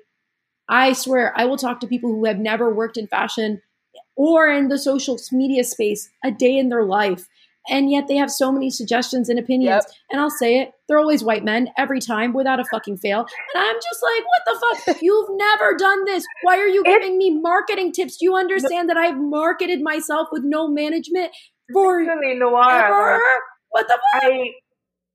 [0.68, 3.62] i swear i will talk to people who have never worked in fashion
[4.16, 7.28] or in the social media space a day in their life
[7.69, 9.85] and yet they have so many suggestions and opinions.
[9.85, 9.95] Yep.
[10.11, 13.25] And I'll say it, they're always white men every time without a fucking fail.
[13.53, 15.01] And I'm just like, what the fuck?
[15.01, 16.23] You've never done this.
[16.41, 18.17] Why are you giving me marketing tips?
[18.17, 21.31] Do you understand that I've marketed myself with no management
[21.71, 23.21] for Noir,
[23.69, 24.23] what the fuck?
[24.23, 24.51] I,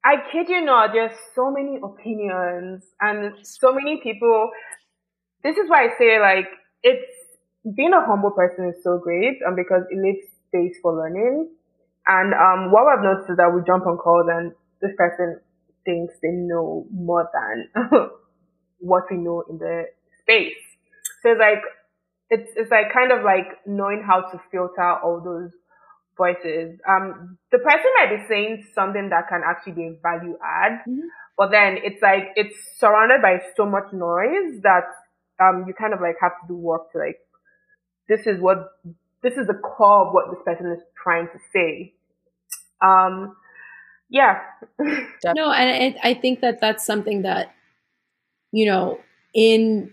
[0.05, 4.51] I kid you not, there's so many opinions and so many people.
[5.43, 6.48] This is why I say like
[6.82, 7.12] it's
[7.77, 11.48] being a humble person is so great and because it leaves space for learning
[12.07, 15.41] and um, what I've noticed is that we jump on calls and this person
[15.85, 17.89] thinks they know more than
[18.78, 19.85] what we know in the
[20.23, 20.61] space.
[21.23, 21.62] So it's like
[22.31, 25.51] it's it's like kind of like knowing how to filter all those
[26.16, 26.78] voices.
[26.89, 31.07] Um, the person might be saying something that can actually be a value add, mm-hmm.
[31.37, 34.87] but then it's like it's surrounded by so much noise that
[35.41, 37.19] um you kind of like have to do work to like
[38.09, 38.70] this is what
[39.23, 41.93] this is the core of what this person is trying to say.
[42.82, 43.36] Um,
[44.09, 44.40] yeah.
[44.78, 47.55] no, and I think that that's something that
[48.53, 49.01] you know
[49.35, 49.93] in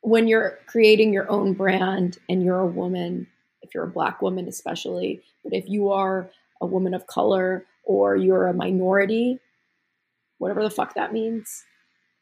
[0.00, 3.26] when you're creating your own brand and you're a woman,
[3.62, 8.14] if you're a black woman especially, but if you are a woman of color or
[8.14, 9.38] you're a minority,
[10.38, 11.64] whatever the fuck that means,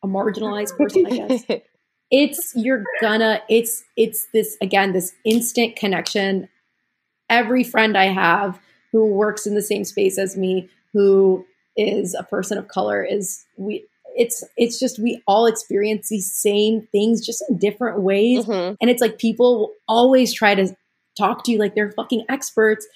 [0.02, 1.44] a marginalized person, I guess.
[2.12, 6.46] it's you're gonna it's it's this again this instant connection
[7.30, 8.60] every friend i have
[8.92, 11.44] who works in the same space as me who
[11.76, 16.86] is a person of color is we it's it's just we all experience these same
[16.92, 18.44] things just in different ways.
[18.44, 18.74] Mm-hmm.
[18.80, 20.76] and it's like people always try to
[21.16, 22.86] talk to you like they're fucking experts.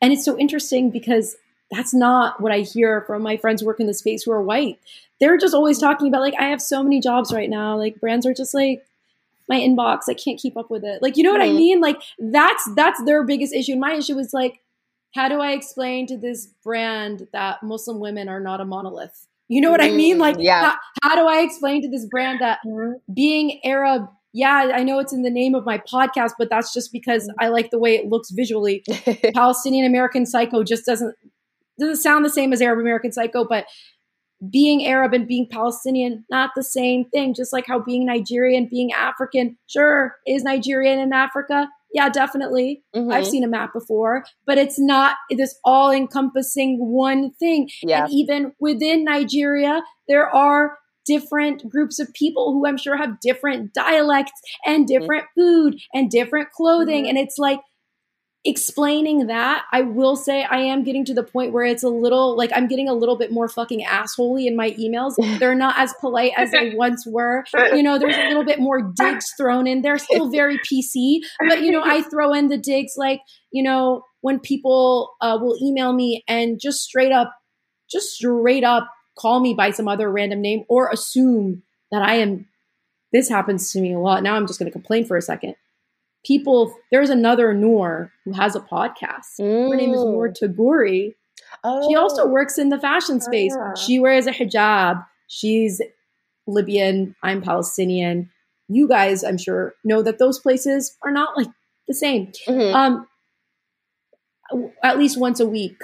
[0.00, 1.36] And it's so interesting because
[1.70, 4.42] that's not what i hear from my friends who work in the space who are
[4.42, 4.78] white.
[5.20, 7.76] They're just always talking about like i have so many jobs right now.
[7.76, 8.86] Like brands are just like
[9.48, 10.02] my inbox.
[10.08, 11.02] I can't keep up with it.
[11.02, 11.56] Like you know what mm-hmm.
[11.56, 11.80] i mean?
[11.80, 13.72] Like that's that's their biggest issue.
[13.72, 14.60] And my issue is like
[15.14, 19.60] how do i explain to this brand that muslim women are not a monolith you
[19.60, 20.18] know what I mean?
[20.18, 20.70] Like, yeah.
[21.02, 22.60] How, how, do I explain to this brand that
[23.12, 26.92] being Arab, yeah, I know it's in the name of my podcast, but that's just
[26.92, 28.84] because I like the way it looks visually.
[29.34, 31.14] Palestinian American Psycho just doesn't
[31.78, 33.66] doesn't sound the same as Arab American Psycho, but
[34.50, 37.34] being Arab and being Palestinian, not the same thing.
[37.34, 42.82] Just like how being Nigerian, being African, sure, is Nigerian in Africa, yeah, definitely.
[42.94, 43.12] Mm-hmm.
[43.12, 47.70] I've seen a map before, but it's not this all encompassing one thing.
[47.82, 48.04] Yeah.
[48.04, 50.76] And even within Nigeria, there are
[51.06, 54.32] different groups of people who I'm sure have different dialects
[54.66, 55.00] and mm-hmm.
[55.00, 55.40] different mm-hmm.
[55.40, 57.04] food and different clothing.
[57.04, 57.10] Mm-hmm.
[57.10, 57.60] And it's like,
[58.44, 62.36] explaining that, I will say I am getting to the point where it's a little
[62.36, 65.14] like I'm getting a little bit more fucking assholey in my emails.
[65.38, 67.44] They're not as polite as they once were.
[67.54, 69.82] You know, there's a little bit more digs thrown in.
[69.82, 74.02] They're still very PC, but you know, I throw in the digs like, you know,
[74.20, 77.32] when people uh, will email me and just straight up,
[77.90, 82.48] just straight up call me by some other random name or assume that I am.
[83.12, 84.24] This happens to me a lot.
[84.24, 85.54] Now I'm just going to complain for a second
[86.24, 89.40] people there's another Noor who has a podcast.
[89.40, 89.70] Mm.
[89.70, 90.36] Her name is Noor mm.
[90.36, 91.14] Tagouri.
[91.62, 91.88] Oh.
[91.88, 92.28] She also oh.
[92.28, 93.54] works in the fashion space.
[93.56, 93.74] Oh, yeah.
[93.74, 95.04] She wears a hijab.
[95.28, 95.80] She's
[96.46, 97.14] Libyan.
[97.22, 98.30] I'm Palestinian.
[98.68, 101.48] You guys, I'm sure, know that those places are not like
[101.86, 102.32] the same.
[102.48, 102.74] Mm-hmm.
[102.74, 103.06] Um,
[104.82, 105.76] at least once a week,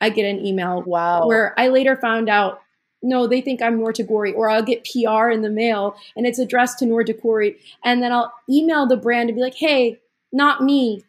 [0.00, 0.82] I get an email.
[0.82, 1.26] Wow.
[1.26, 2.61] Where I later found out
[3.02, 6.38] no, they think I'm Noor Tagouri, or I'll get PR in the mail and it's
[6.38, 7.56] addressed to Noor Tagouri.
[7.84, 10.00] And then I'll email the brand and be like, hey,
[10.32, 11.04] not me.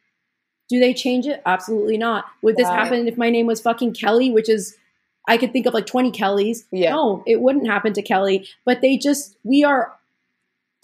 [0.70, 1.42] Do they change it?
[1.46, 2.26] Absolutely not.
[2.42, 4.76] Would this happen if my name was fucking Kelly, which is,
[5.28, 6.66] I could think of like 20 Kellys?
[6.72, 6.92] Yeah.
[6.92, 8.48] No, it wouldn't happen to Kelly.
[8.66, 9.94] But they just, we are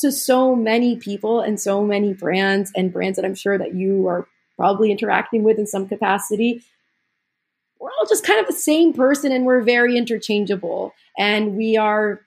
[0.01, 4.07] to so many people and so many brands and brands that I'm sure that you
[4.07, 4.27] are
[4.57, 6.63] probably interacting with in some capacity
[7.79, 10.93] we're all just kind of the same person and we're very interchangeable.
[11.17, 12.21] And we are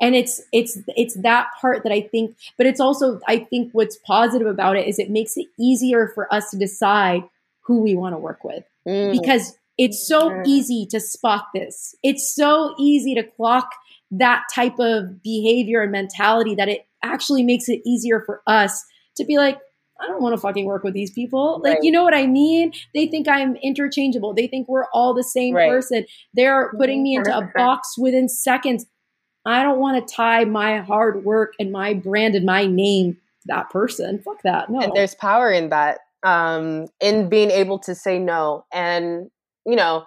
[0.00, 3.96] and it's it's it's that part that i think but it's also i think what's
[4.04, 7.22] positive about it is it makes it easier for us to decide
[7.60, 8.64] who we want to work with.
[8.86, 9.12] Mm.
[9.12, 11.94] because it's so easy to spot this.
[12.02, 13.70] It's so easy to clock
[14.10, 18.84] that type of behavior and mentality that it actually makes it easier for us
[19.16, 19.58] to be like
[20.02, 21.60] I don't want to fucking work with these people.
[21.62, 21.82] Like, right.
[21.82, 22.72] you know what I mean?
[22.94, 24.34] They think I'm interchangeable.
[24.34, 25.70] They think we're all the same right.
[25.70, 26.06] person.
[26.34, 28.86] They're putting me into a box within seconds.
[29.46, 33.46] I don't want to tie my hard work and my brand and my name to
[33.46, 34.20] that person.
[34.24, 34.70] Fuck that.
[34.70, 34.80] No.
[34.80, 38.64] And there's power in that, um, in being able to say no.
[38.72, 39.30] And,
[39.64, 40.04] you know,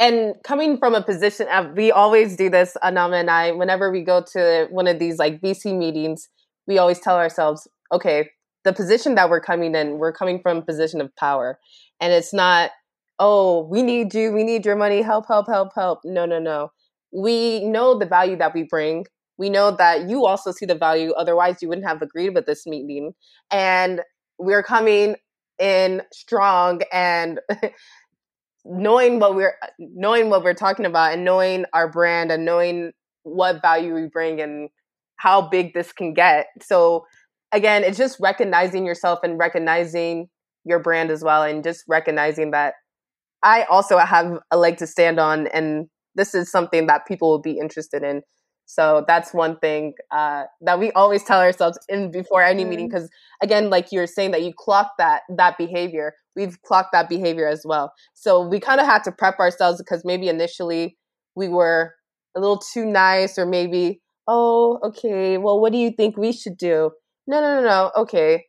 [0.00, 4.02] and coming from a position of, we always do this, Anama and I, whenever we
[4.02, 6.28] go to one of these like VC meetings,
[6.68, 8.30] we always tell ourselves, okay,
[8.68, 11.58] the position that we're coming in, we're coming from position of power.
[12.02, 12.70] And it's not,
[13.18, 16.00] oh, we need you, we need your money, help, help, help, help.
[16.04, 16.70] No, no, no.
[17.10, 19.06] We know the value that we bring.
[19.38, 22.66] We know that you also see the value, otherwise, you wouldn't have agreed with this
[22.66, 23.14] meeting.
[23.50, 24.02] And
[24.38, 25.16] we're coming
[25.58, 27.40] in strong and
[28.66, 32.92] knowing what we're knowing what we're talking about and knowing our brand and knowing
[33.22, 34.68] what value we bring and
[35.16, 36.48] how big this can get.
[36.60, 37.06] So
[37.52, 40.28] again, it's just recognizing yourself and recognizing
[40.64, 42.74] your brand as well, and just recognizing that
[43.42, 47.40] I also have a leg to stand on, and this is something that people will
[47.40, 48.22] be interested in.
[48.66, 52.70] So that's one thing uh, that we always tell ourselves in before any mm-hmm.
[52.70, 53.08] meeting, because
[53.42, 57.62] again, like you're saying that you clock that that behavior, we've clocked that behavior as
[57.64, 57.92] well.
[58.12, 60.98] So we kind of had to prep ourselves because maybe initially
[61.34, 61.94] we were
[62.36, 66.58] a little too nice or maybe, oh, okay, well, what do you think we should
[66.58, 66.90] do?
[67.28, 67.90] No, no, no, no.
[67.94, 68.46] Okay.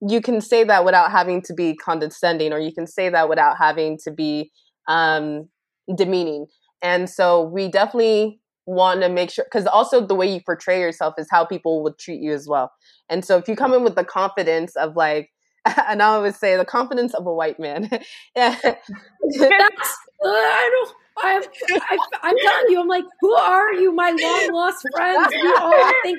[0.00, 3.58] You can say that without having to be condescending, or you can say that without
[3.58, 4.50] having to be
[4.88, 5.48] um,
[5.94, 6.46] demeaning.
[6.82, 11.14] And so we definitely want to make sure because also the way you portray yourself
[11.18, 12.72] is how people would treat you as well.
[13.08, 15.30] And so if you come in with the confidence of like,
[15.86, 17.88] and I always say the confidence of a white man.
[18.34, 18.58] yeah.
[18.62, 20.96] That's, I don't.
[21.18, 21.42] I'm,
[21.90, 25.28] I, I'm telling you, I'm like, who are you, my long lost friends?
[25.30, 26.18] We all think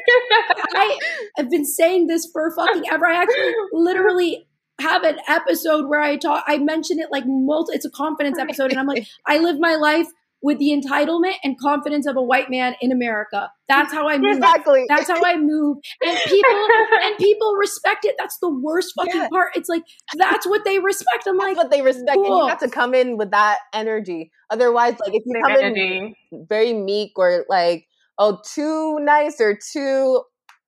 [0.76, 0.98] I
[1.38, 3.06] have been saying this for fucking ever.
[3.06, 4.48] I actually literally
[4.80, 8.72] have an episode where I talk, I mention it like multi, it's a confidence episode,
[8.72, 10.08] and I'm like, I live my life
[10.42, 13.50] with the entitlement and confidence of a white man in America.
[13.68, 14.38] That's how I move.
[14.38, 14.86] Exactly.
[14.88, 15.78] That's how I move.
[16.04, 16.68] And people
[17.04, 18.16] and people respect it.
[18.20, 19.30] That's the worst fucking yeah.
[19.30, 19.50] part.
[19.56, 19.84] It's like
[20.16, 21.26] that's what they respect.
[21.28, 22.16] I'm that's like what they respect.
[22.16, 22.26] Cool.
[22.26, 24.32] And you have to come in with that energy.
[24.50, 26.16] Otherwise, like if you Same come energy.
[26.32, 27.88] in very meek or like,
[28.18, 30.22] oh, too nice or too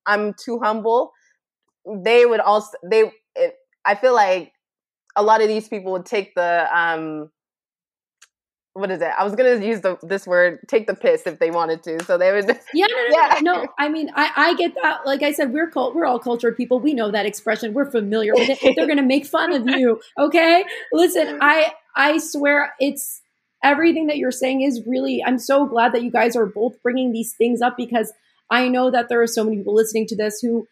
[0.05, 1.11] I'm too humble,
[2.03, 3.53] they would also they it,
[3.85, 4.51] I feel like
[5.15, 7.29] a lot of these people would take the um
[8.73, 9.11] what is it?
[9.17, 12.03] I was gonna use the this word, take the piss if they wanted to.
[12.03, 12.45] So they would.
[12.73, 13.39] Yeah, no, no, yeah.
[13.41, 13.61] no.
[13.63, 13.67] no.
[13.79, 15.05] I mean, I, I get that.
[15.05, 16.79] Like I said, we're cult, we're all cultured people.
[16.79, 17.73] We know that expression.
[17.73, 18.75] We're familiar with it.
[18.75, 19.99] They're gonna make fun of you.
[20.17, 20.63] Okay,
[20.93, 21.39] listen.
[21.41, 23.21] I I swear it's
[23.63, 25.23] everything that you're saying is really.
[25.25, 28.13] I'm so glad that you guys are both bringing these things up because
[28.49, 30.67] I know that there are so many people listening to this who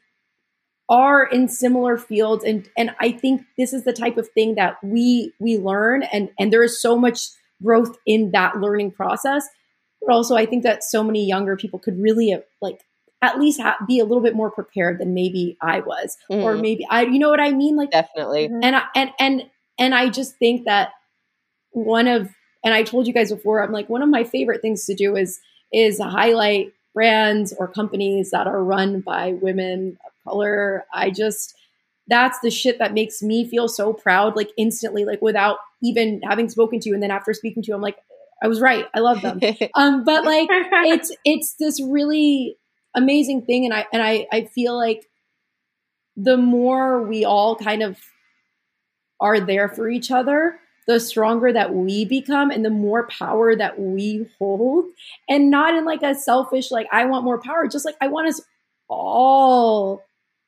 [0.90, 4.78] are in similar fields and and I think this is the type of thing that
[4.82, 7.28] we we learn and and there is so much
[7.64, 9.48] growth in that learning process.
[10.02, 12.80] But also, I think that so many younger people could really uh, like
[13.22, 16.44] at least ha- be a little bit more prepared than maybe I was, mm.
[16.44, 17.76] or maybe I, you know what I mean?
[17.76, 18.46] Like definitely.
[18.46, 19.44] And I, and and
[19.80, 20.92] and I just think that
[21.72, 22.30] one of
[22.64, 25.16] and I told you guys before, I'm like one of my favorite things to do
[25.16, 25.40] is
[25.74, 30.86] is highlight brands or companies that are run by women of color.
[30.94, 31.54] I just
[32.08, 36.50] that's the shit that makes me feel so proud, like instantly, like without even having
[36.50, 36.94] spoken to you.
[36.94, 37.98] And then after speaking to you, I'm like,
[38.42, 38.86] I was right.
[38.94, 39.40] I love them.
[39.76, 42.58] um, but like, it's it's this really
[42.96, 45.08] amazing thing, and I and I I feel like
[46.16, 47.98] the more we all kind of
[49.20, 53.80] are there for each other, the stronger that we become and the more power that
[53.80, 54.86] we hold.
[55.30, 58.28] And not in like a selfish, like, I want more power, just like I want
[58.30, 58.42] us
[58.88, 60.04] all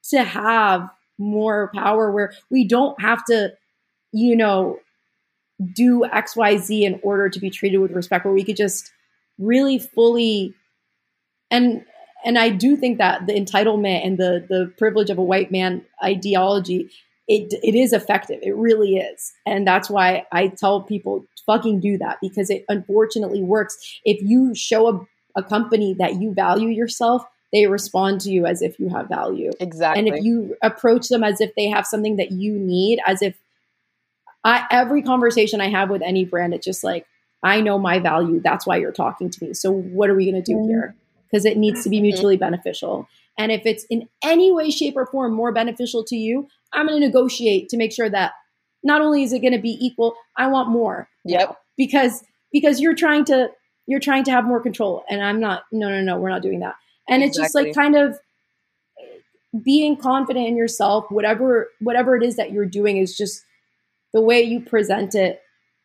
[0.10, 0.90] to have
[1.20, 3.54] more power where we don't have to,
[4.12, 4.80] you know,
[5.76, 8.92] do XYZ in order to be treated with respect, where we could just
[9.38, 10.56] really fully
[11.52, 11.84] and
[12.26, 15.86] and I do think that the entitlement and the the privilege of a white man
[16.04, 16.90] ideology
[17.30, 18.40] it it is effective.
[18.42, 19.32] It really is.
[19.46, 23.78] And that's why I tell people fucking do that because it unfortunately works.
[24.04, 28.62] If you show a, a company that you value yourself, they respond to you as
[28.62, 29.52] if you have value.
[29.60, 30.00] Exactly.
[30.00, 33.36] And if you approach them as if they have something that you need, as if
[34.44, 37.06] I, every conversation I have with any brand, it's just like,
[37.42, 38.40] I know my value.
[38.44, 39.54] That's why you're talking to me.
[39.54, 40.70] So what are we going to do mm-hmm.
[40.70, 40.96] here?
[41.30, 42.04] Because it needs to be mm-hmm.
[42.04, 43.08] mutually beneficial.
[43.38, 47.00] And if it's in any way, shape, or form more beneficial to you, I'm going
[47.00, 48.34] to negotiate to make sure that
[48.84, 51.10] not only is it going to be equal, I want more.
[51.26, 51.58] Yep.
[51.78, 53.50] Because because you're trying to
[53.88, 55.64] you're trying to have more control, and I'm not.
[55.72, 56.18] No, no, no.
[56.18, 56.76] We're not doing that.
[57.10, 57.26] And exactly.
[57.26, 58.20] it's just like kind of
[59.64, 61.06] being confident in yourself.
[61.10, 63.44] Whatever whatever it is that you're doing is just
[64.14, 65.42] the way you present it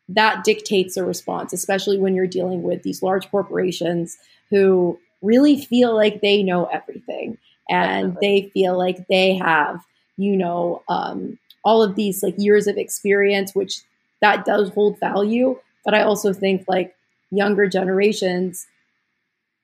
[0.09, 4.17] that dictates a response, especially when you're dealing with these large corporations
[4.49, 7.37] who really feel like they know everything
[7.69, 9.81] and they feel like they have,
[10.17, 13.81] you know, um, all of these like years of experience, which
[14.21, 15.59] that does hold value.
[15.83, 16.95] But I also think like
[17.31, 18.67] younger generations,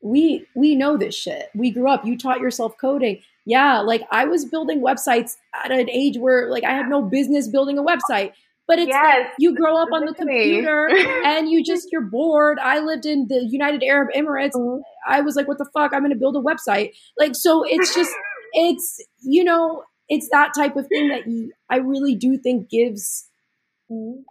[0.02, 1.50] we we know this shit.
[1.56, 2.06] We grew up.
[2.06, 3.22] You taught yourself coding.
[3.46, 7.48] Yeah, like I was building websites at an age where like I had no business
[7.48, 8.34] building a website
[8.72, 10.88] but it's yes, like you grow up on the computer
[11.26, 12.58] and you just you're bored.
[12.58, 14.54] I lived in the United Arab Emirates.
[14.54, 14.82] Mm-hmm.
[15.06, 15.94] I was like, what the fuck?
[15.94, 16.92] I'm going to build a website.
[17.20, 18.12] Like, so it's just
[18.54, 23.28] it's you know it's that type of thing that you, I really do think gives.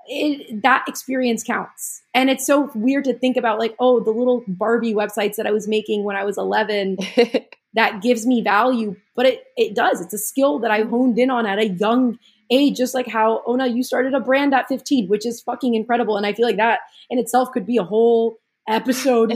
[0.07, 2.03] It, that experience counts.
[2.15, 5.53] And it's so weird to think about like, oh, the little Barbie websites that I
[5.53, 6.99] was making when I was 11
[7.75, 10.01] that gives me value, but it it does.
[10.01, 12.19] It's a skill that I honed in on at a young
[12.51, 15.75] age, just like how oh, Ona, you started a brand at 15, which is fucking
[15.75, 16.17] incredible.
[16.17, 18.39] And I feel like that in itself could be a whole
[18.69, 19.31] episode.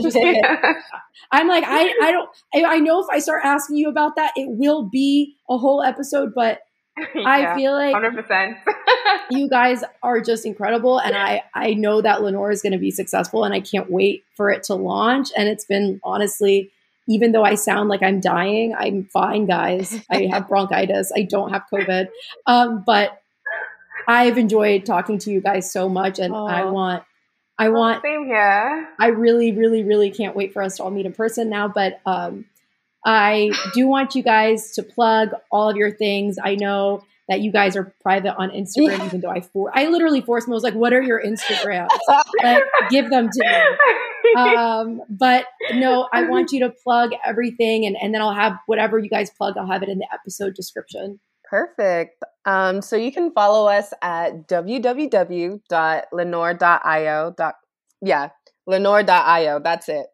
[1.31, 4.33] I'm like, I, I don't, I, I, know if I start asking you about that,
[4.35, 6.59] it will be a whole episode, but
[7.15, 8.55] yeah, I feel like 100%.
[9.29, 12.91] You guys are just incredible, and I I know that Lenore is going to be
[12.91, 15.29] successful, and I can't wait for it to launch.
[15.35, 16.71] And it's been honestly,
[17.07, 19.99] even though I sound like I'm dying, I'm fine, guys.
[20.09, 21.11] I have bronchitis.
[21.15, 22.07] I don't have COVID,
[22.47, 23.21] um, but
[24.07, 27.03] I've enjoyed talking to you guys so much, and I want
[27.57, 28.87] I want same here.
[28.99, 31.67] I really, really, really can't wait for us to all meet in person now.
[31.67, 32.45] But um,
[33.05, 36.37] I do want you guys to plug all of your things.
[36.41, 39.05] I know that you guys are private on Instagram, yeah.
[39.05, 40.53] even though I for I literally forced me.
[40.53, 41.89] I was like, "What are your Instagrams?
[42.43, 43.55] like, give them to me."
[44.35, 48.97] Um, but no, I want you to plug everything, and and then I'll have whatever
[48.97, 49.55] you guys plug.
[49.55, 51.19] I'll have it in the episode description.
[51.47, 52.23] Perfect.
[52.45, 55.59] Um, so you can follow us at www.lenore.io.
[58.01, 58.29] Yeah,
[58.65, 59.59] lenore.io.
[59.59, 60.07] That's it.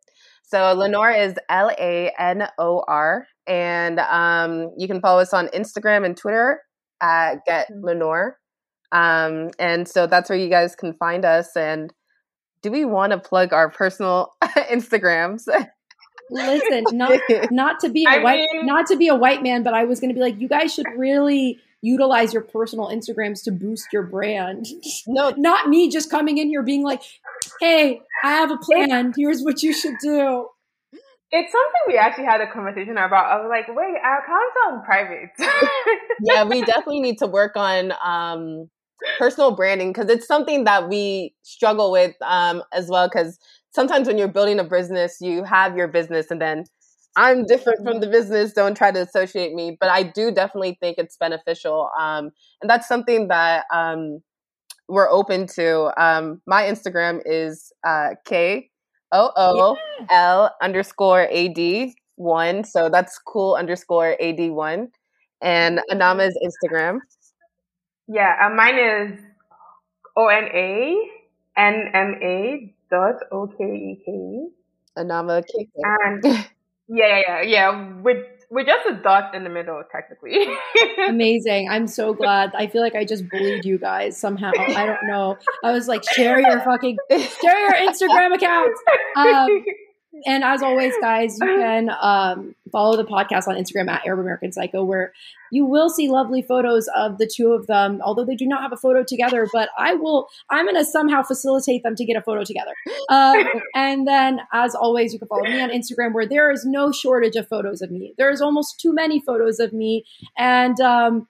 [0.44, 3.26] So Lenore is L A N O R.
[3.48, 6.62] And um, you can follow us on Instagram and Twitter
[7.02, 7.86] at Get mm-hmm.
[7.86, 8.38] Lenore.
[8.92, 11.56] Um, and so that's where you guys can find us.
[11.56, 11.94] And
[12.62, 15.48] do we want to plug our personal Instagrams?
[16.30, 17.20] Listen, not
[17.52, 19.86] not to be a I white mean, not to be a white man, but I
[19.86, 23.88] was going to be like, you guys should really utilize your personal Instagrams to boost
[23.92, 24.68] your brand.
[25.08, 27.02] No, not me just coming in here being like,
[27.60, 29.14] "Hey, I have a plan.
[29.18, 30.48] Here's what you should do."
[31.32, 33.26] It's something we actually had a conversation about.
[33.26, 35.30] I was like, "Wait, our accounts are private."
[36.24, 38.70] yeah, we definitely need to work on um,
[39.18, 43.08] personal branding because it's something that we struggle with um, as well.
[43.08, 43.40] Because
[43.72, 46.66] sometimes when you're building a business, you have your business and then
[47.16, 48.54] I'm different from the business.
[48.54, 49.78] Don't try to associate me.
[49.80, 51.90] But I do definitely think it's beneficial.
[52.00, 52.32] Um,
[52.62, 54.20] and that's something that um,
[54.88, 55.92] we're open to.
[56.02, 58.71] Um, my Instagram is uh, K
[59.12, 59.78] O O
[60.10, 62.64] L underscore A D one.
[62.64, 64.90] So that's cool underscore A D one.
[65.42, 67.00] And Anama's Instagram.
[68.08, 69.20] Yeah, uh, mine is
[70.18, 70.96] O N A
[71.58, 74.48] N M A dot O K E K.
[74.98, 75.68] Anama K.
[75.84, 76.24] And
[76.94, 78.02] Yeah, yeah, yeah, yeah.
[78.02, 80.46] With we're just a dot in the middle, technically.
[81.08, 81.70] Amazing.
[81.70, 82.52] I'm so glad.
[82.54, 84.52] I feel like I just bullied you guys somehow.
[84.56, 85.38] I don't know.
[85.64, 88.72] I was like, share your fucking, share your Instagram account.
[89.16, 89.64] Um,
[90.26, 94.52] and as always, guys, you can um, follow the podcast on Instagram at Arab American
[94.52, 95.14] Psycho, where
[95.52, 98.72] you will see lovely photos of the two of them, although they do not have
[98.72, 99.48] a photo together.
[99.52, 102.74] But I will, I'm going to somehow facilitate them to get a photo together.
[103.10, 103.46] Um,
[103.76, 107.36] and then, as always, you can follow me on Instagram, where there is no shortage
[107.36, 108.14] of photos of me.
[108.18, 110.06] There is almost too many photos of me,
[110.38, 111.28] and um,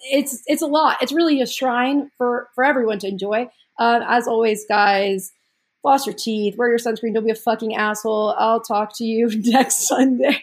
[0.00, 0.98] it's it's a lot.
[1.02, 3.48] It's really a shrine for for everyone to enjoy.
[3.78, 5.32] Uh, as always, guys
[5.82, 8.34] floss your teeth, wear your sunscreen, don't be a fucking asshole.
[8.38, 10.42] I'll talk to you next Sunday.